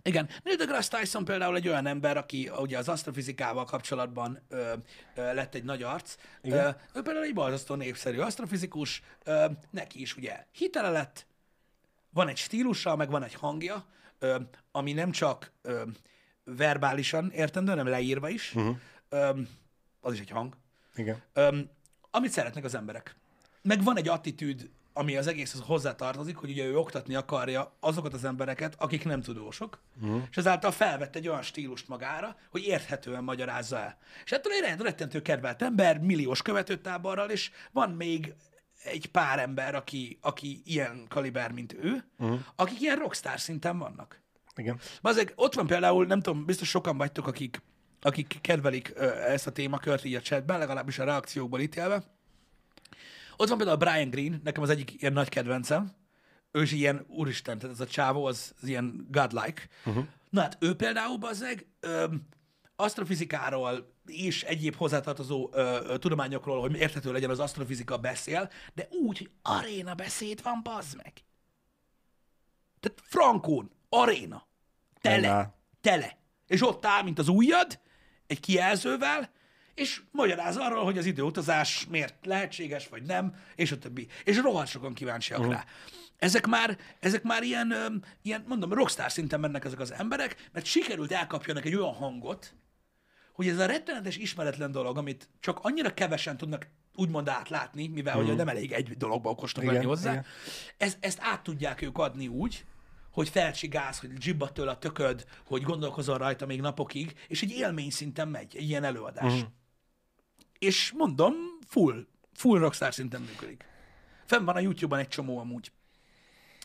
Igen, 0.05 0.28
Neil 0.43 0.57
deGrasse 0.57 0.99
Tyson 0.99 1.24
például 1.24 1.57
egy 1.57 1.68
olyan 1.68 1.86
ember, 1.86 2.16
aki 2.16 2.51
ugye 2.59 2.78
az 2.78 2.88
asztrofizikával 2.88 3.64
kapcsolatban 3.64 4.40
ö, 4.49 4.72
ö, 5.14 5.34
lett 5.34 5.55
egy 5.55 5.64
nagy 5.64 5.82
arc. 5.82 6.16
Ö, 6.43 6.68
ő 6.95 7.03
például 7.03 7.24
egy 7.24 7.34
borzasztó 7.34 7.74
népszerű 7.74 8.18
asztrofizikus, 8.18 9.03
ö, 9.24 9.47
neki 9.70 10.01
is 10.01 10.16
ugye 10.16 10.47
hitele 10.53 10.90
lett, 10.90 11.26
van 12.11 12.28
egy 12.28 12.36
stílusa, 12.36 12.97
meg 12.97 13.11
van 13.11 13.22
egy 13.22 13.34
hangja, 13.34 13.84
ö, 14.18 14.36
ami 14.70 14.93
nem 14.93 15.11
csak 15.11 15.53
ö, 15.62 15.82
verbálisan 16.45 17.30
értendő, 17.30 17.70
hanem 17.70 17.86
leírva 17.86 18.28
is. 18.28 18.55
Uh-huh. 18.55 18.76
Ö, 19.09 19.40
az 20.01 20.12
is 20.12 20.20
egy 20.20 20.30
hang. 20.30 20.57
Igen. 20.95 21.22
Ö, 21.32 21.59
amit 22.11 22.30
szeretnek 22.30 22.64
az 22.64 22.74
emberek. 22.74 23.16
Meg 23.62 23.82
van 23.82 23.97
egy 23.97 24.09
attitűd 24.09 24.70
ami 24.93 25.16
az 25.16 25.26
egészhez 25.26 25.61
hozzátartozik, 25.61 26.36
hogy 26.36 26.51
ugye 26.51 26.64
ő 26.64 26.78
oktatni 26.78 27.14
akarja 27.14 27.76
azokat 27.80 28.12
az 28.12 28.24
embereket, 28.24 28.74
akik 28.78 29.05
nem 29.05 29.20
tudósok, 29.20 29.78
uh-huh. 30.03 30.22
és 30.30 30.36
ezáltal 30.36 30.70
felvett 30.70 31.16
egy 31.16 31.28
olyan 31.28 31.43
stílust 31.43 31.88
magára, 31.88 32.36
hogy 32.51 32.62
érthetően 32.64 33.24
magyarázza 33.24 33.78
el. 33.78 33.99
És 34.24 34.32
ettől 34.32 34.53
egy 34.53 34.80
rettentő 34.80 35.22
kedvelt 35.22 35.62
ember, 35.62 35.99
milliós 35.99 36.43
követőtáborral, 36.43 37.30
és 37.30 37.51
van 37.70 37.90
még 37.90 38.34
egy 38.84 39.07
pár 39.07 39.38
ember, 39.38 39.74
aki, 39.74 40.18
aki 40.20 40.62
ilyen 40.64 41.07
kaliber, 41.09 41.53
mint 41.53 41.72
ő, 41.72 42.05
uh-huh. 42.18 42.40
akik 42.57 42.80
ilyen 42.80 42.97
rockstar 42.97 43.40
szinten 43.40 43.78
vannak. 43.78 44.22
Igen. 44.57 44.80
Azért 45.00 45.32
ott 45.36 45.55
van 45.55 45.66
például, 45.66 46.07
nem 46.07 46.20
tudom, 46.20 46.44
biztos 46.44 46.68
sokan 46.68 46.96
vagytok, 46.96 47.26
akik, 47.26 47.62
akik 48.00 48.38
kedvelik 48.40 48.92
ö, 48.94 49.05
ezt 49.11 49.46
a 49.46 49.53
témakört 49.53 50.05
így 50.05 50.14
a 50.14 50.20
chatben, 50.20 50.59
legalábbis 50.59 50.98
a 50.98 51.05
reakciókból 51.05 51.61
ítélve. 51.61 52.03
Ott 53.36 53.48
van 53.48 53.57
például 53.57 53.78
Brian 53.78 54.11
Green, 54.11 54.40
nekem 54.44 54.62
az 54.62 54.70
egyik 54.70 55.03
ilyen 55.03 55.12
nagy 55.12 55.28
kedvencem. 55.28 55.92
Ő 56.50 56.62
is 56.62 56.72
ilyen, 56.72 57.05
úristen, 57.09 57.59
tehát 57.59 57.74
ez 57.74 57.80
a 57.80 57.86
csávó, 57.86 58.24
az, 58.24 58.55
az 58.61 58.68
ilyen 58.68 59.07
godlike. 59.11 59.62
Uh-huh. 59.84 60.05
Na 60.30 60.40
hát 60.40 60.57
ő 60.61 60.74
például, 60.74 61.16
bazzeg, 61.16 61.66
asztrofizikáról 62.76 63.92
és 64.07 64.42
egyéb 64.42 64.76
hozzátartozó 64.76 65.50
ö, 65.53 65.78
ö, 65.86 65.98
tudományokról, 65.98 66.61
hogy 66.61 66.76
érthető 66.76 67.12
legyen 67.12 67.30
az 67.30 67.38
asztrofizika 67.38 67.98
beszél, 67.98 68.50
de 68.74 68.88
úgy, 68.90 69.18
hogy 69.18 69.30
aréna 69.42 69.94
beszéd 69.94 70.42
van, 70.42 70.61
bazd 70.62 70.96
meg. 70.96 71.12
Tehát 72.80 73.03
frankón, 73.05 73.70
aréna. 73.93 74.47
Tele. 75.01 75.30
Aréna. 75.30 75.55
Tele. 75.80 76.16
És 76.47 76.62
ott 76.62 76.86
áll, 76.86 77.03
mint 77.03 77.18
az 77.18 77.28
ujjad, 77.28 77.80
egy 78.26 78.40
kijelzővel, 78.40 79.30
és 79.74 80.03
magyaráz 80.11 80.57
arról, 80.57 80.84
hogy 80.84 80.99
az 80.99 81.05
időutazás 81.05 81.86
miért 81.90 82.26
lehetséges, 82.26 82.88
vagy 82.88 83.03
nem, 83.03 83.34
és 83.55 83.72
a 83.72 83.78
többi. 83.78 84.09
És 84.24 84.38
rohadt 84.38 84.68
sokan 84.68 84.95
kíváncsiak 84.95 85.38
uh-huh. 85.38 85.55
rá. 85.55 85.64
Ezek 86.16 86.47
már, 86.47 86.78
ezek 87.01 87.22
már 87.22 87.43
ilyen, 87.43 87.74
ilyen, 88.22 88.45
mondom, 88.47 88.72
rockstar 88.72 89.12
szinten 89.12 89.40
mennek 89.40 89.64
ezek 89.64 89.80
az 89.80 89.93
emberek, 89.93 90.49
mert 90.53 90.66
sikerült 90.66 91.12
elkapjanak 91.12 91.64
egy 91.64 91.74
olyan 91.74 91.95
hangot, 91.95 92.55
hogy 93.32 93.49
ez 93.49 93.59
a 93.59 93.66
rettenetes 93.66 94.16
ismeretlen 94.16 94.70
dolog, 94.70 94.97
amit 94.97 95.28
csak 95.40 95.59
annyira 95.62 95.95
kevesen 95.95 96.36
tudnak 96.36 96.66
úgymond 96.95 97.28
átlátni, 97.28 97.86
mivel 97.88 98.12
uh-huh. 98.12 98.28
hogy 98.28 98.38
nem 98.38 98.49
elég 98.49 98.72
egy 98.72 98.97
dologba 98.97 99.30
okosnak 99.30 99.64
lenni 99.64 99.84
hozzá, 99.84 100.11
igen. 100.11 100.24
ez, 100.76 100.97
ezt 101.01 101.18
át 101.20 101.43
tudják 101.43 101.82
ők 101.82 101.99
adni 101.99 102.28
úgy, 102.28 102.64
hogy 103.13 103.29
felcsigász, 103.29 104.01
hogy 104.01 104.13
dzsibba 104.13 104.53
tőle 104.53 104.71
a 104.71 104.79
tököd, 104.79 105.27
hogy 105.47 105.63
gondolkozol 105.63 106.19
rajta 106.19 106.47
még 106.47 106.61
napokig, 106.61 107.15
és 107.29 107.43
egy 107.43 107.51
élmény 107.51 107.91
szinten 107.91 108.29
megy, 108.29 108.57
egy 108.57 108.69
ilyen 108.69 108.85
előadás. 108.85 109.33
Mhm. 109.35 109.47
És 110.59 110.93
mondom, 110.97 111.35
full, 111.67 112.07
full 112.33 112.59
rockstar 112.59 112.95
szinten 112.95 113.21
működik. 113.21 113.65
Fenn 114.25 114.45
van 114.45 114.57
a 114.57 114.61
YouTube-ban 114.61 114.99
egy 114.99 115.09
csomó 115.09 115.39
amúgy 115.39 115.73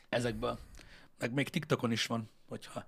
ezekből. 0.09 0.59
Meg 1.17 1.33
még 1.33 1.49
TikTokon 1.49 1.91
is 1.91 2.05
van, 2.05 2.29
hogyha 2.47 2.85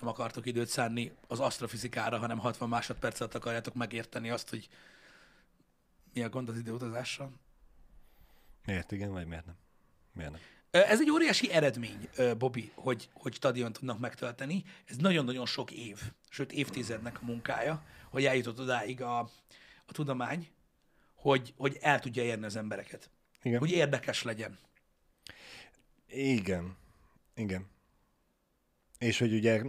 nem 0.00 0.08
akartok 0.08 0.46
időt 0.46 0.68
szánni 0.68 1.12
az 1.26 1.40
asztrofizikára, 1.40 2.18
hanem 2.18 2.38
60 2.38 2.68
másodperc 2.68 3.20
alatt 3.20 3.34
akarjátok 3.34 3.74
megérteni 3.74 4.30
azt, 4.30 4.48
hogy 4.50 4.68
mi 6.12 6.22
a 6.22 6.28
gond 6.28 6.48
az 6.48 6.58
időutazással. 6.58 7.32
Miért 8.64 8.92
igen, 8.92 9.10
vagy 9.10 9.26
miért 9.26 9.46
nem? 9.46 9.56
Miért 10.12 10.30
nem? 10.30 10.40
Ez 10.70 11.00
egy 11.00 11.10
óriási 11.10 11.50
eredmény, 11.50 12.08
Bobby, 12.38 12.72
hogy, 12.74 13.08
hogy 13.12 13.34
stadion 13.34 13.72
tudnak 13.72 13.98
megtölteni. 13.98 14.64
Ez 14.84 14.96
nagyon-nagyon 14.96 15.46
sok 15.46 15.70
év, 15.70 16.00
sőt 16.28 16.52
évtizednek 16.52 17.22
a 17.22 17.24
munkája, 17.24 17.84
hogy 18.10 18.24
eljutott 18.24 18.60
odáig 18.60 19.02
a, 19.02 19.18
a 19.86 19.92
tudomány, 19.92 20.48
hogy, 21.14 21.54
hogy 21.56 21.78
el 21.80 22.00
tudja 22.00 22.22
érni 22.22 22.44
az 22.44 22.56
embereket. 22.56 23.10
Igen. 23.42 23.58
Hogy 23.58 23.70
érdekes 23.70 24.22
legyen. 24.22 24.58
Igen. 26.06 26.76
Igen. 27.34 27.66
És 28.98 29.18
hogy 29.18 29.32
ugye 29.32 29.62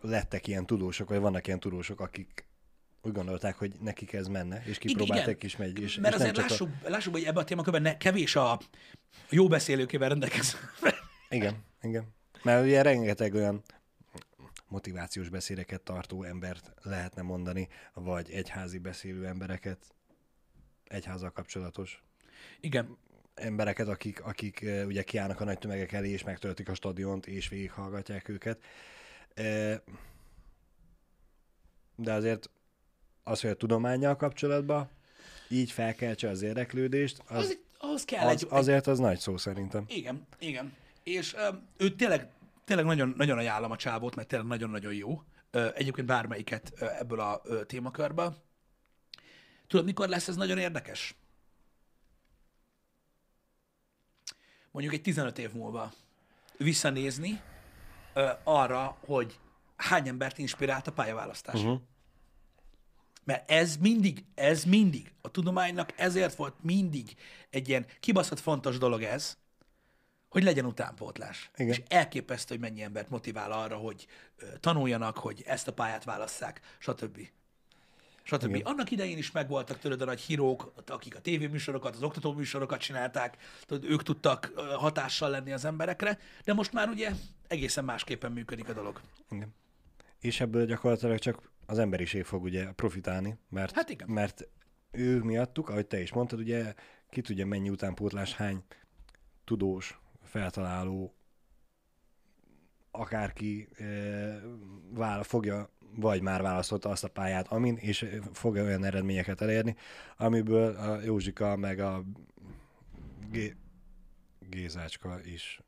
lettek 0.00 0.46
ilyen 0.46 0.66
tudósok, 0.66 1.08
vagy 1.08 1.20
vannak 1.20 1.46
ilyen 1.46 1.60
tudósok, 1.60 2.00
akik 2.00 2.44
úgy 3.02 3.12
gondolták, 3.12 3.56
hogy 3.56 3.72
nekik 3.80 4.12
ez 4.12 4.26
menne, 4.26 4.62
és 4.64 4.78
kipróbálták 4.78 5.42
is 5.42 5.56
megy. 5.56 5.80
És, 5.80 5.96
Mert 5.96 6.14
és 6.14 6.20
azért 6.20 6.36
nem 6.36 6.46
csak 6.46 6.50
lássuk, 6.50 6.88
lássuk, 6.88 7.12
hogy 7.12 7.24
ebben 7.24 7.42
a 7.42 7.44
témakörben 7.44 7.82
ne, 7.82 7.96
kevés 7.96 8.36
a 8.36 8.60
jó 9.30 9.48
beszélőkével 9.48 10.08
rendelkező. 10.08 10.58
A... 10.80 10.94
Igen, 11.28 11.64
igen. 11.82 12.14
Mert 12.42 12.64
ugye 12.64 12.82
rengeteg 12.82 13.34
olyan 13.34 13.62
motivációs 14.68 15.28
beszédeket 15.28 15.80
tartó 15.80 16.22
embert 16.22 16.72
lehetne 16.82 17.22
mondani, 17.22 17.68
vagy 17.94 18.30
egyházi 18.30 18.78
beszélő 18.78 19.26
embereket, 19.26 19.94
egyházzal 20.84 21.30
kapcsolatos 21.30 22.02
Igen. 22.60 22.96
embereket, 23.34 23.88
akik, 23.88 24.22
akik 24.22 24.66
ugye 24.86 25.02
kiállnak 25.02 25.40
a 25.40 25.44
nagy 25.44 25.58
tömegek 25.58 25.92
elé, 25.92 26.08
és 26.08 26.24
megtöltik 26.24 26.68
a 26.68 26.74
stadiont, 26.74 27.26
és 27.26 27.48
végighallgatják 27.48 28.28
őket. 28.28 28.62
De 31.96 32.12
azért 32.12 32.50
az, 33.30 33.40
hogy 33.40 33.50
a 33.50 33.54
tudományjal 33.54 34.16
kapcsolatban 34.16 34.90
így 35.48 35.70
felkeltse 35.70 36.28
az 36.28 36.42
érdeklődést, 36.42 37.22
Az, 37.26 37.36
az, 37.36 37.58
ahhoz 37.78 38.04
kell 38.04 38.26
az, 38.26 38.32
egy, 38.32 38.46
azért 38.50 38.86
az 38.86 38.98
nagy 38.98 39.18
szó 39.18 39.36
szerintem. 39.36 39.84
Igen, 39.88 40.26
igen. 40.38 40.76
És 41.02 41.34
ö, 41.34 41.48
ő 41.76 41.94
tényleg, 41.94 42.28
tényleg 42.64 42.86
nagyon, 42.86 43.14
nagyon 43.16 43.38
ajánlom 43.38 43.70
a 43.70 43.76
csávót, 43.76 44.14
mert 44.14 44.28
tényleg 44.28 44.48
nagyon-nagyon 44.48 44.94
jó. 44.94 45.22
Ö, 45.50 45.68
egyébként 45.74 46.06
bármelyiket 46.06 46.72
ö, 46.78 46.86
ebből 46.98 47.20
a 47.20 47.40
ö, 47.44 47.64
témakörből. 47.64 48.36
Tudod, 49.66 49.84
mikor 49.84 50.08
lesz 50.08 50.28
ez 50.28 50.36
nagyon 50.36 50.58
érdekes? 50.58 51.14
Mondjuk 54.70 54.94
egy 54.94 55.02
15 55.02 55.38
év 55.38 55.52
múlva 55.52 55.92
visszanézni 56.56 57.40
ö, 58.14 58.28
arra, 58.44 58.96
hogy 59.06 59.38
hány 59.76 60.08
embert 60.08 60.38
inspirált 60.38 60.86
a 60.86 60.92
pályaválasztás. 60.92 61.54
Uh-huh. 61.62 61.80
Mert 63.24 63.50
ez 63.50 63.76
mindig, 63.76 64.24
ez 64.34 64.64
mindig, 64.64 65.12
a 65.20 65.30
tudománynak 65.30 65.92
ezért 65.96 66.34
volt 66.34 66.54
mindig 66.62 67.16
egy 67.50 67.68
ilyen 67.68 67.86
kibaszott 68.00 68.40
fontos 68.40 68.78
dolog 68.78 69.02
ez, 69.02 69.38
hogy 70.28 70.42
legyen 70.42 70.64
utánpótlás. 70.64 71.50
Igen. 71.56 71.72
És 71.72 71.82
elképesztő, 71.88 72.54
hogy 72.54 72.62
mennyi 72.62 72.82
embert 72.82 73.08
motivál 73.08 73.52
arra, 73.52 73.76
hogy 73.76 74.06
tanuljanak, 74.60 75.18
hogy 75.18 75.42
ezt 75.46 75.68
a 75.68 75.72
pályát 75.72 76.04
válasszák, 76.04 76.60
stb. 76.78 77.28
stb. 78.22 78.54
Igen. 78.54 78.66
Annak 78.66 78.90
idején 78.90 79.18
is 79.18 79.30
megvoltak 79.30 79.78
tőled 79.78 80.00
a 80.00 80.04
nagy 80.04 80.20
hírók, 80.20 80.72
akik 80.86 81.16
a 81.16 81.20
tévéműsorokat, 81.20 81.94
az 81.94 82.02
oktatóműsorokat 82.02 82.80
csinálták, 82.80 83.36
tudod, 83.66 83.90
ők 83.90 84.02
tudtak 84.02 84.52
hatással 84.56 85.30
lenni 85.30 85.52
az 85.52 85.64
emberekre, 85.64 86.18
de 86.44 86.52
most 86.52 86.72
már 86.72 86.88
ugye 86.88 87.10
egészen 87.48 87.84
másképpen 87.84 88.32
működik 88.32 88.68
a 88.68 88.72
dolog. 88.72 89.00
Igen. 89.30 89.54
És 90.20 90.40
ebből 90.40 90.66
gyakorlatilag 90.66 91.18
csak 91.18 91.50
az 91.70 91.78
emberiség 91.78 92.24
fog 92.24 92.42
ugye 92.42 92.72
profitálni, 92.72 93.38
mert, 93.48 93.74
Hát 93.74 93.90
igen. 93.90 94.08
mert 94.10 94.48
ő 94.90 95.22
miattuk, 95.22 95.68
ahogy 95.68 95.86
te 95.86 96.00
is 96.00 96.12
mondtad, 96.12 96.38
ugye 96.38 96.74
ki 97.10 97.20
tudja 97.20 97.46
mennyi 97.46 97.70
utánpótlás, 97.70 98.34
hány 98.34 98.62
tudós, 99.44 100.00
feltaláló, 100.22 101.14
akárki 102.90 103.68
e, 103.76 103.84
vála, 104.90 105.22
fogja, 105.22 105.70
vagy 105.96 106.22
már 106.22 106.42
választotta 106.42 106.88
azt 106.88 107.04
a 107.04 107.08
pályát, 107.08 107.48
amin, 107.48 107.76
és 107.76 108.06
fogja 108.32 108.62
olyan 108.62 108.84
eredményeket 108.84 109.40
elérni, 109.40 109.76
amiből 110.16 110.74
a 110.76 111.00
Józsika 111.00 111.56
meg 111.56 111.78
a 111.78 112.04
Gé- 113.30 113.56
Gézácska 114.48 115.20
is 115.24 115.60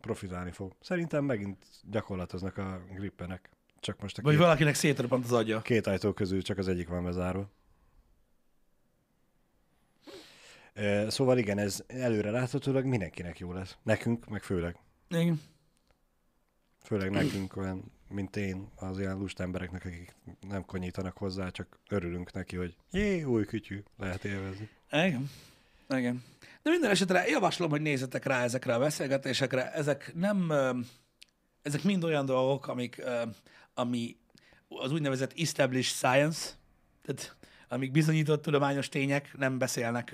profitálni 0.00 0.50
fog. 0.50 0.76
Szerintem 0.80 1.24
megint 1.24 1.66
gyakorlatoznak 1.82 2.58
a 2.58 2.80
grippenek. 2.94 3.53
Csak 3.84 4.00
most 4.00 4.18
a 4.18 4.22
Vagy 4.22 4.32
két, 4.32 4.42
valakinek 4.42 4.74
szétrobbant 4.74 5.24
az 5.24 5.32
agya. 5.32 5.60
két 5.60 5.86
ajtó 5.86 6.12
közül 6.12 6.42
csak 6.42 6.58
az 6.58 6.68
egyik 6.68 6.88
van 6.88 7.04
bezárva. 7.04 7.50
Szóval 11.08 11.38
igen, 11.38 11.58
ez 11.58 11.84
előre 11.86 12.30
láthatólag 12.30 12.84
mindenkinek 12.84 13.38
jó 13.38 13.52
lesz. 13.52 13.76
Nekünk, 13.82 14.28
meg 14.28 14.42
főleg. 14.42 14.76
Igen. 15.08 15.40
Főleg 16.82 17.10
nekünk 17.10 17.56
olyan, 17.56 17.92
mint 18.08 18.36
én, 18.36 18.68
az 18.76 18.98
ilyen 18.98 19.16
lust 19.16 19.40
embereknek, 19.40 19.84
akik 19.84 20.14
nem 20.48 20.64
konyítanak 20.64 21.16
hozzá, 21.16 21.48
csak 21.48 21.78
örülünk 21.88 22.32
neki, 22.32 22.56
hogy 22.56 22.76
jé, 22.90 23.22
új 23.22 23.44
kütyű, 23.44 23.82
lehet 23.98 24.24
élvezni. 24.24 24.68
Igen. 24.90 25.30
Igen. 25.88 26.24
De 26.62 26.70
minden 26.70 26.90
esetre 26.90 27.26
javaslom, 27.28 27.70
hogy 27.70 27.80
nézzetek 27.80 28.24
rá 28.24 28.42
ezekre 28.42 28.74
a 28.74 28.78
beszélgetésekre. 28.78 29.72
Ezek 29.72 30.12
nem, 30.14 30.52
ezek 31.62 31.82
mind 31.82 32.04
olyan 32.04 32.26
dolgok, 32.26 32.66
amik, 32.66 33.02
ami 33.74 34.16
az 34.68 34.92
úgynevezett 34.92 35.32
established 35.38 35.94
science, 35.94 36.50
tehát 37.02 37.36
amik 37.68 37.90
bizonyított 37.90 38.42
tudományos 38.42 38.88
tények, 38.88 39.36
nem 39.36 39.58
beszélnek, 39.58 40.10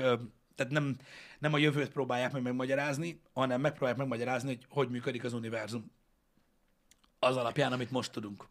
tehát 0.55 0.73
nem, 0.73 0.97
nem 1.39 1.53
a 1.53 1.59
jövőt 1.59 1.91
próbálják 1.91 2.33
meg 2.33 2.43
megmagyarázni, 2.43 3.21
hanem 3.33 3.61
megpróbálják 3.61 3.99
megmagyarázni, 3.99 4.49
hogy 4.49 4.67
hogy 4.69 4.91
működik 4.91 5.25
az 5.25 5.33
univerzum. 5.33 5.91
Az 7.19 7.37
alapján, 7.37 7.73
amit 7.73 7.91
most 7.91 8.13
tudunk. 8.13 8.49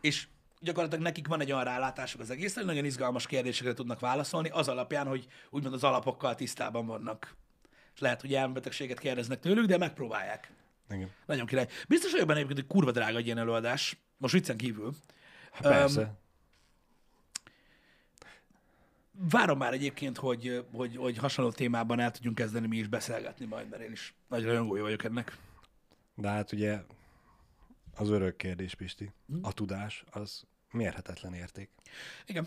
És 0.00 0.28
gyakorlatilag 0.60 1.04
nekik 1.04 1.26
van 1.26 1.40
egy 1.40 1.52
olyan 1.52 1.64
rálátásuk 1.64 2.20
az 2.20 2.30
egészre, 2.30 2.60
hogy 2.60 2.70
nagyon 2.70 2.84
izgalmas 2.84 3.26
kérdésekre 3.26 3.74
tudnak 3.74 4.00
válaszolni, 4.00 4.48
az 4.48 4.68
alapján, 4.68 5.06
hogy 5.06 5.26
úgymond 5.50 5.74
az 5.74 5.84
alapokkal 5.84 6.34
tisztában 6.34 6.86
vannak. 6.86 7.36
és 7.94 8.00
lehet, 8.00 8.20
hogy 8.20 8.34
elmebetegséget 8.34 8.98
kérdeznek 8.98 9.40
tőlük, 9.40 9.66
de 9.66 9.78
megpróbálják. 9.78 10.52
Igen. 10.90 11.10
Nagyon 11.26 11.46
király. 11.46 11.68
Biztos 11.88 12.10
vagyok 12.10 12.26
benne 12.26 12.38
egyébként, 12.38 12.66
hogy 12.66 12.76
kurva 12.76 12.90
drága 12.90 13.18
egy 13.18 13.24
ilyen 13.24 13.38
előadás. 13.38 13.96
Most 14.16 14.34
viccen 14.34 14.56
kívül. 14.56 14.94
Hát 15.52 15.62
persze. 15.62 16.14
Várom 19.30 19.58
már 19.58 19.72
egyébként, 19.72 20.16
hogy, 20.16 20.64
hogy, 20.72 20.96
hogy 20.96 21.16
hasonló 21.16 21.50
témában 21.50 22.00
el 22.00 22.10
tudjunk 22.10 22.36
kezdeni 22.36 22.66
mi 22.66 22.76
is 22.76 22.86
beszélgetni 22.86 23.46
majd, 23.46 23.68
mert 23.68 23.82
én 23.82 23.92
is 23.92 24.14
nagy 24.28 24.44
rajongója 24.44 24.82
vagyok 24.82 25.04
ennek. 25.04 25.38
De 26.14 26.28
hát 26.28 26.52
ugye 26.52 26.80
az 27.94 28.08
örök 28.08 28.36
kérdés, 28.36 28.74
Pisti. 28.74 29.12
Hm? 29.26 29.38
A 29.42 29.52
tudás 29.52 30.04
az 30.10 30.44
mérhetetlen 30.70 31.34
érték. 31.34 31.70
Igen. 32.26 32.46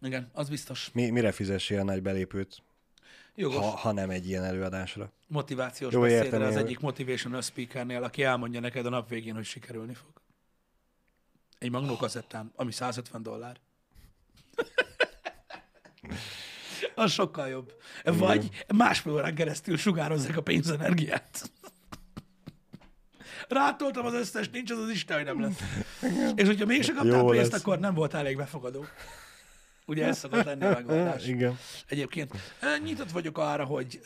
Igen, 0.00 0.30
az 0.32 0.48
biztos. 0.48 0.90
Mi, 0.92 1.10
mire 1.10 1.32
fizessél 1.32 1.80
a 1.80 1.82
nagy 1.82 2.02
belépőt, 2.02 2.62
Jogos. 3.38 3.56
ha, 3.56 3.68
ha 3.68 3.92
nem 3.92 4.10
egy 4.10 4.28
ilyen 4.28 4.44
előadásra? 4.44 5.12
Motivációs 5.26 5.92
Jó, 5.92 6.00
beszédre 6.00 6.24
értem 6.24 6.42
az 6.42 6.52
én, 6.52 6.58
egyik 6.58 6.80
motivational 6.80 7.42
speakernél, 7.42 8.02
aki 8.02 8.22
elmondja 8.22 8.60
neked 8.60 8.86
a 8.86 8.88
nap 8.88 9.08
végén, 9.08 9.34
hogy 9.34 9.44
sikerülni 9.44 9.94
fog. 9.94 10.10
Egy 11.58 11.70
magnó 11.70 11.96
kazettán, 11.96 12.52
ami 12.56 12.72
150 12.72 13.22
dollár. 13.22 13.56
az 16.94 17.12
sokkal 17.12 17.48
jobb. 17.48 17.72
Vagy 18.04 18.64
másfél 18.74 19.12
órán 19.12 19.34
keresztül 19.34 19.76
sugározzák 19.76 20.36
a 20.36 20.42
pénzenergiát. 20.42 21.50
Rátoltam 23.48 24.06
az 24.06 24.14
összes, 24.14 24.50
nincs 24.50 24.70
az 24.70 24.78
az 24.78 24.90
Isten, 24.90 25.16
hogy 25.16 25.26
nem 25.26 25.40
lesz. 25.40 25.58
És 26.34 26.46
hogyha 26.46 26.66
mégsem 26.66 26.94
kaptál 26.94 27.18
Jó 27.18 27.26
pénzt, 27.26 27.52
lesz. 27.52 27.60
akkor 27.60 27.78
nem 27.78 27.94
voltál 27.94 28.20
elég 28.20 28.36
befogadó. 28.36 28.84
Ugye 29.88 30.06
ez 30.06 30.18
szokott 30.18 30.44
lenni 30.44 30.64
a 30.64 30.68
megoldás. 30.70 31.26
Igen. 31.34 31.58
Egyébként 31.86 32.32
nyitott 32.82 33.10
vagyok 33.10 33.38
arra, 33.38 33.64
hogy, 33.64 34.00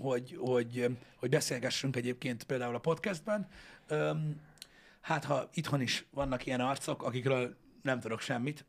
hogy, 0.00 0.36
hogy, 0.40 0.96
hogy 1.16 1.30
beszélgessünk 1.30 1.96
egyébként 1.96 2.44
például 2.44 2.74
a 2.74 2.78
podcastben. 2.78 3.48
Hát, 5.00 5.24
ha 5.24 5.48
itthon 5.54 5.80
is 5.80 6.04
vannak 6.10 6.46
ilyen 6.46 6.60
arcok, 6.60 7.02
akikről 7.02 7.56
nem 7.82 8.00
tudok 8.00 8.20
semmit, 8.20 8.64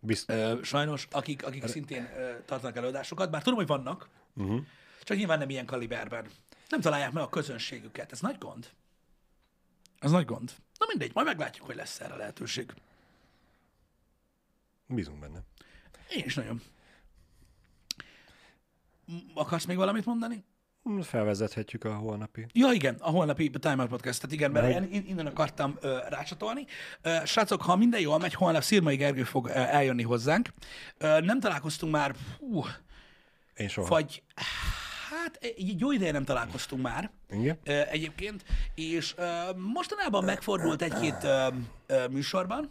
Bizt... 0.00 0.30
ö, 0.30 0.58
sajnos, 0.62 1.08
akik, 1.10 1.46
akik 1.46 1.66
szintén 1.66 2.08
ö, 2.16 2.30
tartanak 2.44 2.76
előadásokat, 2.76 3.30
bár 3.30 3.42
tudom, 3.42 3.58
hogy 3.58 3.66
vannak, 3.66 4.08
Uh-huh. 4.36 4.60
csak 5.02 5.16
nyilván 5.16 5.38
nem 5.38 5.50
ilyen 5.50 5.66
kaliberben. 5.66 6.26
Nem 6.68 6.80
találják 6.80 7.12
meg 7.12 7.22
a 7.22 7.28
közönségüket. 7.28 8.12
Ez 8.12 8.20
nagy 8.20 8.38
gond. 8.38 8.68
Ez 9.98 10.10
nagy 10.10 10.24
gond. 10.24 10.52
Na 10.78 10.86
mindegy, 10.88 11.10
majd 11.14 11.26
meglátjuk, 11.26 11.66
hogy 11.66 11.76
lesz 11.76 12.00
erre 12.00 12.14
lehetőség. 12.16 12.72
Bízunk 14.94 15.18
benne. 15.18 15.38
Én 16.10 16.24
is 16.24 16.34
nagyon. 16.34 16.62
Akarsz 19.34 19.64
még 19.64 19.76
valamit 19.76 20.04
mondani? 20.06 20.44
Felvezethetjük 21.02 21.84
a 21.84 21.94
holnapi. 21.94 22.46
Ja, 22.52 22.72
igen, 22.72 22.94
a 23.00 23.10
holnapi 23.10 23.50
Time 23.50 23.76
Out 23.80 23.88
Podcastet, 23.88 24.32
igen, 24.32 24.50
mert 24.50 24.80
Meg- 24.80 24.92
én 24.92 25.04
innen 25.06 25.26
akartam 25.26 25.76
ö, 25.80 25.98
rácsatolni. 26.08 26.66
Ö, 27.02 27.16
srácok, 27.24 27.62
ha 27.62 27.76
minden 27.76 28.00
jól 28.00 28.18
megy, 28.18 28.34
holnap 28.34 28.62
Szirmai 28.62 28.96
Gergő 28.96 29.24
fog 29.24 29.46
ö, 29.46 29.50
eljönni 29.50 30.02
hozzánk. 30.02 30.48
Ö, 30.98 31.20
nem 31.20 31.40
találkoztunk 31.40 31.92
már, 31.92 32.14
hú, 32.38 32.64
Én 33.56 33.68
soha. 33.68 33.88
vagy 33.88 34.22
hát 35.10 35.36
egy 35.36 35.80
jó 35.80 35.92
ideje 35.92 36.12
nem 36.12 36.24
találkoztunk 36.24 36.82
már 36.82 37.10
Igen? 37.30 37.58
egyébként, 37.64 38.44
és 38.74 39.14
mostanában 39.56 40.24
megfordult 40.24 40.82
egy-két 40.82 41.26
műsorban, 42.10 42.70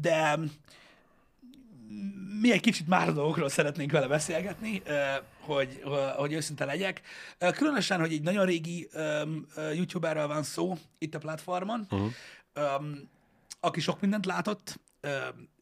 de 0.00 0.38
mi 2.40 2.52
egy 2.52 2.60
kicsit 2.60 2.88
már 2.88 3.08
a 3.08 3.12
dolgokról 3.12 3.48
szeretnénk 3.48 3.90
vele 3.90 4.06
beszélgetni, 4.06 4.82
hogy, 5.40 5.82
hogy 6.16 6.32
őszinte 6.32 6.64
legyek. 6.64 7.00
Különösen, 7.38 8.00
hogy 8.00 8.12
egy 8.12 8.22
nagyon 8.22 8.46
régi 8.46 8.88
youtuberről 9.74 10.26
van 10.26 10.42
szó 10.42 10.78
itt 10.98 11.14
a 11.14 11.18
platformon, 11.18 11.86
uh-huh. 11.90 12.10
aki 13.60 13.80
sok 13.80 14.00
mindent 14.00 14.26
látott, 14.26 14.80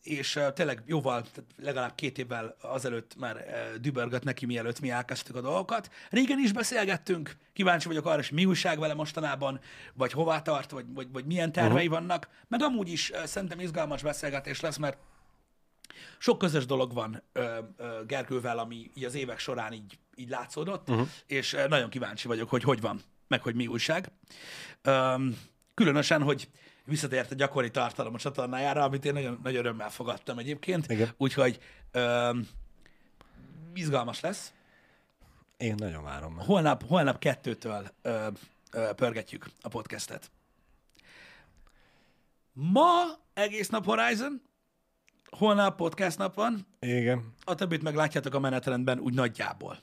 és 0.09 0.37
ö, 0.37 0.53
tényleg 0.53 0.83
jóval, 0.87 1.25
legalább 1.63 1.95
két 1.95 2.19
évvel 2.19 2.57
azelőtt 2.61 3.17
már 3.17 3.37
ö, 3.37 3.79
dübörgött 3.79 4.23
neki, 4.23 4.47
mielőtt 4.47 4.81
mi 4.81 4.91
elkezdtük 4.91 5.37
a 5.37 5.41
dolgokat. 5.41 5.91
Régen 6.11 6.39
is 6.39 6.53
beszélgettünk, 6.53 7.37
kíváncsi 7.53 7.89
vagyok 7.89 8.07
arra, 8.07 8.15
hogy 8.15 8.29
mi 8.33 8.45
újság 8.45 8.79
vele 8.79 8.95
mostanában, 8.95 9.61
vagy 9.95 10.13
hová 10.13 10.43
tart, 10.43 10.71
vagy, 10.71 10.85
vagy, 10.95 11.09
vagy 11.13 11.25
milyen 11.25 11.53
tervei 11.53 11.87
uh-huh. 11.87 12.01
vannak, 12.01 12.29
meg 12.49 12.63
amúgy 12.63 12.89
is 12.89 13.13
ö, 13.13 13.27
szerintem 13.27 13.61
izgalmas 13.61 14.03
beszélgetés 14.03 14.61
lesz, 14.61 14.77
mert 14.77 14.99
sok 16.19 16.39
közös 16.39 16.67
dolog 16.67 16.93
van 16.93 17.23
ö, 17.33 17.59
ö, 17.77 18.05
Gergővel, 18.07 18.59
ami 18.59 18.91
így 18.95 19.05
az 19.05 19.15
évek 19.15 19.39
során 19.39 19.73
így, 19.73 19.99
így 20.15 20.29
látszódott, 20.29 20.89
uh-huh. 20.89 21.09
és 21.27 21.53
ö, 21.53 21.69
nagyon 21.69 21.91
kíváncsi 21.91 22.29
vagyok, 22.29 22.51
hogy 22.51 22.63
hogy 22.63 22.81
van, 22.81 23.01
meg 23.27 23.43
hogy 23.43 23.55
mi 23.55 23.67
újság. 23.67 24.11
Öm, 24.83 25.39
különösen, 25.75 26.23
hogy 26.23 26.49
visszatért 26.89 27.31
a 27.31 27.35
gyakori 27.35 27.71
tartalom 27.71 28.15
a 28.15 28.19
csatornájára, 28.19 28.83
amit 28.83 29.05
én 29.05 29.13
nagyon, 29.13 29.41
nagyon 29.43 29.59
örömmel 29.59 29.91
fogadtam 29.91 30.39
egyébként. 30.39 30.91
Igen. 30.91 31.09
Úgyhogy 31.17 31.59
öm, 31.93 32.49
izgalmas 33.75 34.21
lesz. 34.21 34.53
Én 35.57 35.75
nagyon 35.77 36.03
várom. 36.03 36.37
Holnap, 36.37 36.87
holnap 36.87 37.19
kettőtől 37.19 37.91
ö, 38.03 38.27
ö, 38.73 38.91
pörgetjük 38.97 39.51
a 39.61 39.69
podcastet. 39.69 40.31
Ma 42.53 43.03
egész 43.35 43.69
nap 43.69 43.85
Horizon, 43.85 44.43
holnap 45.31 45.77
podcast 45.77 46.19
nap 46.19 46.35
van, 46.35 46.67
Igen. 46.81 47.35
a 47.45 47.55
többit 47.55 47.83
meg 47.83 47.95
látjátok 47.95 48.35
a 48.35 48.41
menetrendben 48.41 48.99
úgy 48.99 49.15
nagyjából, 49.15 49.79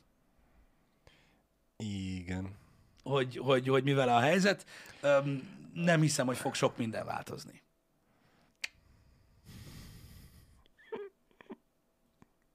Igen. 1.77 2.55
hogy, 3.03 3.37
hogy, 3.37 3.67
hogy 3.67 3.83
mivel 3.83 4.09
a 4.09 4.19
helyzet. 4.19 4.65
Öm, 5.01 5.54
nem 5.75 6.01
hiszem, 6.01 6.25
hogy 6.25 6.37
fog 6.37 6.53
sok 6.53 6.77
minden 6.77 7.05
változni. 7.05 7.61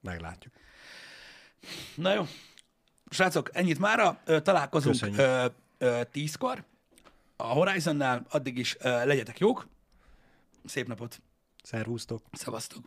Meglátjuk. 0.01 0.53
Na 1.95 2.13
jó. 2.13 2.25
Srácok, 3.09 3.49
ennyit 3.53 3.79
mára. 3.79 4.21
Találkozunk 4.23 4.99
Köszönjük. 4.99 6.09
tízkor 6.11 6.63
a 7.35 7.43
Horizonnál. 7.43 8.25
Addig 8.29 8.57
is 8.57 8.77
legyetek 8.81 9.39
jók. 9.39 9.67
Szép 10.65 10.87
napot. 10.87 11.21
Szervusztok. 11.63 12.23
Szevasztok. 12.31 12.83